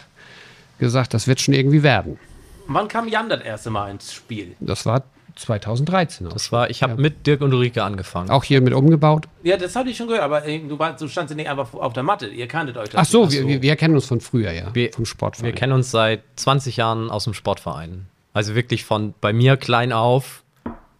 gesagt, 0.78 1.12
das 1.12 1.28
wird 1.28 1.40
schon 1.40 1.52
irgendwie 1.54 1.82
werden. 1.82 2.18
Wann 2.66 2.88
kam 2.88 3.08
Jan 3.08 3.28
das 3.28 3.42
erste 3.42 3.68
Mal 3.70 3.90
ins 3.90 4.12
Spiel? 4.14 4.54
Das 4.60 4.86
war 4.86 5.02
2013 5.36 6.26
aus. 6.26 6.32
Das 6.34 6.52
war, 6.52 6.70
ich 6.70 6.82
habe 6.82 7.00
mit 7.00 7.26
Dirk 7.26 7.40
und 7.40 7.52
Ulrike 7.52 7.82
angefangen. 7.82 8.30
Auch 8.30 8.44
hier 8.44 8.60
mit 8.60 8.72
umgebaut. 8.74 9.26
Ja, 9.42 9.56
das 9.56 9.74
hatte 9.76 9.90
ich 9.90 9.96
schon 9.96 10.06
gehört, 10.08 10.22
aber 10.24 10.40
du, 10.42 10.78
warst, 10.78 11.00
du 11.00 11.08
standst 11.08 11.30
ja 11.30 11.36
nicht 11.36 11.48
einfach 11.48 11.72
auf 11.74 11.92
der 11.92 12.02
Matte. 12.02 12.26
Ihr 12.28 12.46
kanntet 12.48 12.76
euch. 12.76 12.90
Ach 12.94 13.04
so, 13.04 13.30
wir, 13.32 13.46
wir, 13.46 13.62
wir 13.62 13.76
kennen 13.76 13.94
uns 13.94 14.06
von 14.06 14.20
früher, 14.20 14.52
ja. 14.52 14.74
Wir- 14.74 14.92
vom 14.92 15.04
Sportverein. 15.06 15.46
Wir 15.46 15.54
kennen 15.54 15.72
uns 15.72 15.90
seit 15.90 16.22
20 16.36 16.76
Jahren 16.76 17.10
aus 17.10 17.24
dem 17.24 17.34
Sportverein. 17.34 18.06
Also 18.34 18.54
wirklich 18.54 18.84
von 18.84 19.14
bei 19.20 19.32
mir 19.32 19.56
klein 19.56 19.92
auf. 19.92 20.42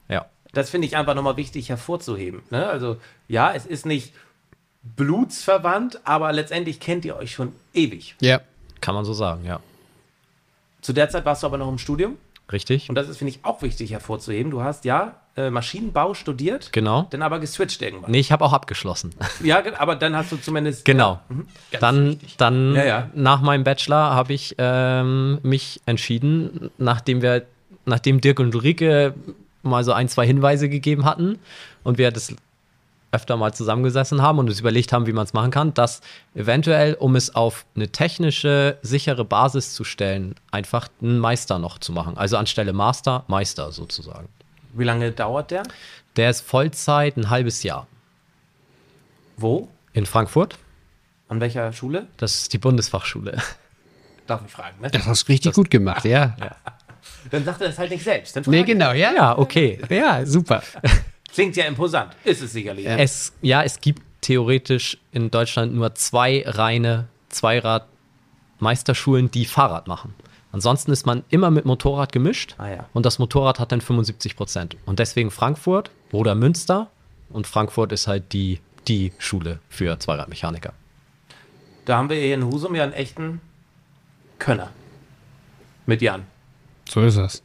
Ja. 0.09 0.27
Das 0.53 0.71
finde 0.71 0.87
ich 0.87 0.97
einfach 0.97 1.15
nochmal 1.15 1.37
wichtig 1.37 1.69
hervorzuheben. 1.71 2.43
Ne? 2.51 2.67
Also, 2.67 2.97
ja, 3.29 3.53
es 3.55 3.65
ist 3.67 3.87
nicht 3.87 4.13
blutsverwandt, 4.97 6.01
aber 6.05 6.33
letztendlich 6.33 6.81
kennt 6.81 7.05
ihr 7.05 7.17
euch 7.17 7.33
schon 7.33 7.53
ewig. 7.75 8.17
Ja. 8.21 8.41
Kann 8.81 8.95
man 8.95 9.05
so 9.05 9.13
sagen, 9.13 9.45
ja. 9.45 9.61
Zu 10.81 10.93
der 10.93 11.09
Zeit 11.09 11.25
warst 11.25 11.43
du 11.43 11.47
aber 11.47 11.59
noch 11.59 11.69
im 11.69 11.79
Studium. 11.79 12.17
Richtig? 12.53 12.89
Und 12.89 12.95
das 12.95 13.09
ist, 13.09 13.17
finde 13.19 13.33
ich, 13.33 13.45
auch 13.45 13.63
wichtig 13.63 13.93
hervorzuheben. 13.93 14.51
Du 14.51 14.63
hast 14.63 14.85
ja 14.85 15.15
äh, 15.37 15.49
Maschinenbau 15.51 16.13
studiert, 16.15 16.71
Genau. 16.73 17.07
dann 17.11 17.23
aber 17.23 17.39
geswitcht 17.41 17.81
irgendwann. 17.81 18.11
Nee, 18.11 18.19
ich 18.21 18.31
habe 18.33 18.45
auch 18.45 18.53
abgeschlossen. 18.53 19.11
Ja, 19.43 19.63
aber 19.79 19.97
dann 19.97 20.15
hast 20.15 20.31
du 20.33 20.37
zumindest. 20.37 20.85
Genau. 20.85 21.21
Dann, 21.81 22.19
dann 22.37 22.75
Ja, 22.75 22.85
ja. 22.85 23.11
nach 23.15 23.41
meinem 23.41 23.65
Bachelor 23.65 24.15
habe 24.15 24.35
ich 24.35 24.55
ähm, 24.59 25.39
mich 25.43 25.81
entschieden, 25.87 26.71
nachdem 26.79 27.23
wir, 27.23 27.47
nachdem 27.87 28.21
Dirk 28.21 28.39
und 28.41 28.55
Ulrike 28.55 29.15
mal 29.63 29.83
so 29.85 29.93
ein, 29.93 30.09
zwei 30.09 30.27
Hinweise 30.27 30.69
gegeben 30.69 31.05
hatten 31.07 31.39
und 31.85 31.97
wir 31.97 32.11
das 32.11 32.35
öfter 33.13 33.37
mal 33.37 33.53
zusammengesessen 33.53 34.23
haben 34.23 34.39
und 34.39 34.49
uns 34.49 34.59
überlegt 34.59 34.93
haben, 34.93 35.07
wie 35.07 35.13
man 35.13 35.25
es 35.25 35.35
machen 35.35 35.51
kann, 35.51 35.75
dass 35.75 36.01
eventuell, 36.35 36.95
um 36.95 37.15
es 37.15 37.35
auf 37.35 37.67
eine 37.77 37.89
technische, 37.89 38.79
sichere 38.83 39.25
Basis 39.25 39.75
zu 39.75 39.85
stellen, 39.85 40.35
einfach 40.51 40.89
einen 41.01 41.19
Meister 41.19 41.59
noch 41.59 41.79
zu 41.79 41.93
machen. 41.93 42.17
Also 42.17 42.39
anstelle 42.39 42.73
Master, 42.73 43.25
Meister 43.29 43.71
sozusagen. 43.71 44.29
Wie 44.73 44.85
lange 44.85 45.13
dauert 45.13 45.51
der? 45.51 45.63
Der 46.17 46.31
ist 46.31 46.41
Vollzeit 46.41 47.17
ein 47.17 47.29
halbes 47.31 47.63
Jahr. 47.63 47.87
Wo? 49.37 49.69
In 49.93 50.07
Frankfurt. 50.07 50.57
An 51.29 51.41
welcher 51.41 51.73
Schule? 51.73 52.07
Das 52.17 52.35
ist 52.35 52.53
die 52.53 52.59
Bundesfachschule. 52.59 53.39
Darf 54.27 54.43
ich 54.47 54.53
fragen, 54.53 54.81
ne? 54.81 54.91
Das 54.91 55.07
hast 55.07 55.29
du 55.29 55.33
richtig 55.33 55.55
gut 55.55 55.71
gemacht, 55.71 56.05
ja. 56.05 56.37
Dann 57.31 57.45
sagt 57.45 57.61
er 57.61 57.69
das 57.69 57.79
halt 57.79 57.91
nicht 57.91 58.05
selbst. 58.05 58.37
Dann 58.37 58.45
Nee, 58.47 58.63
genau, 58.63 58.93
ja. 58.93 59.13
Ja, 59.13 59.39
okay. 59.39 59.81
Ja, 59.89 60.25
super. 60.25 60.63
Klingt 61.33 61.57
ja 61.57 61.65
imposant. 61.65 62.15
Ist 62.25 62.43
es 62.43 62.53
sicherlich. 62.53 62.87
Es, 62.87 63.33
ja, 63.41 63.63
es 63.63 63.81
gibt 63.81 64.03
theoretisch 64.21 64.99
in 65.13 65.31
Deutschland 65.31 65.75
nur 65.75 65.95
zwei 65.95 66.45
reine 66.47 67.09
Zweirad-Meisterschulen, 67.31 69.31
die 69.31 69.47
Fahrrad 69.47 69.89
machen. 69.89 70.15
Ansonsten 70.53 70.93
ist 70.93 71.07
man 71.07 71.25
immer 71.31 71.51
mit 71.51 71.65
Motorrad 71.65 72.13
gemischt 72.13 72.55
Ah 72.59 72.69
ja. 72.69 72.87
und 72.93 73.07
das 73.07 73.19
Motorrad 73.19 73.59
hat 73.59 73.73
dann 73.73 73.81
75 73.81 74.37
Prozent. 74.37 74.77
Und 74.85 74.99
deswegen 74.99 75.31
Frankfurt 75.31 75.91
oder 76.13 76.35
Münster 76.35 76.91
und 77.31 77.47
Frankfurt 77.47 77.91
ist 77.93 78.07
halt 78.07 78.35
die, 78.35 78.61
die 78.87 79.13
Schule 79.19 79.61
für 79.71 79.99
Zweiradmechaniker. 79.99 80.75
Da 81.87 81.97
haben 81.97 82.11
wir 82.11 82.17
hier 82.17 82.35
in 82.35 82.45
Husum 82.45 82.75
ja 82.75 82.85
einen 82.85 82.93
echten 82.93 83.41
Könner. 84.39 84.71
Mit 85.87 86.03
Jan. 86.03 86.27
So 86.89 87.01
ist 87.01 87.17
es. 87.17 87.43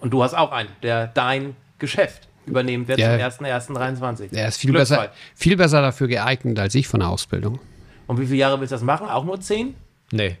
Und 0.00 0.10
du 0.10 0.22
hast 0.22 0.34
auch 0.34 0.50
einen, 0.50 0.70
der 0.82 1.06
dein 1.06 1.54
Geschäft 1.78 2.26
übernehmen 2.50 2.86
wird 2.88 2.98
Ja. 2.98 3.30
zum 3.30 3.46
1.1.23. 3.46 4.28
Er 4.32 4.48
ist 4.48 4.58
viel 4.58 4.70
Glücksfall. 4.72 5.08
besser, 5.08 5.12
viel 5.34 5.56
besser 5.56 5.82
dafür 5.82 6.08
geeignet 6.08 6.58
als 6.58 6.74
ich 6.74 6.86
von 6.88 7.00
der 7.00 7.08
Ausbildung. 7.08 7.58
Und 8.06 8.20
wie 8.20 8.26
viele 8.26 8.38
Jahre 8.38 8.60
willst 8.60 8.72
du 8.72 8.74
das 8.76 8.82
machen? 8.82 9.08
Auch 9.08 9.24
nur 9.24 9.40
zehn? 9.40 9.74
Nee, 10.12 10.36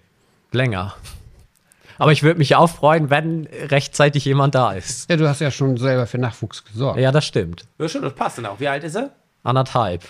länger. 0.52 0.94
Aber 1.98 2.12
ich 2.12 2.22
würde 2.22 2.38
mich 2.38 2.56
auch 2.56 2.68
freuen, 2.68 3.10
wenn 3.10 3.46
rechtzeitig 3.68 4.24
jemand 4.24 4.54
da 4.54 4.72
ist. 4.72 5.10
Ja, 5.10 5.16
du 5.16 5.28
hast 5.28 5.40
ja 5.40 5.50
schon 5.50 5.76
selber 5.76 6.06
für 6.06 6.18
Nachwuchs 6.18 6.64
gesorgt. 6.64 6.98
Ja, 6.98 7.12
das 7.12 7.26
stimmt. 7.26 7.66
Ja, 7.78 7.88
schon, 7.88 8.02
das 8.02 8.14
passt 8.14 8.38
dann 8.38 8.46
auch. 8.46 8.58
Wie 8.58 8.68
alt 8.68 8.82
ist 8.84 8.94
er? 8.96 9.10
Anderthalb. 9.44 10.02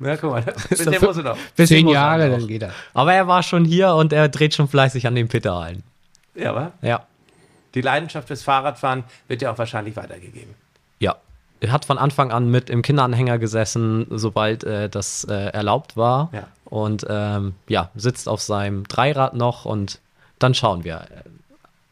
Ja, 0.00 0.16
guck 0.16 0.30
mal, 0.32 0.42
bis 0.68 0.84
der 0.84 1.00
muss 1.00 1.16
er 1.16 1.22
noch. 1.22 1.36
Bisschen 1.56 1.78
Zehn 1.78 1.84
muss 1.86 1.94
Jahre, 1.94 2.28
dann 2.30 2.46
geht 2.46 2.62
er. 2.62 2.72
Aber 2.92 3.14
er 3.14 3.26
war 3.28 3.42
schon 3.42 3.64
hier 3.64 3.94
und 3.94 4.12
er 4.12 4.28
dreht 4.28 4.54
schon 4.54 4.68
fleißig 4.68 5.06
an 5.06 5.14
den 5.14 5.28
Pedalen. 5.28 5.82
Ja, 6.34 6.50
aber 6.50 6.72
Ja. 6.82 7.06
die 7.74 7.80
Leidenschaft 7.80 8.26
fürs 8.28 8.42
Fahrradfahren 8.42 9.04
wird 9.28 9.42
ja 9.42 9.52
auch 9.52 9.58
wahrscheinlich 9.58 9.96
weitergegeben. 9.96 10.54
Er 11.60 11.72
hat 11.72 11.84
von 11.84 11.98
Anfang 11.98 12.30
an 12.30 12.50
mit 12.50 12.70
im 12.70 12.82
Kinderanhänger 12.82 13.38
gesessen, 13.38 14.06
sobald 14.10 14.64
äh, 14.64 14.88
das 14.88 15.24
äh, 15.24 15.34
erlaubt 15.34 15.96
war. 15.96 16.30
Ja. 16.32 16.48
Und 16.64 17.06
ähm, 17.08 17.54
ja, 17.68 17.90
sitzt 17.94 18.28
auf 18.28 18.40
seinem 18.40 18.86
Dreirad 18.86 19.34
noch 19.34 19.64
und 19.64 20.00
dann 20.38 20.54
schauen 20.54 20.84
wir. 20.84 21.06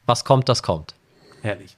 Was 0.05 0.25
kommt, 0.25 0.49
das 0.49 0.63
kommt. 0.63 0.95
Herrlich. 1.43 1.77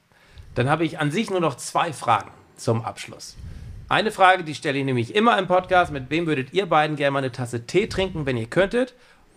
Dann 0.55 0.69
habe 0.69 0.85
ich 0.85 0.99
an 0.99 1.11
sich 1.11 1.29
nur 1.29 1.39
noch 1.39 1.55
zwei 1.55 1.93
Fragen 1.93 2.31
zum 2.57 2.83
Abschluss. 2.83 3.35
Eine 3.87 4.11
Frage, 4.11 4.43
die 4.43 4.53
stelle 4.53 4.77
ich 4.77 4.85
nämlich 4.85 5.15
immer 5.15 5.39
im 5.39 5.47
Podcast. 5.47 5.91
Mit 5.91 6.11
wem 6.11 6.27
würdet 6.27 6.53
ihr 6.53 6.67
beiden 6.67 6.95
gerne 6.95 7.11
mal 7.11 7.19
eine 7.19 7.31
Tasse 7.31 7.65
Tee 7.65 7.87
trinken, 7.87 8.27
wenn 8.27 8.37
ihr 8.37 8.45
könntet? 8.45 8.93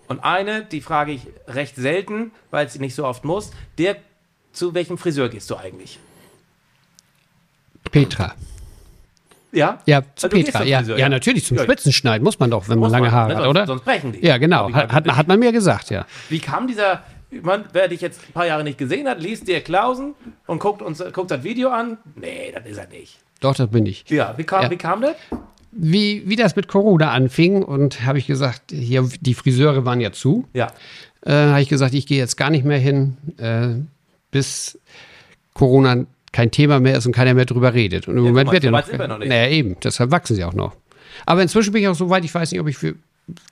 Und 0.08 0.20
eine, 0.20 0.62
die 0.62 0.82
frage 0.82 1.12
ich 1.12 1.26
recht 1.46 1.76
selten, 1.76 2.32
weil 2.50 2.68
sie 2.68 2.78
nicht 2.78 2.94
so 2.94 3.06
oft 3.06 3.24
muss. 3.24 3.50
Der, 3.78 3.96
zu 4.52 4.74
welchem 4.74 4.98
Friseur 4.98 5.30
gehst 5.30 5.48
du 5.48 5.56
eigentlich? 5.56 5.98
Petra. 7.90 8.34
Ja? 9.52 9.80
Ja, 9.84 10.00
zu 10.16 10.26
Also 10.26 10.28
du 10.28 10.36
gehst 10.36 10.46
Petra. 10.52 10.64
Ja, 10.64 10.78
Friseur, 10.78 10.96
ja, 10.96 11.02
ja? 11.02 11.08
natürlich, 11.10 11.44
zum 11.44 11.58
Ja. 11.58 11.64
Spitzenschneiden 11.64 12.24
muss 12.24 12.38
man 12.38 12.50
doch, 12.50 12.68
wenn 12.68 12.78
man 12.78 12.88
Muss 12.88 12.92
lange 12.92 13.06
man, 13.06 13.12
Haare 13.12 13.34
ne? 13.34 13.40
hat, 13.40 13.46
oder? 13.48 13.66
sonst 13.66 13.84
brechen 13.84 14.12
die. 14.12 14.24
Ja, 14.24 14.38
genau. 14.38 14.72
Hat, 14.72 14.92
hat, 14.92 15.06
hat 15.08 15.28
man 15.28 15.38
mir 15.38 15.52
gesagt, 15.52 15.90
ja. 15.90 16.06
Wie 16.30 16.38
kam 16.38 16.66
dieser, 16.66 17.02
man, 17.30 17.64
wer 17.72 17.88
dich 17.88 18.00
jetzt 18.00 18.20
ein 18.28 18.32
paar 18.32 18.46
Jahre 18.46 18.64
nicht 18.64 18.78
gesehen 18.78 19.06
hat, 19.08 19.20
liest 19.20 19.48
dir 19.48 19.60
Klausen 19.60 20.14
und 20.46 20.58
guckt, 20.58 20.80
uns, 20.80 21.02
guckt 21.12 21.30
das 21.30 21.44
Video 21.44 21.68
an? 21.68 21.98
Nee, 22.14 22.52
das 22.54 22.64
ist 22.66 22.78
er 22.78 22.88
nicht. 22.88 23.18
Doch, 23.40 23.54
das 23.54 23.68
bin 23.68 23.84
ich. 23.84 24.04
Ja, 24.08 24.34
wie 24.38 24.44
kam, 24.44 24.62
Ja. 24.62 24.70
Wie 24.70 24.76
kam 24.76 25.02
das? 25.02 25.16
Wie, 25.72 26.22
wie 26.26 26.36
das 26.36 26.54
mit 26.56 26.68
Corona 26.68 27.10
anfing 27.12 27.62
und 27.62 28.04
habe 28.06 28.18
ich 28.18 28.26
gesagt, 28.26 28.70
hier, 28.72 29.08
die 29.20 29.34
Friseure 29.34 29.84
waren 29.84 30.00
ja 30.00 30.12
zu. 30.12 30.46
Ja. 30.54 30.68
äh, 31.26 31.32
habe 31.32 31.60
ich 31.62 31.68
gesagt, 31.68 31.92
ich 31.94 32.06
gehe 32.06 32.18
jetzt 32.18 32.36
gar 32.36 32.50
nicht 32.50 32.64
mehr 32.64 32.78
hin, 32.78 33.16
äh, 33.38 33.68
bis 34.30 34.78
Corona 35.54 36.04
kein 36.32 36.50
Thema 36.50 36.80
mehr 36.80 36.96
ist 36.98 37.06
und 37.06 37.12
keiner 37.12 37.34
mehr 37.34 37.44
drüber 37.44 37.74
redet. 37.74 38.08
Und 38.08 38.16
im 38.16 38.24
Moment 38.24 38.46
guck 38.46 38.46
mal, 38.46 38.52
wird 38.54 38.64
ja 38.64 38.70
noch. 38.70 38.78
weit 38.78 38.86
sind 38.86 38.98
wir 38.98 39.08
noch 39.08 39.18
nicht. 39.18 39.28
Naja, 39.28 39.48
eben, 39.50 39.76
deshalb 39.82 40.10
wachsen 40.10 40.34
sie 40.34 40.44
auch 40.44 40.54
noch. 40.54 40.74
Aber 41.26 41.42
inzwischen 41.42 41.72
bin 41.72 41.82
ich 41.82 41.88
auch 41.88 41.94
so 41.94 42.08
weit, 42.10 42.24
ich 42.24 42.34
weiß 42.34 42.50
nicht, 42.52 42.60
ob 42.60 42.68
ich 42.68 42.78
für 42.78 42.94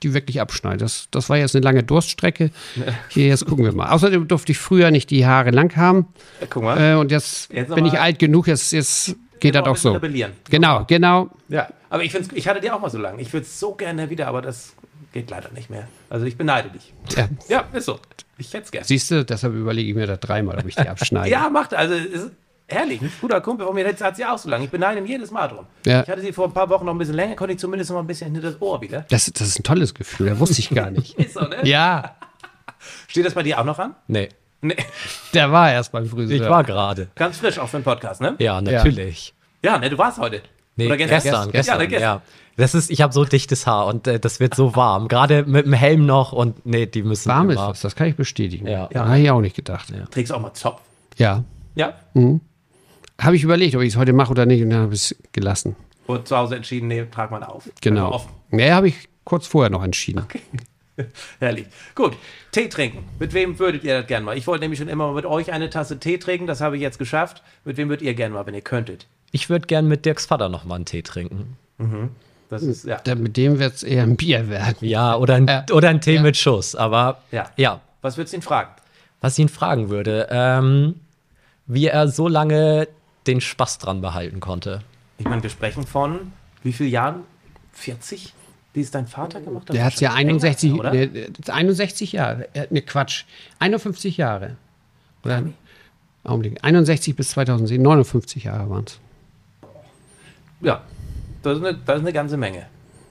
die 0.03 0.13
wirklich 0.13 0.41
abschneide. 0.41 0.77
Das, 0.77 1.07
das 1.11 1.29
war 1.29 1.37
jetzt 1.37 1.55
eine 1.55 1.63
lange 1.63 1.83
Durststrecke. 1.83 2.51
Hier, 3.09 3.27
jetzt 3.27 3.45
gucken 3.45 3.63
wir 3.63 3.73
mal. 3.73 3.89
Außerdem 3.91 4.27
durfte 4.27 4.51
ich 4.51 4.57
früher 4.57 4.91
nicht 4.91 5.09
die 5.09 5.25
Haare 5.25 5.51
lang 5.51 5.75
haben. 5.75 6.07
Ja, 6.41 6.47
Guck 6.49 6.63
mal. 6.63 6.93
Äh, 6.93 6.95
und 6.95 7.11
jetzt, 7.11 7.51
Jetzt 7.53 7.73
bin 7.73 7.85
ich 7.85 7.99
alt 7.99 8.19
genug, 8.19 8.47
jetzt, 8.47 8.73
jetzt 8.73 9.15
geht 9.39 9.55
das 9.55 9.65
auch 9.65 9.77
so. 9.77 9.93
rebellieren. 9.93 10.33
Genau, 10.49 10.85
genau. 10.87 11.29
Ja, 11.49 11.69
aber 11.89 12.03
ich, 12.03 12.11
find's, 12.11 12.29
ich 12.33 12.47
hatte 12.47 12.61
die 12.61 12.71
auch 12.71 12.81
mal 12.81 12.89
so 12.89 12.97
lange. 12.97 13.21
Ich 13.21 13.31
würde 13.31 13.45
es 13.45 13.59
so 13.59 13.73
gerne 13.73 14.09
wieder, 14.09 14.27
aber 14.27 14.41
das 14.41 14.73
geht 15.13 15.29
leider 15.29 15.51
nicht 15.51 15.69
mehr. 15.69 15.87
Also 16.09 16.25
ich 16.25 16.37
beneide 16.37 16.69
dich. 16.69 16.93
Ja. 17.15 17.27
Ja, 17.47 17.65
ist 17.73 17.85
so. 17.85 17.99
Ich 18.37 18.53
hätte 18.53 18.65
es 18.65 18.71
gerne. 18.71 18.85
Siehst 18.85 19.11
du, 19.11 19.23
deshalb 19.23 19.53
überlege 19.53 19.89
ich 19.89 19.95
mir 19.95 20.07
das 20.07 20.19
dreimal, 20.19 20.57
ob 20.57 20.65
ich 20.67 20.75
die 20.75 20.87
abschneide. 20.87 21.29
Ja, 21.29 21.49
macht. 21.49 21.73
Also 21.73 21.93
ist 21.93 22.31
herrlich. 22.71 23.01
Ein 23.01 23.11
guter 23.21 23.41
Kumpel 23.41 23.65
von 23.65 23.75
mir 23.75 23.85
hat 23.87 24.15
sie 24.15 24.25
auch 24.25 24.37
so 24.37 24.49
lange. 24.49 24.65
Ich 24.65 24.71
beneide 24.71 24.99
ihn 24.99 25.05
jedes 25.05 25.31
Mal 25.31 25.47
drum. 25.47 25.65
Ja. 25.85 26.01
Ich 26.03 26.09
hatte 26.09 26.21
sie 26.21 26.31
vor 26.33 26.45
ein 26.45 26.53
paar 26.53 26.69
Wochen 26.69 26.85
noch 26.85 26.93
ein 26.93 26.97
bisschen 26.97 27.15
länger, 27.15 27.35
konnte 27.35 27.53
ich 27.53 27.59
zumindest 27.59 27.89
noch 27.91 27.95
mal 27.97 28.03
ein 28.03 28.07
bisschen 28.07 28.31
hinter 28.33 28.51
das 28.51 28.61
Ohr 28.61 28.81
wieder. 28.81 29.05
Das, 29.09 29.25
das 29.31 29.47
ist 29.47 29.59
ein 29.59 29.63
tolles 29.63 29.93
Gefühl, 29.93 30.29
das 30.29 30.39
wusste 30.39 30.59
ich 30.59 30.69
gar 30.69 30.89
nicht. 30.91 31.13
Ist 31.19 31.33
so, 31.33 31.41
ne? 31.41 31.57
ja, 31.63 32.15
Steht 33.07 33.25
das 33.25 33.33
bei 33.33 33.43
dir 33.43 33.59
auch 33.59 33.65
noch 33.65 33.77
an? 33.79 33.95
Nee, 34.07 34.29
Nee. 34.63 34.75
der 35.33 35.51
war 35.51 35.71
erst 35.71 35.91
beim 35.91 36.05
Friseur. 36.05 36.35
ich 36.35 36.47
war 36.49 36.63
gerade. 36.63 37.07
Ganz 37.15 37.37
frisch 37.37 37.57
auch 37.59 37.67
für 37.67 37.77
den 37.79 37.83
Podcast, 37.83 38.21
ne? 38.21 38.35
Ja, 38.39 38.61
natürlich. 38.61 39.33
Ja, 39.63 39.77
ne, 39.79 39.89
du 39.89 39.97
warst 39.97 40.19
heute. 40.19 40.41
Nee, 40.75 40.85
Oder 40.87 40.97
gestern, 40.97 41.21
gestern. 41.21 41.51
gestern, 41.51 41.79
Ja, 41.79 41.85
gestern. 41.87 42.01
ja. 42.01 42.21
Das 42.57 42.75
ist, 42.75 42.91
ich 42.91 43.01
habe 43.01 43.11
so 43.13 43.25
dichtes 43.25 43.65
Haar 43.65 43.87
und 43.87 44.07
äh, 44.07 44.19
das 44.19 44.39
wird 44.39 44.53
so 44.55 44.75
warm. 44.75 45.07
Gerade 45.07 45.43
mit 45.45 45.65
dem 45.65 45.73
Helm 45.73 46.05
noch 46.05 46.31
und 46.31 46.65
nee, 46.65 46.85
die 46.85 47.01
müssen 47.03 47.29
Warm 47.29 47.49
ist 47.49 47.55
immer- 47.57 47.69
das, 47.69 47.81
das 47.81 47.95
kann 47.95 48.07
ich 48.07 48.15
bestätigen. 48.15 48.67
Ja. 48.67 48.87
ja. 48.93 49.05
Habe 49.05 49.19
ich 49.19 49.31
auch 49.31 49.41
nicht 49.41 49.55
gedacht. 49.55 49.89
Ja. 49.89 50.05
Trägst 50.05 50.31
du 50.31 50.35
auch 50.35 50.39
mal 50.41 50.53
Zopf? 50.53 50.81
ja. 51.17 51.43
Ja. 51.75 51.93
Habe 53.21 53.35
ich 53.35 53.43
überlegt, 53.43 53.75
ob 53.75 53.81
ich 53.81 53.89
es 53.93 53.97
heute 53.97 54.13
mache 54.13 54.31
oder 54.31 54.45
nicht 54.45 54.61
und 54.63 54.69
dann 54.71 54.81
habe 54.81 54.93
ich 54.93 55.11
es 55.11 55.15
gelassen. 55.31 55.75
Und 56.07 56.27
zu 56.27 56.35
Hause 56.35 56.55
entschieden, 56.55 56.87
nee, 56.87 57.05
trag 57.11 57.31
mal 57.31 57.43
auf. 57.43 57.69
Genau. 57.81 58.05
Also 58.05 58.15
offen. 58.15 58.31
Nee, 58.49 58.71
habe 58.71 58.87
ich 58.89 59.07
kurz 59.23 59.47
vorher 59.47 59.69
noch 59.69 59.83
entschieden. 59.83 60.23
Herrlich. 61.39 61.67
Gut, 61.95 62.13
Tee 62.51 62.67
trinken. 62.67 63.03
Mit 63.19 63.33
wem 63.33 63.57
würdet 63.59 63.83
ihr 63.83 63.99
das 63.99 64.07
gerne 64.07 64.25
mal? 64.25 64.37
Ich 64.37 64.45
wollte 64.47 64.63
nämlich 64.63 64.79
schon 64.79 64.87
immer 64.89 65.07
mal 65.07 65.13
mit 65.15 65.25
euch 65.25 65.51
eine 65.51 65.69
Tasse 65.69 65.99
Tee 65.99 66.17
trinken. 66.17 66.47
Das 66.47 66.61
habe 66.61 66.75
ich 66.75 66.81
jetzt 66.81 66.99
geschafft. 66.99 67.41
Mit 67.65 67.77
wem 67.77 67.89
würdet 67.89 68.05
ihr 68.05 68.13
gerne 68.13 68.33
mal, 68.35 68.45
wenn 68.45 68.53
ihr 68.53 68.61
könntet? 68.61 69.07
Ich 69.31 69.49
würde 69.49 69.67
gern 69.67 69.87
mit 69.87 70.05
Dirks 70.05 70.25
Vater 70.25 70.49
noch 70.49 70.65
mal 70.65 70.75
einen 70.75 70.85
Tee 70.85 71.01
trinken. 71.01 71.55
Das 72.49 72.61
ist, 72.61 72.83
ja. 72.85 72.97
Da, 73.03 73.15
mit 73.15 73.37
dem 73.37 73.57
wird 73.59 73.75
es 73.75 73.83
eher 73.83 74.03
ein 74.03 74.17
Bier 74.17 74.49
werden. 74.49 74.75
Ja, 74.81 75.15
oder 75.15 75.35
ein, 75.35 75.47
Ja. 75.47 75.65
oder 75.71 75.89
ein 75.89 76.01
Tee 76.01 76.19
mit 76.19 76.35
Schuss. 76.37 76.75
Aber 76.75 77.21
Ja. 77.31 77.49
ja, 77.55 77.79
Was 78.01 78.17
würdest 78.17 78.33
du 78.33 78.37
ihn 78.37 78.41
fragen? 78.43 78.71
was 79.21 79.33
ich 79.37 79.43
ihn 79.43 79.49
fragen 79.49 79.89
würde, 79.89 80.27
ähm, 80.31 80.95
wie 81.67 81.85
er 81.87 82.07
so 82.09 82.27
lange 82.27 82.87
den 83.27 83.41
Spaß 83.41 83.77
dran 83.79 84.01
behalten 84.01 84.39
konnte. 84.39 84.81
Ich 85.17 85.25
meine, 85.25 85.43
wir 85.43 85.49
sprechen 85.49 85.85
von 85.85 86.31
wie 86.63 86.73
vielen 86.73 86.91
Jahren? 86.91 87.23
40? 87.73 88.33
Die 88.75 88.81
es 88.81 88.91
dein 88.91 89.07
Vater 89.07 89.41
gemacht 89.41 89.69
hat? 89.69 89.75
Der 89.75 89.83
hat 89.83 89.99
ja 89.99 90.09
Wahrscheinlich 90.09 90.43
61, 90.43 90.71
länger, 90.71 90.79
oder? 90.79 90.93
ne, 90.93 91.29
61 91.47 92.11
Jahre. 92.13 92.47
Ne, 92.69 92.81
Quatsch. 92.81 93.25
51 93.59 94.17
Jahre. 94.17 94.57
Oder? 95.23 95.43
Augenblick. 96.23 96.63
61 96.63 97.15
bis 97.15 97.31
2010, 97.31 97.81
59 97.81 98.43
Jahre 98.45 98.69
waren 98.69 98.85
es. 98.85 98.99
Ja, 100.61 100.83
das 101.41 101.57
ist, 101.57 101.65
eine, 101.65 101.77
das 101.77 101.95
ist 101.97 102.01
eine 102.01 102.13
ganze 102.13 102.37
Menge. 102.37 102.67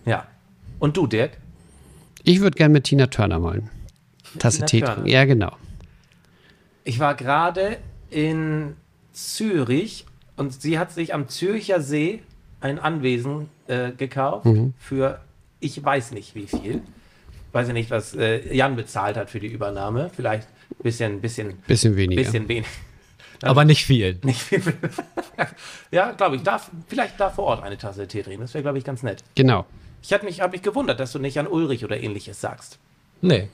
Ja. 0.07 0.27
Und 0.79 0.97
du, 0.97 1.07
Dirk? 1.07 1.37
Ich 2.23 2.41
würde 2.41 2.57
gerne 2.57 2.73
mit 2.73 2.85
Tina 2.85 3.07
Turner 3.09 3.39
malen. 3.39 3.69
Tasse 4.39 4.65
Tina 4.65 4.67
Tee 4.67 4.81
trinken. 4.81 5.07
Ja, 5.11 5.25
genau. 5.25 5.53
Ich 6.85 6.99
war 7.01 7.15
gerade 7.15 7.79
in 8.11 8.77
Zürich 9.13 10.07
und 10.37 10.61
sie 10.61 10.79
hat 10.79 10.93
sich 10.93 11.15
am 11.15 11.29
Zürcher 11.29 11.81
See 11.81 12.23
ein 12.61 12.79
Anwesen 12.79 13.49
äh, 13.69 13.93
gekauft 13.93 14.47
für 14.79 15.21
ich 15.61 15.83
weiß 15.83 16.13
nicht 16.13 16.35
wie 16.35 16.47
viel. 16.47 16.83
Weiß 17.53 17.69
ich 17.69 17.75
nicht, 17.75 17.91
was 17.91 18.15
äh, 18.15 18.55
Jan 18.55 18.77
bezahlt 18.77 19.17
hat 19.17 19.29
für 19.29 19.41
die 19.41 19.49
Übernahme. 19.49 20.11
Vielleicht 20.15 20.49
ein 20.71 20.83
bisschen, 20.83 21.21
bisschen, 21.21 21.57
Bisschen 21.67 21.97
weniger. 21.97 22.23
bisschen 22.23 22.49
wenig. 22.49 22.67
Aber 23.43 23.65
nicht 23.65 23.85
viel. 23.85 24.19
Nicht 24.23 24.41
viel. 24.41 24.63
ja, 25.91 26.13
glaube 26.13 26.37
ich. 26.37 26.43
Darf, 26.43 26.71
vielleicht 26.89 27.19
da 27.19 27.31
vor 27.31 27.45
Ort 27.45 27.63
eine 27.63 27.79
Tasse 27.79 28.07
Tee 28.07 28.23
trinken. 28.23 28.43
Das 28.43 28.53
wäre, 28.55 28.63
glaube 28.63 28.77
ich, 28.79 28.85
ganz 28.85 29.03
nett. 29.03 29.25
Genau. 29.35 29.65
Ich 30.03 30.13
habe 30.13 30.27
mich, 30.27 30.41
hab 30.43 30.53
mich 30.53 30.63
gewundert, 30.63 31.01
dass 31.01 31.13
du 31.13 31.19
nicht 31.19 31.39
an 31.39 31.47
Ulrich 31.47 31.85
oder 31.85 31.99
ähnliches 31.99 32.41
sagst. 32.41 32.79
Nee. 33.23 33.49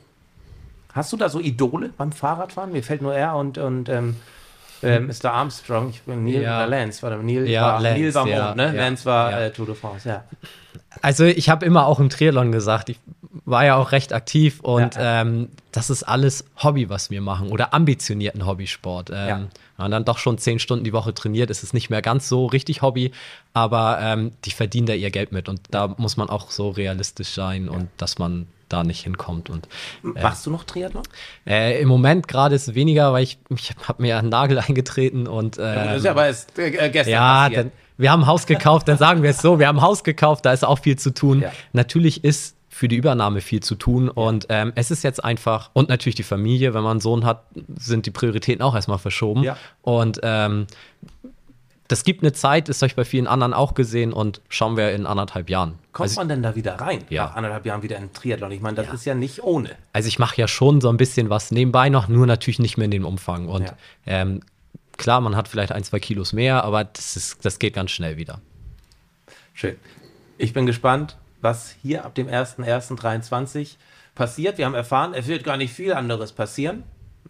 Hast 0.92 1.12
du 1.12 1.16
da 1.16 1.28
so 1.28 1.40
Idole 1.40 1.90
beim 1.96 2.10
Fahrradfahren? 2.10 2.72
Mir 2.72 2.82
fällt 2.82 3.00
nur 3.02 3.14
er 3.14 3.36
und, 3.36 3.58
und 3.58 3.88
ähm, 3.88 4.16
ähm, 4.82 5.06
Mr. 5.08 5.32
Armstrong. 5.32 5.90
Ich 5.90 6.02
bin 6.02 6.24
Neil 6.24 6.42
Ja. 6.42 6.58
oder 6.58 6.66
Lance. 6.68 7.02
Warte, 7.02 7.16
Neil 7.24 7.48
Ja, 7.48 7.62
war, 7.62 7.80
Lance, 7.80 8.00
Neil 8.00 8.14
war 8.14 8.26
ja, 8.28 8.44
Mond, 8.44 8.56
ne? 8.56 8.64
ja, 8.66 8.72
Lance 8.72 9.04
war 9.04 9.30
ja. 9.30 9.40
äh, 9.40 9.50
Tour 9.52 9.66
de 9.66 9.74
France, 9.74 10.08
ja. 10.08 10.24
Also 11.02 11.24
ich 11.24 11.48
habe 11.50 11.66
immer 11.66 11.86
auch 11.86 12.00
im 12.00 12.08
Triathlon 12.08 12.52
gesagt, 12.52 12.88
ich 12.88 12.98
war 13.44 13.64
ja 13.64 13.76
auch 13.76 13.92
recht 13.92 14.12
aktiv 14.12 14.60
und 14.60 14.94
Ja. 14.94 15.20
Ähm, 15.22 15.48
das 15.72 15.90
ist 15.90 16.02
alles 16.04 16.44
Hobby, 16.62 16.88
was 16.88 17.10
wir 17.10 17.20
machen 17.20 17.48
oder 17.50 17.74
ambitionierten 17.74 18.46
Hobbysport. 18.46 19.10
Ähm, 19.10 19.28
Ja. 19.28 19.36
Wenn 19.76 19.84
man 19.84 19.90
dann 19.90 20.04
doch 20.06 20.16
schon 20.16 20.38
zehn 20.38 20.58
Stunden 20.58 20.84
die 20.84 20.94
Woche 20.94 21.12
trainiert, 21.12 21.50
ist 21.50 21.62
es 21.62 21.74
nicht 21.74 21.90
mehr 21.90 22.00
ganz 22.00 22.30
so 22.30 22.46
richtig 22.46 22.80
Hobby, 22.80 23.12
aber 23.52 23.98
ähm, 24.00 24.32
die 24.46 24.50
verdienen 24.50 24.86
da 24.86 24.94
ihr 24.94 25.10
Geld 25.10 25.32
mit 25.32 25.50
und 25.50 25.60
da 25.70 25.88
muss 25.98 26.16
man 26.16 26.30
auch 26.30 26.50
so 26.50 26.70
realistisch 26.70 27.28
sein 27.28 27.68
und 27.68 27.88
dass 27.98 28.18
man 28.18 28.46
da 28.68 28.84
nicht 28.84 29.02
hinkommt 29.02 29.50
und 29.50 29.68
Machst 30.02 30.46
du 30.46 30.50
noch 30.50 30.64
Triathlon? 30.64 31.02
äh, 31.46 31.80
im 31.80 31.88
Moment 31.88 32.28
gerade 32.28 32.54
ist 32.54 32.68
es 32.68 32.74
weniger, 32.74 33.12
weil 33.12 33.22
ich, 33.22 33.38
ich 33.50 33.74
habe 33.86 34.02
mir 34.02 34.18
einen 34.18 34.28
Nagel 34.28 34.58
eingetreten 34.66 35.26
und 35.26 35.58
das 35.58 35.88
ähm, 35.88 35.96
ist 35.96 36.04
ja 36.04 36.10
aber 36.12 36.26
erst 36.26 36.58
äh, 36.58 36.68
äh, 36.68 36.90
gestern 36.90 37.12
ja, 37.12 37.48
dann, 37.48 37.72
wir 37.98 38.10
haben 38.10 38.22
ein 38.22 38.26
Haus 38.26 38.46
gekauft, 38.46 38.88
dann 38.88 38.98
sagen 38.98 39.22
wir 39.22 39.30
es 39.30 39.38
so, 39.38 39.58
wir 39.58 39.68
haben 39.68 39.78
ein 39.78 39.82
Haus 39.82 40.04
gekauft, 40.04 40.44
da 40.44 40.52
ist 40.52 40.64
auch 40.64 40.78
viel 40.78 40.98
zu 40.98 41.14
tun. 41.14 41.40
Ja. 41.40 41.52
Natürlich 41.72 42.24
ist 42.24 42.56
für 42.68 42.88
die 42.88 42.96
Übernahme 42.96 43.40
viel 43.40 43.62
zu 43.62 43.74
tun 43.74 44.10
und 44.10 44.46
ähm, 44.50 44.72
es 44.74 44.90
ist 44.90 45.02
jetzt 45.02 45.24
einfach, 45.24 45.70
und 45.72 45.88
natürlich 45.88 46.14
die 46.14 46.22
Familie, 46.22 46.74
wenn 46.74 46.82
man 46.82 46.92
einen 46.92 47.00
Sohn 47.00 47.24
hat, 47.24 47.44
sind 47.74 48.04
die 48.04 48.10
Prioritäten 48.10 48.62
auch 48.62 48.74
erstmal 48.74 48.98
verschoben. 48.98 49.44
Ja. 49.44 49.56
Und 49.80 50.20
ähm, 50.22 50.66
das 51.88 52.02
gibt 52.04 52.22
eine 52.22 52.32
Zeit, 52.32 52.68
ist 52.68 52.82
euch 52.82 52.96
bei 52.96 53.04
vielen 53.04 53.26
anderen 53.26 53.54
auch 53.54 53.74
gesehen 53.74 54.12
und 54.12 54.40
schauen 54.48 54.76
wir 54.76 54.92
in 54.92 55.06
anderthalb 55.06 55.48
Jahren. 55.50 55.78
Kommt 55.92 56.08
Also, 56.10 56.20
man 56.20 56.28
denn 56.28 56.42
da 56.42 56.54
wieder 56.56 56.74
rein? 56.80 57.04
Ja. 57.10 57.26
Nach 57.26 57.36
anderthalb 57.36 57.64
Jahren 57.66 57.82
wieder 57.82 57.96
in 57.96 58.12
Triathlon. 58.12 58.50
Ich 58.52 58.60
meine, 58.60 58.76
das 58.76 58.92
ist 58.92 59.04
ja 59.04 59.14
nicht 59.14 59.42
ohne. 59.42 59.70
also 59.92 60.08
ich 60.08 60.18
mache 60.18 60.40
ja 60.40 60.48
schon 60.48 60.80
so 60.80 60.88
ein 60.88 60.96
bisschen 60.96 61.30
was 61.30 61.50
nebenbei 61.50 61.88
noch, 61.88 62.08
nur 62.08 62.26
natürlich 62.26 62.58
nicht 62.58 62.76
mehr 62.76 62.86
in 62.86 62.90
dem 62.90 63.04
Umfang. 63.04 63.48
Und 63.48 63.62
Ja. 63.64 63.72
ähm, 64.06 64.40
klar, 64.96 65.20
man 65.20 65.36
hat 65.36 65.48
vielleicht 65.48 65.72
ein, 65.72 65.84
zwei 65.84 65.98
Kilos 66.00 66.32
mehr, 66.32 66.64
aber 66.64 66.84
das, 66.84 67.16
ist, 67.16 67.44
das 67.44 67.58
geht 67.58 67.74
ganz 67.74 67.90
schnell 67.92 68.16
wieder. 68.16 68.40
Schön. 69.54 69.76
Ich 70.38 70.52
bin 70.52 70.66
gespannt, 70.66 71.16
was 71.40 71.74
hier 71.82 72.04
ab 72.04 72.14
dem 72.14 72.28
01.01.23 72.28 73.76
passiert. 74.14 74.58
Wir 74.58 74.66
haben 74.66 74.74
erfahren, 74.74 75.14
es 75.14 75.26
wird 75.26 75.44
gar 75.44 75.56
nicht 75.56 75.72
viel 75.72 75.92
anderes 75.92 76.32
passieren. 76.32 76.82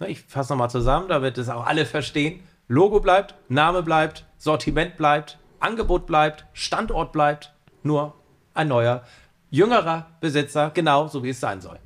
Ich 0.06 0.20
fasse 0.22 0.52
nochmal 0.52 0.70
zusammen, 0.70 1.08
damit 1.08 1.38
es 1.38 1.48
auch 1.48 1.66
alle 1.66 1.86
verstehen. 1.86 2.40
Logo 2.68 3.00
bleibt, 3.00 3.34
Name 3.48 3.82
bleibt, 3.82 4.26
Sortiment 4.38 4.96
bleibt, 4.96 5.38
Angebot 5.60 6.06
bleibt, 6.06 6.46
Standort 6.52 7.12
bleibt, 7.12 7.54
nur 7.82 8.14
ein 8.54 8.68
neuer, 8.68 9.04
jüngerer 9.50 10.06
Besitzer, 10.20 10.70
genau 10.74 11.08
so 11.08 11.22
wie 11.22 11.30
es 11.30 11.40
sein 11.40 11.60
soll. 11.60 11.78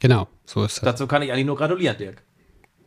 Genau, 0.00 0.28
so 0.44 0.64
ist 0.64 0.78
das. 0.78 0.84
Dazu 0.84 1.06
kann 1.06 1.22
ich 1.22 1.32
eigentlich 1.32 1.46
nur 1.46 1.56
gratulieren, 1.56 1.96
Dirk. 1.96 2.22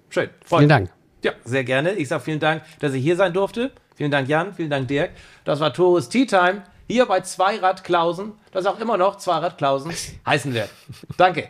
Schön. 0.10 0.30
freut 0.46 0.60
Vielen. 0.60 0.70
Dank. 0.70 0.94
Ja, 1.24 1.32
sehr 1.44 1.64
gerne. 1.64 1.94
Ich 1.94 2.08
sage 2.10 2.24
vielen 2.24 2.40
Dank, 2.40 2.64
dass 2.80 2.94
ich 2.94 3.04
hier 3.04 3.16
sein 3.16 3.34
durfte. 3.34 3.72
Vielen 3.96 4.12
Dank, 4.12 4.28
Jan. 4.28 4.54
Vielen 4.54 4.70
Dank, 4.70 4.88
Dirk. 4.88 5.12
Das 5.44 5.60
war 5.60 5.74
Torus 5.74 6.10
Tea 6.10 6.26
Time 6.26 6.64
hier 6.88 7.06
bei 7.06 7.22
Zweirad 7.22 7.84
Klausen, 7.84 8.34
das 8.52 8.66
auch 8.66 8.80
immer 8.80 8.98
noch 8.98 9.18
Zweirad 9.18 9.58
Klausen 9.58 9.92
heißen 10.26 10.54
wird. 10.54 10.70
Danke. 11.18 11.50